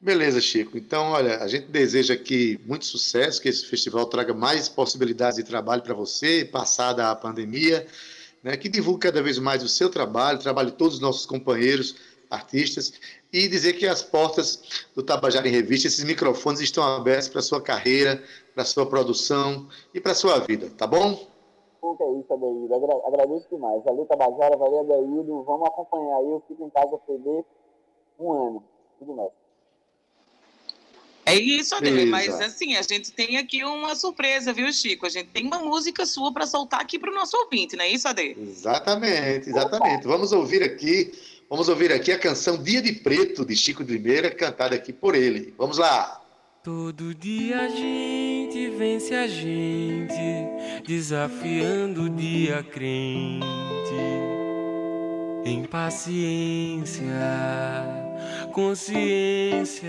Beleza, 0.00 0.40
Chico. 0.40 0.78
Então, 0.78 1.10
olha, 1.10 1.38
a 1.38 1.48
gente 1.48 1.66
deseja 1.66 2.14
aqui 2.14 2.60
muito 2.64 2.84
sucesso, 2.84 3.42
que 3.42 3.48
esse 3.48 3.66
festival 3.66 4.06
traga 4.06 4.32
mais 4.32 4.68
possibilidades 4.68 5.36
de 5.36 5.42
trabalho 5.42 5.82
para 5.82 5.92
você, 5.92 6.44
passada 6.44 7.10
a 7.10 7.16
pandemia, 7.16 7.84
né, 8.42 8.56
que 8.56 8.68
divulgue 8.68 9.00
cada 9.00 9.20
vez 9.20 9.40
mais 9.40 9.62
o 9.62 9.68
seu 9.68 9.90
trabalho, 9.90 10.38
o 10.38 10.42
trabalho 10.42 10.70
de 10.70 10.76
todos 10.76 10.94
os 10.94 11.00
nossos 11.00 11.26
companheiros, 11.26 11.96
artistas, 12.30 12.92
e 13.32 13.48
dizer 13.48 13.72
que 13.72 13.88
as 13.88 14.00
portas 14.00 14.86
do 14.94 15.02
Tabajara 15.02 15.48
em 15.48 15.50
Revista, 15.50 15.88
esses 15.88 16.04
microfones 16.04 16.60
estão 16.60 16.84
abertos 16.84 17.28
para 17.28 17.42
sua 17.42 17.60
carreira, 17.60 18.22
para 18.54 18.64
sua 18.64 18.86
produção 18.86 19.68
e 19.92 20.00
para 20.00 20.14
sua 20.14 20.38
vida, 20.38 20.70
tá 20.76 20.86
bom? 20.86 21.26
Ponto 21.80 22.02
é 22.02 22.20
isso, 22.20 22.32
Adeildo. 22.32 22.74
Agra 22.74 23.00
agradeço 23.06 23.48
demais. 23.50 23.82
Valeu, 23.84 24.04
Tabajara, 24.06 24.56
valeu, 24.56 24.80
Adeildo. 24.80 25.42
Vamos 25.44 25.68
acompanhar 25.68 26.18
aí. 26.18 26.30
Eu 26.30 26.42
fico 26.46 26.64
em 26.64 26.70
casa 26.70 26.98
PB 26.98 27.44
um 28.18 28.32
ano. 28.32 28.64
Tudo 28.98 29.14
mais. 29.14 29.47
É 31.28 31.36
isso, 31.36 31.74
Adele, 31.74 32.06
mas 32.06 32.40
assim, 32.40 32.76
a 32.76 32.82
gente 32.82 33.12
tem 33.12 33.36
aqui 33.36 33.64
uma 33.64 33.94
surpresa, 33.94 34.52
viu, 34.52 34.72
Chico? 34.72 35.06
A 35.06 35.10
gente 35.10 35.28
tem 35.28 35.46
uma 35.46 35.58
música 35.58 36.06
sua 36.06 36.32
para 36.32 36.46
soltar 36.46 36.80
aqui 36.80 36.98
para 36.98 37.10
o 37.10 37.14
nosso 37.14 37.36
ouvinte, 37.36 37.76
não 37.76 37.84
é 37.84 37.90
isso, 37.90 38.08
Adele? 38.08 38.36
Exatamente, 38.40 39.48
exatamente. 39.50 40.06
Vamos 40.06 40.32
ouvir 40.32 40.62
aqui, 40.62 41.12
vamos 41.48 41.68
ouvir 41.68 41.92
aqui 41.92 42.12
a 42.12 42.18
canção 42.18 42.56
Dia 42.62 42.80
de 42.80 42.92
Preto, 42.92 43.44
de 43.44 43.54
Chico 43.54 43.84
de 43.84 43.92
Limeira, 43.92 44.30
cantada 44.30 44.74
aqui 44.74 44.92
por 44.92 45.14
ele. 45.14 45.52
Vamos 45.58 45.78
lá! 45.78 46.22
Todo 46.62 47.14
dia 47.14 47.60
a 47.60 47.68
gente 47.68 48.68
vence 48.76 49.14
a 49.14 49.26
gente, 49.26 50.12
desafiando 50.86 52.02
o 52.02 52.10
dia 52.10 52.62
crente. 52.62 53.44
Em 55.44 55.64
paciência, 55.64 57.04
consciência, 58.52 59.88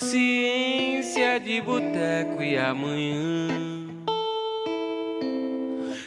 ciência 0.00 1.38
de 1.38 1.60
boteco 1.60 2.42
e 2.42 2.56
amanhã. 2.56 3.48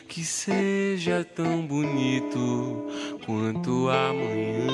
Que 0.07 0.23
seja 0.23 1.23
tão 1.23 1.65
bonito 1.65 2.87
quanto 3.25 3.89
amanhã 3.89 4.67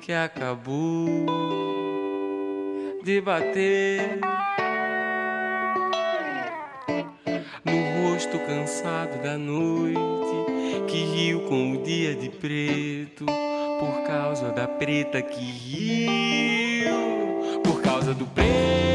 que 0.00 0.12
acabou 0.12 1.26
de 3.02 3.20
bater 3.22 4.20
no 7.64 8.10
rosto 8.10 8.38
cansado 8.40 9.22
da 9.22 9.38
noite 9.38 9.98
que 10.88 11.04
riu 11.04 11.40
com 11.42 11.72
o 11.72 11.82
dia 11.82 12.14
de 12.14 12.28
preto 12.28 13.24
por 13.24 14.06
causa 14.06 14.50
da 14.50 14.68
preta 14.68 15.22
que 15.22 15.40
riu 15.40 16.53
do 18.14 18.26
preto 18.26 18.93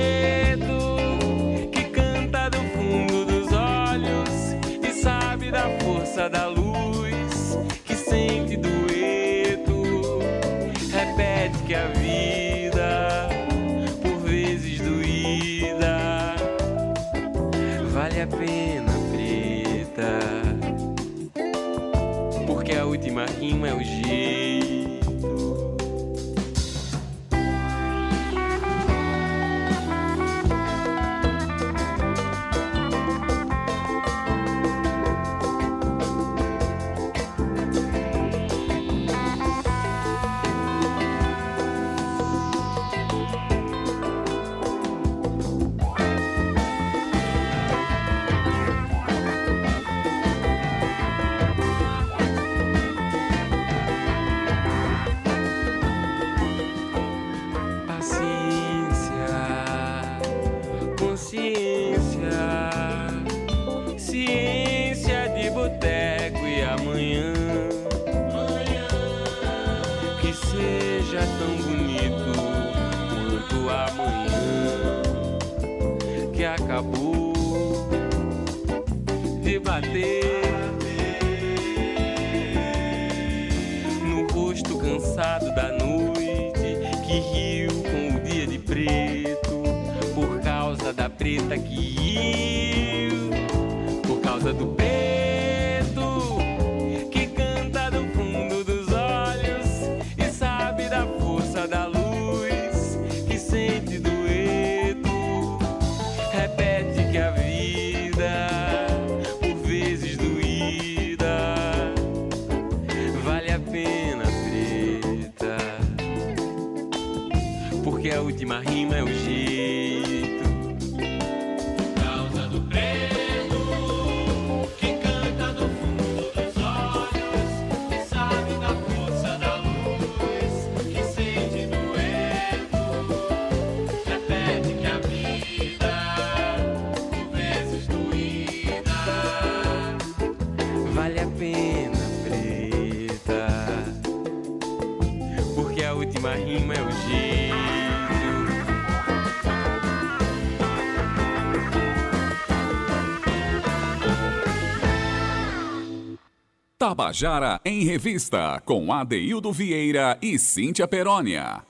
Tabajara 156.89 157.61
em 157.63 157.83
Revista, 157.83 158.59
com 158.65 158.91
Adeildo 158.91 159.53
Vieira 159.53 160.17
e 160.23 160.39
Cíntia 160.39 160.87
Perónia. 160.87 161.63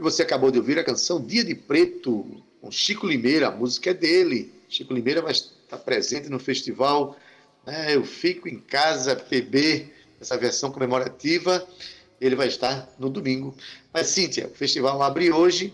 Você 0.00 0.22
acabou 0.22 0.50
de 0.50 0.58
ouvir 0.58 0.76
a 0.76 0.82
canção 0.82 1.24
Dia 1.24 1.44
de 1.44 1.54
Preto, 1.54 2.42
com 2.60 2.68
Chico 2.68 3.06
Limeira, 3.06 3.46
a 3.46 3.50
música 3.52 3.90
é 3.90 3.94
dele. 3.94 4.52
Chico 4.68 4.92
Limeira 4.92 5.22
vai 5.22 5.30
estar 5.30 5.78
presente 5.78 6.28
no 6.28 6.40
festival 6.40 7.16
né, 7.64 7.94
Eu 7.94 8.04
Fico 8.04 8.48
em 8.48 8.58
Casa 8.58 9.14
PB, 9.14 9.86
essa 10.20 10.36
versão 10.36 10.72
comemorativa. 10.72 11.64
Ele 12.20 12.34
vai 12.34 12.48
estar 12.48 12.92
no 12.98 13.08
domingo. 13.08 13.54
Mas, 13.94 14.08
Cíntia, 14.08 14.48
o 14.48 14.56
festival 14.56 15.00
abre 15.00 15.30
hoje. 15.30 15.72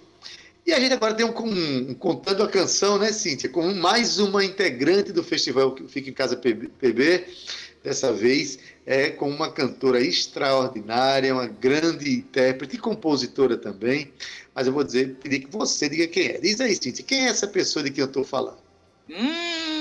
E 0.68 0.72
a 0.74 0.78
gente 0.78 0.92
agora 0.92 1.14
tem 1.14 1.24
um, 1.24 1.32
um, 1.32 1.94
contando 1.94 2.42
a 2.42 2.46
canção, 2.46 2.98
né, 2.98 3.10
Cíntia? 3.10 3.48
Com 3.48 3.72
mais 3.72 4.18
uma 4.18 4.44
integrante 4.44 5.12
do 5.12 5.24
festival 5.24 5.74
que 5.74 5.88
fica 5.88 6.10
em 6.10 6.12
Casa 6.12 6.36
PB. 6.36 7.24
Dessa 7.82 8.12
vez 8.12 8.58
é 8.84 9.08
com 9.08 9.30
uma 9.30 9.50
cantora 9.50 9.98
extraordinária, 9.98 11.32
uma 11.32 11.46
grande 11.46 12.12
intérprete 12.12 12.76
e 12.76 12.78
compositora 12.78 13.56
também. 13.56 14.12
Mas 14.54 14.66
eu 14.66 14.74
vou 14.74 14.84
dizer, 14.84 15.14
pedir 15.14 15.38
que 15.38 15.50
você 15.50 15.88
diga 15.88 16.06
quem 16.06 16.26
é. 16.26 16.38
Diz 16.38 16.60
aí, 16.60 16.76
Cíntia, 16.76 17.02
quem 17.02 17.24
é 17.24 17.30
essa 17.30 17.46
pessoa 17.46 17.82
de 17.82 17.90
quem 17.90 18.02
eu 18.02 18.08
estou 18.08 18.22
falando? 18.22 18.58
Hum, 19.08 19.14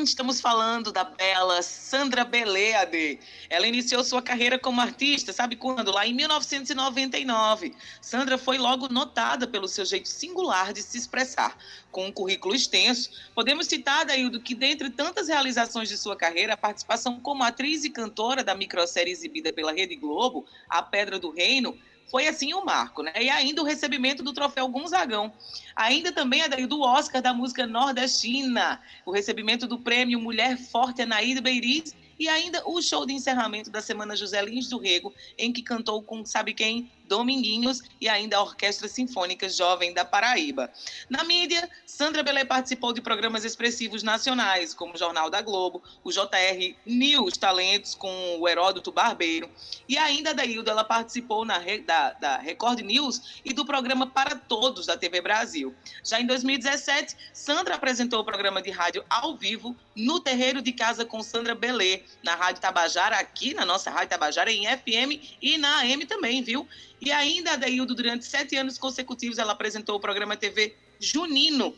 estamos 0.03 0.41
falando 0.41 0.91
da 0.91 1.03
bela 1.03 1.61
Sandra 1.61 2.23
Beleade. 2.23 3.19
Ela 3.49 3.67
iniciou 3.67 4.03
sua 4.03 4.21
carreira 4.21 4.59
como 4.59 4.81
artista, 4.81 5.31
sabe 5.33 5.55
quando? 5.55 5.91
Lá 5.91 6.05
em 6.05 6.13
1999. 6.13 7.75
Sandra 8.01 8.37
foi 8.37 8.57
logo 8.57 8.87
notada 8.89 9.47
pelo 9.47 9.67
seu 9.67 9.85
jeito 9.85 10.07
singular 10.07 10.73
de 10.73 10.81
se 10.81 10.97
expressar. 10.97 11.57
Com 11.91 12.07
um 12.07 12.11
currículo 12.11 12.55
extenso, 12.55 13.09
podemos 13.33 13.67
citar, 13.67 14.05
Daildo, 14.05 14.41
que 14.41 14.53
dentre 14.53 14.89
tantas 14.89 15.27
realizações 15.27 15.89
de 15.89 15.97
sua 15.97 16.15
carreira, 16.15 16.53
a 16.53 16.57
participação 16.57 17.19
como 17.19 17.43
atriz 17.43 17.83
e 17.83 17.89
cantora 17.89 18.43
da 18.43 18.55
microsérie 18.55 19.11
exibida 19.11 19.51
pela 19.53 19.71
Rede 19.71 19.95
Globo, 19.95 20.45
A 20.69 20.81
Pedra 20.81 21.19
do 21.19 21.31
Reino, 21.31 21.77
foi 22.09 22.27
assim 22.27 22.53
um 22.53 22.63
marco, 22.63 23.03
né? 23.03 23.11
E 23.15 23.29
ainda 23.29 23.61
o 23.61 23.65
recebimento 23.65 24.23
do 24.23 24.33
troféu 24.33 24.67
Gonzagão. 24.67 25.31
Ainda 25.75 26.11
também 26.11 26.41
a 26.41 26.47
do 26.47 26.81
Oscar 26.81 27.21
da 27.21 27.33
música 27.33 27.67
nordestina, 27.67 28.81
o 29.05 29.11
recebimento 29.11 29.67
do 29.67 29.79
prêmio 29.79 30.19
Mulher 30.19 30.57
Forte 30.57 31.01
Anaída 31.01 31.41
Beiriz 31.41 31.95
e 32.19 32.27
ainda 32.27 32.63
o 32.65 32.81
show 32.81 33.05
de 33.05 33.13
encerramento 33.13 33.69
da 33.69 33.81
Semana 33.81 34.15
José 34.15 34.41
Lins 34.41 34.67
do 34.69 34.79
Rego, 34.79 35.13
em 35.37 35.53
que 35.53 35.61
cantou 35.61 36.01
com 36.01 36.25
sabe 36.25 36.53
quem? 36.53 36.89
Dominguinhos 37.07 37.81
e 37.99 38.07
ainda 38.07 38.37
a 38.37 38.41
Orquestra 38.41 38.87
Sinfônica 38.87 39.49
Jovem 39.49 39.93
da 39.93 40.05
Paraíba. 40.05 40.71
Na 41.09 41.23
mídia, 41.23 41.69
Sandra 41.85 42.21
Belé 42.21 42.45
participou 42.45 42.93
de 42.93 43.01
programas 43.01 43.43
expressivos 43.43 44.03
nacionais, 44.03 44.73
como 44.73 44.93
o 44.93 44.97
Jornal 44.97 45.29
da 45.29 45.41
Globo, 45.41 45.81
o 46.03 46.11
JR 46.11 46.75
News 46.85 47.37
Talentos 47.37 47.95
com 47.95 48.37
o 48.39 48.47
Heródoto 48.47 48.91
Barbeiro, 48.91 49.49
e 49.87 49.97
ainda 49.97 50.33
da 50.33 50.45
Hilda, 50.45 50.71
ela 50.71 50.83
participou 50.83 51.45
na, 51.45 51.59
da, 51.85 52.13
da 52.13 52.37
Record 52.37 52.79
News 52.81 53.41
e 53.43 53.53
do 53.53 53.65
programa 53.65 54.07
Para 54.07 54.35
Todos 54.35 54.85
da 54.85 54.97
TV 54.97 55.21
Brasil. 55.21 55.73
Já 56.03 56.19
em 56.19 56.27
2017, 56.27 57.15
Sandra 57.33 57.75
apresentou 57.75 58.19
o 58.19 58.25
programa 58.25 58.61
de 58.61 58.69
rádio 58.69 59.03
ao 59.09 59.35
vivo 59.35 59.75
no 59.95 60.19
Terreiro 60.19 60.61
de 60.61 60.71
Casa 60.71 61.05
com 61.05 61.23
Sandra 61.23 61.55
Belê, 61.55 62.03
na 62.21 62.35
Rádio 62.35 62.61
Tabajara, 62.61 63.17
aqui 63.17 63.53
na 63.53 63.65
nossa 63.65 63.89
Rádio 63.89 64.09
Tabajara, 64.09 64.51
em 64.51 64.65
FM 64.65 65.37
e 65.41 65.57
na 65.57 65.79
AM 65.79 66.05
também, 66.05 66.43
viu? 66.43 66.67
E 67.01 67.11
ainda 67.11 67.51
a 67.51 67.55
Deildo, 67.55 67.93
durante 67.93 68.25
sete 68.25 68.55
anos 68.55 68.77
consecutivos, 68.77 69.37
ela 69.37 69.53
apresentou 69.53 69.95
o 69.95 69.99
programa 69.99 70.35
TV 70.35 70.75
Junino, 70.99 71.75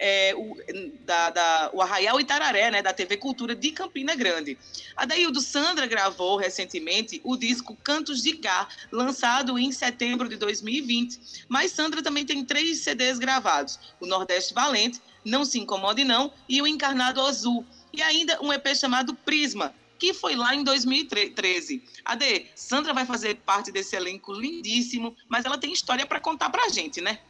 é, 0.00 0.34
o, 0.34 0.56
da, 1.04 1.28
da, 1.28 1.70
o 1.74 1.82
Arraial 1.82 2.18
Itararé, 2.18 2.70
né, 2.70 2.82
da 2.82 2.92
TV 2.92 3.18
Cultura 3.18 3.54
de 3.54 3.70
Campina 3.70 4.14
Grande. 4.14 4.56
A 4.96 5.04
Daildo 5.04 5.42
Sandra 5.42 5.86
gravou 5.86 6.38
recentemente 6.38 7.20
o 7.22 7.36
disco 7.36 7.76
Cantos 7.84 8.22
de 8.22 8.32
Cá, 8.32 8.66
lançado 8.90 9.58
em 9.58 9.70
setembro 9.70 10.26
de 10.26 10.36
2020. 10.36 11.44
Mas 11.48 11.72
Sandra 11.72 12.02
também 12.02 12.24
tem 12.24 12.42
três 12.42 12.78
CDs 12.78 13.18
gravados: 13.18 13.78
o 14.00 14.06
Nordeste 14.06 14.54
Valente, 14.54 15.00
Não 15.22 15.44
Se 15.44 15.58
Incomode 15.58 16.02
Não 16.02 16.32
e 16.48 16.62
o 16.62 16.66
Encarnado 16.66 17.20
Azul. 17.20 17.64
E 17.92 18.00
ainda 18.00 18.40
um 18.40 18.52
EP 18.52 18.74
chamado 18.74 19.14
Prisma, 19.14 19.74
que 20.00 20.14
foi 20.14 20.34
lá 20.34 20.54
em 20.54 20.64
2013. 20.64 21.84
Ade, 22.02 22.46
Sandra 22.56 22.94
vai 22.94 23.04
fazer 23.04 23.36
parte 23.36 23.70
desse 23.70 23.94
elenco 23.94 24.32
lindíssimo, 24.32 25.14
mas 25.28 25.44
ela 25.44 25.58
tem 25.58 25.70
história 25.70 26.06
para 26.06 26.18
contar 26.18 26.48
para 26.48 26.64
a 26.64 26.68
gente, 26.70 27.02
né? 27.02 27.20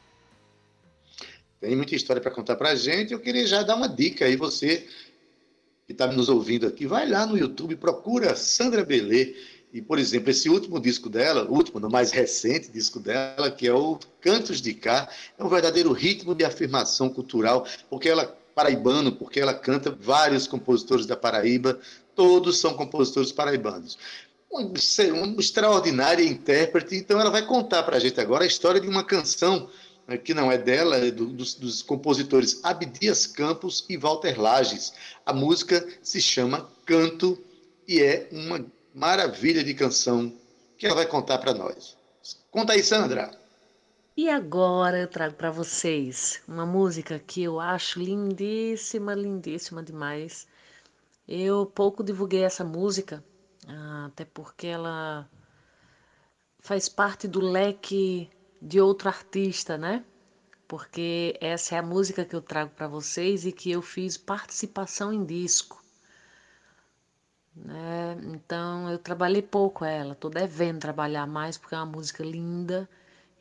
Tem 1.60 1.74
muita 1.74 1.96
história 1.96 2.22
para 2.22 2.30
contar 2.30 2.54
para 2.54 2.70
a 2.70 2.74
gente. 2.76 3.12
Eu 3.12 3.18
queria 3.18 3.44
já 3.46 3.64
dar 3.64 3.74
uma 3.74 3.88
dica 3.88 4.24
aí, 4.24 4.36
você 4.36 4.86
que 5.84 5.92
está 5.92 6.06
nos 6.06 6.28
ouvindo 6.28 6.68
aqui, 6.68 6.86
vai 6.86 7.08
lá 7.08 7.26
no 7.26 7.36
YouTube, 7.36 7.74
procura 7.74 8.36
Sandra 8.36 8.84
Belê. 8.84 9.34
E, 9.72 9.82
por 9.82 9.98
exemplo, 9.98 10.30
esse 10.30 10.48
último 10.48 10.80
disco 10.80 11.08
dela, 11.08 11.44
o 11.50 11.54
último, 11.54 11.80
no 11.80 11.90
mais 11.90 12.12
recente 12.12 12.70
disco 12.70 13.00
dela, 13.00 13.50
que 13.50 13.66
é 13.66 13.74
o 13.74 13.98
Cantos 14.20 14.60
de 14.60 14.72
Cá, 14.72 15.08
é 15.36 15.44
um 15.44 15.48
verdadeiro 15.48 15.92
ritmo 15.92 16.34
de 16.34 16.44
afirmação 16.44 17.10
cultural, 17.10 17.66
porque 17.88 18.08
ela 18.08 18.36
paraibano, 18.54 19.12
porque 19.12 19.40
ela 19.40 19.54
canta 19.54 19.90
vários 19.90 20.46
compositores 20.46 21.06
da 21.06 21.16
Paraíba, 21.16 21.80
todos 22.14 22.58
são 22.58 22.74
compositores 22.74 23.32
paraibanos. 23.32 23.98
Uma, 24.50 24.62
uma 24.62 25.40
extraordinária 25.40 26.24
intérprete, 26.24 26.96
então 26.96 27.20
ela 27.20 27.30
vai 27.30 27.46
contar 27.46 27.82
para 27.84 27.96
a 27.96 28.00
gente 28.00 28.20
agora 28.20 28.44
a 28.44 28.46
história 28.46 28.80
de 28.80 28.88
uma 28.88 29.04
canção 29.04 29.68
né, 30.10 30.18
que 30.18 30.34
não 30.34 30.50
é 30.50 30.58
dela, 30.58 30.96
é 30.96 31.10
do, 31.10 31.26
dos, 31.26 31.54
dos, 31.54 31.82
compositores 31.82 32.58
Abdias 32.64 33.28
Campos 33.28 33.84
e 33.88 33.96
Walter 33.96 34.40
Lages. 34.40 34.92
A 35.24 35.32
música 35.32 35.86
se 36.02 36.20
chama 36.20 36.68
Canto 36.84 37.38
e 37.86 38.02
é 38.02 38.28
uma 38.32 38.66
maravilha 38.92 39.62
de 39.62 39.72
canção 39.72 40.32
que 40.76 40.84
ela 40.84 40.96
vai 40.96 41.06
contar 41.06 41.38
para 41.38 41.54
nós. 41.54 41.96
Conta 42.50 42.72
aí, 42.72 42.82
Sandra. 42.82 43.30
E 44.16 44.28
agora 44.28 44.98
eu 44.98 45.06
trago 45.06 45.34
para 45.34 45.50
vocês 45.50 46.42
uma 46.48 46.66
música 46.66 47.18
que 47.18 47.42
eu 47.44 47.60
acho 47.60 48.00
lindíssima, 48.00 49.14
lindíssima 49.14 49.82
demais. 49.82 50.48
Eu 51.32 51.64
pouco 51.64 52.02
divulguei 52.02 52.42
essa 52.42 52.64
música, 52.64 53.24
ah, 53.68 54.06
até 54.06 54.24
porque 54.24 54.66
ela 54.66 55.30
faz 56.58 56.88
parte 56.88 57.28
do 57.28 57.40
leque 57.40 58.28
de 58.60 58.80
outro 58.80 59.08
artista, 59.08 59.78
né? 59.78 60.04
Porque 60.66 61.36
essa 61.40 61.76
é 61.76 61.78
a 61.78 61.82
música 61.82 62.24
que 62.24 62.34
eu 62.34 62.42
trago 62.42 62.72
para 62.72 62.88
vocês 62.88 63.46
e 63.46 63.52
que 63.52 63.70
eu 63.70 63.80
fiz 63.80 64.16
participação 64.16 65.12
em 65.12 65.24
disco. 65.24 65.80
Né? 67.54 68.16
Então 68.34 68.90
eu 68.90 68.98
trabalhei 68.98 69.42
pouco 69.42 69.84
ela, 69.84 70.16
tô 70.16 70.28
devendo 70.28 70.80
trabalhar 70.80 71.26
mais 71.28 71.56
porque 71.56 71.76
é 71.76 71.78
uma 71.78 71.86
música 71.86 72.24
linda. 72.24 72.90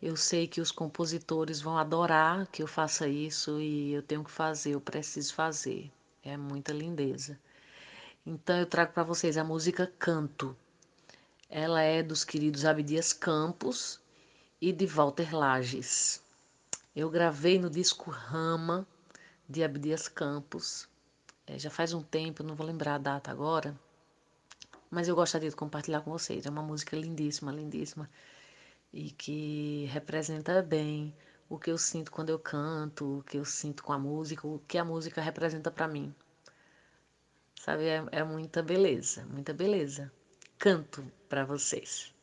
Eu 0.01 0.15
sei 0.15 0.47
que 0.47 0.61
os 0.61 0.71
compositores 0.71 1.59
vão 1.59 1.75
adorar 1.77 2.47
que 2.51 2.61
eu 2.61 2.67
faça 2.67 3.07
isso 3.07 3.59
e 3.59 3.93
eu 3.93 4.03
tenho 4.03 4.23
que 4.23 4.29
fazer, 4.31 4.75
eu 4.75 4.81
preciso 4.81 5.33
fazer. 5.33 5.91
É 6.23 6.37
muita 6.37 6.71
lindeza. 6.71 7.39
Então 8.31 8.59
eu 8.59 8.65
trago 8.67 8.93
para 8.93 9.01
vocês 9.01 9.39
a 9.39 9.43
música 9.43 9.91
Canto. 9.97 10.55
Ela 11.49 11.81
é 11.81 12.03
dos 12.03 12.23
queridos 12.23 12.63
Abdias 12.63 13.11
Campos 13.11 13.99
e 14.61 14.71
de 14.71 14.85
Walter 14.85 15.35
Lages. 15.35 16.21
Eu 16.95 17.09
gravei 17.09 17.57
no 17.57 17.71
disco 17.71 18.11
Rama 18.11 18.87
de 19.49 19.63
Abdias 19.63 20.07
Campos. 20.07 20.87
É, 21.47 21.57
já 21.57 21.71
faz 21.71 21.91
um 21.91 22.03
tempo, 22.03 22.43
não 22.43 22.53
vou 22.53 22.67
lembrar 22.67 22.93
a 22.93 22.97
data 22.99 23.31
agora, 23.31 23.75
mas 24.91 25.07
eu 25.07 25.15
gostaria 25.15 25.49
de 25.49 25.55
compartilhar 25.55 26.01
com 26.01 26.11
vocês. 26.11 26.45
É 26.45 26.51
uma 26.51 26.61
música 26.61 26.95
lindíssima, 26.95 27.51
lindíssima 27.51 28.07
e 28.93 29.09
que 29.09 29.85
representa 29.85 30.61
bem 30.61 31.15
o 31.49 31.57
que 31.57 31.71
eu 31.71 31.79
sinto 31.79 32.11
quando 32.11 32.29
eu 32.29 32.37
canto, 32.37 33.17
o 33.17 33.23
que 33.23 33.37
eu 33.37 33.45
sinto 33.45 33.81
com 33.81 33.91
a 33.91 33.97
música, 33.97 34.45
o 34.45 34.61
que 34.67 34.77
a 34.77 34.85
música 34.85 35.19
representa 35.19 35.71
para 35.71 35.87
mim. 35.87 36.13
Sabe, 37.59 37.89
é, 37.89 38.01
é 38.13 38.23
muita 38.23 38.63
beleza, 38.63 39.25
muita 39.25 39.53
beleza. 39.53 40.09
Canto 40.57 41.03
para 41.27 41.43
vocês. 41.43 42.15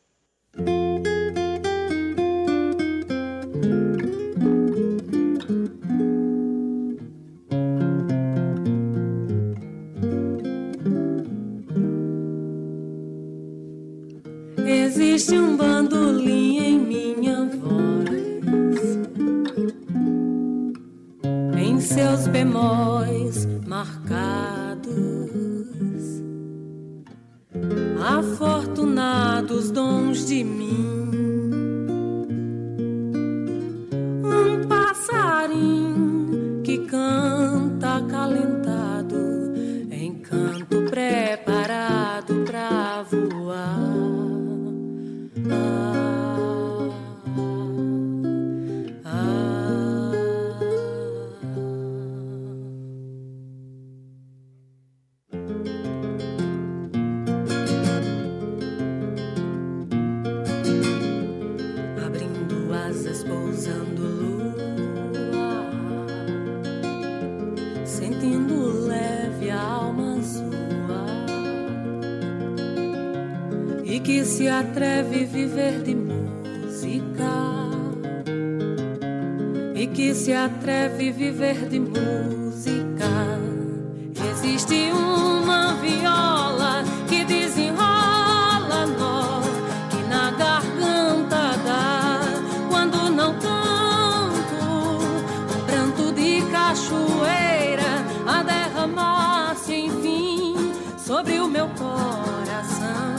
meu 101.57 101.67
coração, 101.69 103.15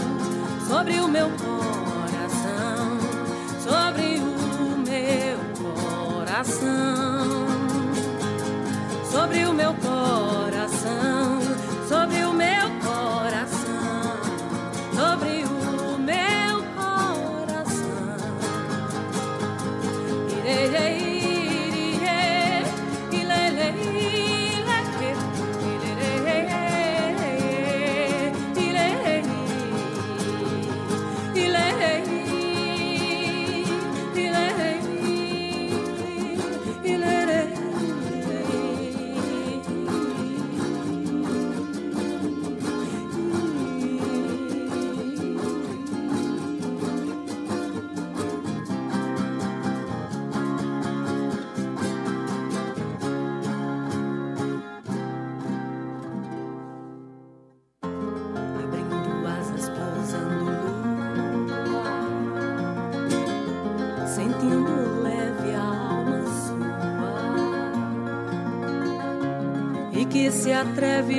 sobre 0.69 1.01
o 1.01 1.09
meu 1.09 1.29
coração, 1.31 3.01
sobre 3.59 4.21
o 4.21 4.79
meu 4.79 5.39
coração, 6.15 7.49
sobre 9.11 9.45
o 9.45 9.53
meu 9.53 9.75
coração. 9.75 10.28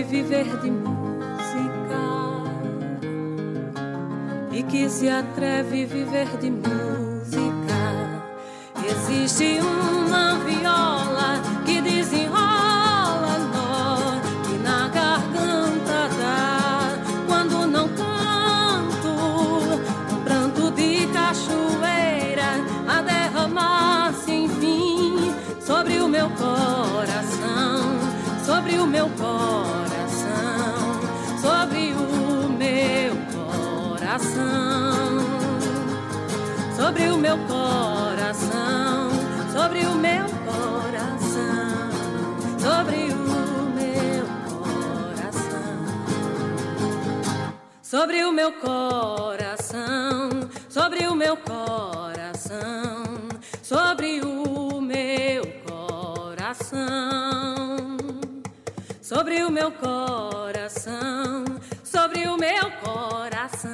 Viver 0.10 0.57
de 0.57 0.72
música, 0.72 2.01
e 4.51 4.64
que 4.64 4.89
se 4.89 5.07
atreve 5.07 5.84
a 5.84 5.88
viver 5.88 6.28
de 6.39 6.49
música. 6.49 7.80
Existe 8.84 9.60
uma 9.62 10.34
viola 10.39 11.39
que 11.64 11.80
desenrola 11.80 13.38
nó 13.53 14.20
que 14.45 14.57
na 14.64 14.88
garganta 14.88 16.10
dá 16.20 16.97
quando 17.28 17.68
não 17.68 17.88
canto 17.89 19.10
um 20.12 20.24
pranto 20.24 20.72
de 20.72 21.05
cachoeira 21.14 22.49
a 22.88 23.01
derramar-se 23.01 24.32
enfim 24.32 25.36
sobre 25.60 25.99
o 25.99 26.07
meu 26.07 26.30
coração 26.32 27.99
sobre 28.43 28.80
o 28.80 28.88
meu 28.88 29.07
coração 29.10 29.49
coração 34.20 35.17
sobre 36.76 37.09
o 37.09 37.17
meu 37.17 37.38
coração, 37.47 39.09
sobre 39.53 39.86
o 39.86 39.95
meu 39.95 40.26
coração, 40.45 41.89
sobre 42.59 43.13
o 43.13 43.17
meu 43.72 44.26
coração, 44.51 45.86
sobre 47.82 48.24
o 48.26 48.32
meu 48.34 48.51
coração, 48.53 50.30
sobre 50.70 51.07
o 51.07 51.15
meu 51.15 51.38
coração, 51.38 53.03
sobre 53.63 54.22
o 54.22 54.82
meu 54.82 55.45
coração, 55.65 56.88
sobre 59.01 59.43
o 59.43 59.49
meu 59.49 59.72
coração, 59.72 61.45
sobre 61.90 62.28
o 62.28 62.38
meu 62.38 62.70
coração, 62.84 63.72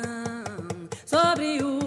sobre 1.06 1.62
o 1.62 1.85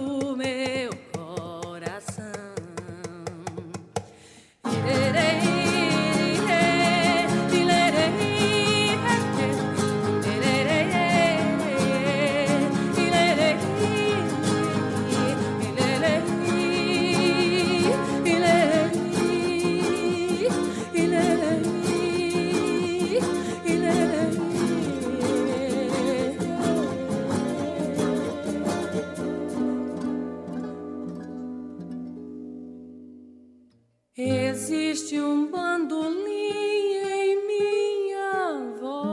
Existe 35.09 35.21
um 35.21 35.49
bandolim 35.49 36.93
em 36.93 37.47
minha 37.47 38.75
voz. 38.79 39.09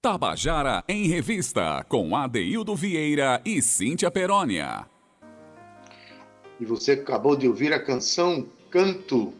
Tabajara 0.00 0.84
em 0.88 1.08
Revista, 1.08 1.84
com 1.88 2.14
Adeildo 2.14 2.76
Vieira 2.76 3.42
e 3.44 3.60
Cíntia 3.60 4.12
Perónia. 4.12 4.88
E 6.60 6.64
você 6.64 6.92
acabou 6.92 7.34
de 7.34 7.48
ouvir 7.48 7.72
a 7.72 7.82
canção 7.84 8.46
Canto, 8.70 9.34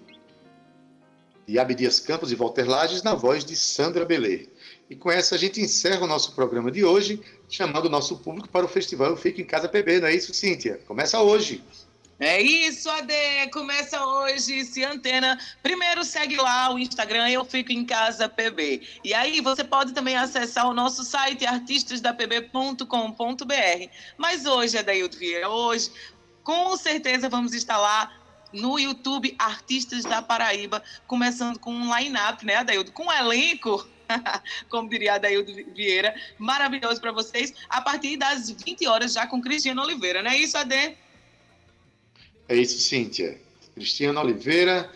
de 1.47 1.61
Abdias 1.61 2.01
Campos 2.01 2.33
e 2.33 2.35
Walter 2.35 2.69
Lages, 2.69 3.05
na 3.05 3.15
voz 3.15 3.45
de 3.45 3.55
Sandra 3.55 4.05
Belê. 4.05 4.49
E 4.91 4.97
com 4.97 5.13
essa 5.13 5.37
a 5.37 5.39
gente 5.39 5.61
encerra 5.61 6.05
o 6.05 6.09
nosso 6.09 6.35
programa 6.35 6.73
de 6.73 6.85
hoje, 6.85 7.21
chamando 7.49 7.87
o 7.87 7.91
nosso 7.91 8.19
público 8.19 8.49
para 8.49 8.67
o 8.67 8.69
festival 8.69 9.11
Eu 9.11 9.17
Fico 9.17 9.41
em 9.41 9.45
Casa 9.45 9.69
PB, 9.69 10.01
não 10.01 10.09
é 10.09 10.15
isso, 10.15 10.35
Cíntia? 10.35 10.81
Começa 10.87 11.21
hoje. 11.21 11.63
É 12.19 12.41
isso, 12.41 12.89
Ade. 12.89 13.51
Começa 13.53 14.05
hoje, 14.05 14.65
se 14.65 14.85
antena. 14.85 15.39
Primeiro 15.63 16.05
segue 16.05 16.37
lá 16.37 16.73
o 16.73 16.79
Instagram, 16.79 17.29
eu 17.29 17.45
fico 17.45 17.73
em 17.73 17.85
casa 17.85 18.29
PB. 18.29 18.83
E 19.03 19.13
aí 19.13 19.41
você 19.41 19.65
pode 19.65 19.93
também 19.93 20.17
acessar 20.17 20.69
o 20.69 20.75
nosso 20.75 21.03
site 21.03 21.45
artistasdapb.com.br. 21.45 23.89
Mas 24.17 24.47
hoje, 24.47 24.79
Adaildo 24.79 25.17
Vieira, 25.17 25.49
hoje, 25.49 25.91
com 26.45 26.77
certeza 26.77 27.29
vamos 27.29 27.53
estar 27.53 27.79
lá 27.79 28.13
no 28.53 28.79
YouTube 28.79 29.35
Artistas 29.37 30.05
da 30.05 30.23
Paraíba, 30.23 30.81
começando 31.09 31.59
com 31.59 31.73
um 31.73 31.99
line-up, 31.99 32.47
né, 32.47 32.57
Adaildo? 32.57 32.93
Com 32.93 33.07
um 33.07 33.13
elenco 33.13 33.85
como 34.69 34.89
diria 34.89 35.15
Adaildo 35.15 35.53
Vieira, 35.75 36.15
maravilhoso 36.39 37.01
para 37.01 37.11
vocês, 37.11 37.53
a 37.69 37.81
partir 37.81 38.17
das 38.17 38.51
20 38.51 38.87
horas 38.87 39.15
já 39.15 39.27
com 39.27 39.41
Cristiano 39.41 39.83
Oliveira, 39.83 40.23
não 40.23 40.31
é 40.31 40.39
isso, 40.39 40.57
Ade? 40.57 40.97
É 42.49 42.57
isso, 42.57 42.79
Cíntia. 42.79 43.41
Cristiano 43.75 44.21
Oliveira, 44.21 44.91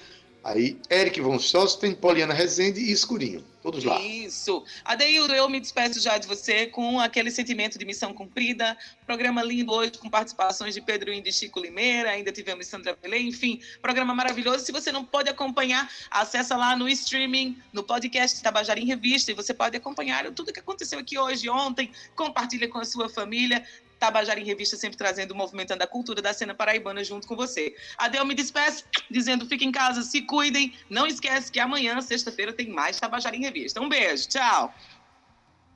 aí 0.44 0.78
Eric 0.90 1.20
Von 1.20 1.38
Sosten, 1.38 1.94
Poliana 1.94 2.34
Rezende 2.34 2.80
e 2.80 2.92
Escurinho. 2.92 3.44
Todos 3.60 3.82
lá. 3.84 4.00
Isso. 4.00 4.64
Adeildo, 4.84 5.34
eu 5.34 5.48
me 5.48 5.58
despeço 5.58 6.00
já 6.00 6.16
de 6.16 6.28
você 6.28 6.66
com 6.66 7.00
aquele 7.00 7.30
sentimento 7.30 7.76
de 7.76 7.84
missão 7.84 8.14
cumprida. 8.14 8.76
Programa 9.04 9.42
lindo 9.42 9.72
hoje 9.72 9.92
com 9.98 10.08
participações 10.08 10.74
de 10.74 10.80
Pedro 10.80 11.12
Indi 11.12 11.30
e 11.30 11.32
Chico 11.32 11.58
Limeira, 11.58 12.10
ainda 12.10 12.30
tivemos 12.30 12.66
Sandra 12.66 12.94
Pelé, 12.94 13.18
enfim, 13.18 13.60
programa 13.82 14.14
maravilhoso. 14.14 14.64
Se 14.64 14.70
você 14.70 14.92
não 14.92 15.04
pode 15.04 15.28
acompanhar, 15.28 15.90
acessa 16.10 16.56
lá 16.56 16.76
no 16.76 16.88
streaming, 16.88 17.58
no 17.72 17.82
podcast 17.82 18.40
Tabajara 18.40 18.78
em 18.78 18.86
Revista, 18.86 19.32
e 19.32 19.34
você 19.34 19.52
pode 19.52 19.76
acompanhar 19.76 20.24
tudo 20.30 20.52
que 20.52 20.60
aconteceu 20.60 20.98
aqui 21.00 21.18
hoje, 21.18 21.50
ontem, 21.50 21.90
compartilha 22.14 22.68
com 22.68 22.78
a 22.78 22.84
sua 22.84 23.08
família. 23.08 23.66
Tabajara 23.98 24.38
em 24.40 24.44
Revista 24.44 24.76
sempre 24.76 24.96
trazendo, 24.96 25.34
movimentando 25.34 25.82
a 25.82 25.86
cultura 25.86 26.22
da 26.22 26.32
cena 26.32 26.54
paraibana 26.54 27.02
junto 27.02 27.26
com 27.26 27.34
você. 27.34 27.74
Adeu, 27.96 28.24
me 28.24 28.34
despeço, 28.34 28.84
dizendo 29.10 29.46
fiquem 29.46 29.68
em 29.68 29.72
casa, 29.72 30.02
se 30.02 30.22
cuidem. 30.22 30.72
Não 30.88 31.06
esquece 31.06 31.50
que 31.50 31.58
amanhã, 31.58 32.00
sexta-feira, 32.00 32.52
tem 32.52 32.68
mais 32.68 32.98
Tabajara 32.98 33.36
em 33.36 33.40
Revista. 33.40 33.80
Um 33.80 33.88
beijo, 33.88 34.28
tchau. 34.28 34.72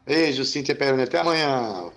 Beijo, 0.06 0.44
Cíntia 0.44 0.74
Peroni. 0.74 1.02
Até 1.02 1.20
amanhã. 1.20 1.90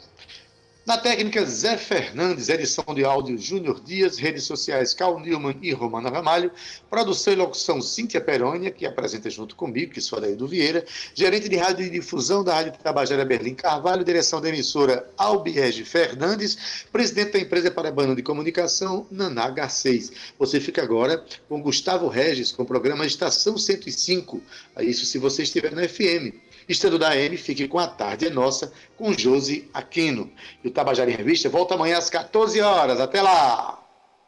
Na 0.85 0.99
técnica, 0.99 1.43
Zé 1.43 1.77
Fernandes, 1.77 2.47
edição 2.47 2.85
de 2.93 3.03
áudio 3.03 3.39
Júnior 3.39 3.81
Dias, 3.83 4.19
redes 4.19 4.43
sociais 4.43 4.93
Cal 4.93 5.19
Newman 5.19 5.57
e 5.59 5.71
Romana 5.71 6.11
Ramalho, 6.11 6.51
produção 6.91 7.33
e 7.33 7.35
locução 7.35 7.81
Cíntia 7.81 8.21
Perônia, 8.21 8.69
que 8.69 8.85
apresenta 8.85 9.27
junto 9.27 9.55
comigo, 9.55 9.93
que 9.93 9.99
sou 9.99 10.19
Adaildo 10.19 10.47
Vieira, 10.47 10.85
gerente 11.15 11.49
de 11.49 11.55
rádio 11.55 11.87
e 11.87 11.89
difusão 11.89 12.43
da 12.43 12.53
Rádio 12.53 12.73
Tabajara 12.83 13.25
Berlim 13.25 13.55
Carvalho, 13.55 14.03
direção 14.03 14.39
da 14.39 14.47
emissora 14.47 15.09
Albiege 15.17 15.83
Fernandes, 15.83 16.85
presidente 16.91 17.31
da 17.31 17.39
empresa 17.39 17.71
Paraibana 17.71 18.15
de 18.15 18.21
Comunicação, 18.21 19.07
Naná 19.09 19.51
H6. 19.51 20.11
Você 20.37 20.59
fica 20.59 20.83
agora 20.83 21.25
com 21.49 21.63
Gustavo 21.63 22.07
Regis, 22.07 22.51
com 22.51 22.61
o 22.61 22.65
programa 22.65 23.07
Estação 23.07 23.57
105, 23.57 24.39
isso 24.81 25.07
se 25.07 25.17
você 25.17 25.41
estiver 25.41 25.71
na 25.71 25.89
FM. 25.89 26.44
Estando 26.67 26.97
da 26.97 27.15
M, 27.15 27.37
fique 27.37 27.67
com 27.67 27.77
a 27.77 27.87
tarde 27.87 28.27
é 28.27 28.29
nossa, 28.29 28.73
com 28.97 29.13
Josi 29.13 29.69
Aquino. 29.73 30.31
E 30.63 30.67
o 30.67 30.71
Tabajara 30.71 31.11
em 31.11 31.15
Revista 31.15 31.49
volta 31.49 31.75
amanhã 31.75 31.97
às 31.97 32.09
14 32.09 32.59
horas. 32.61 32.99
Até 32.99 33.21
lá! 33.21 33.79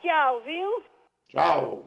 Tchau, 0.02 0.42
viu? 0.46 0.84
Tchau! 1.30 1.87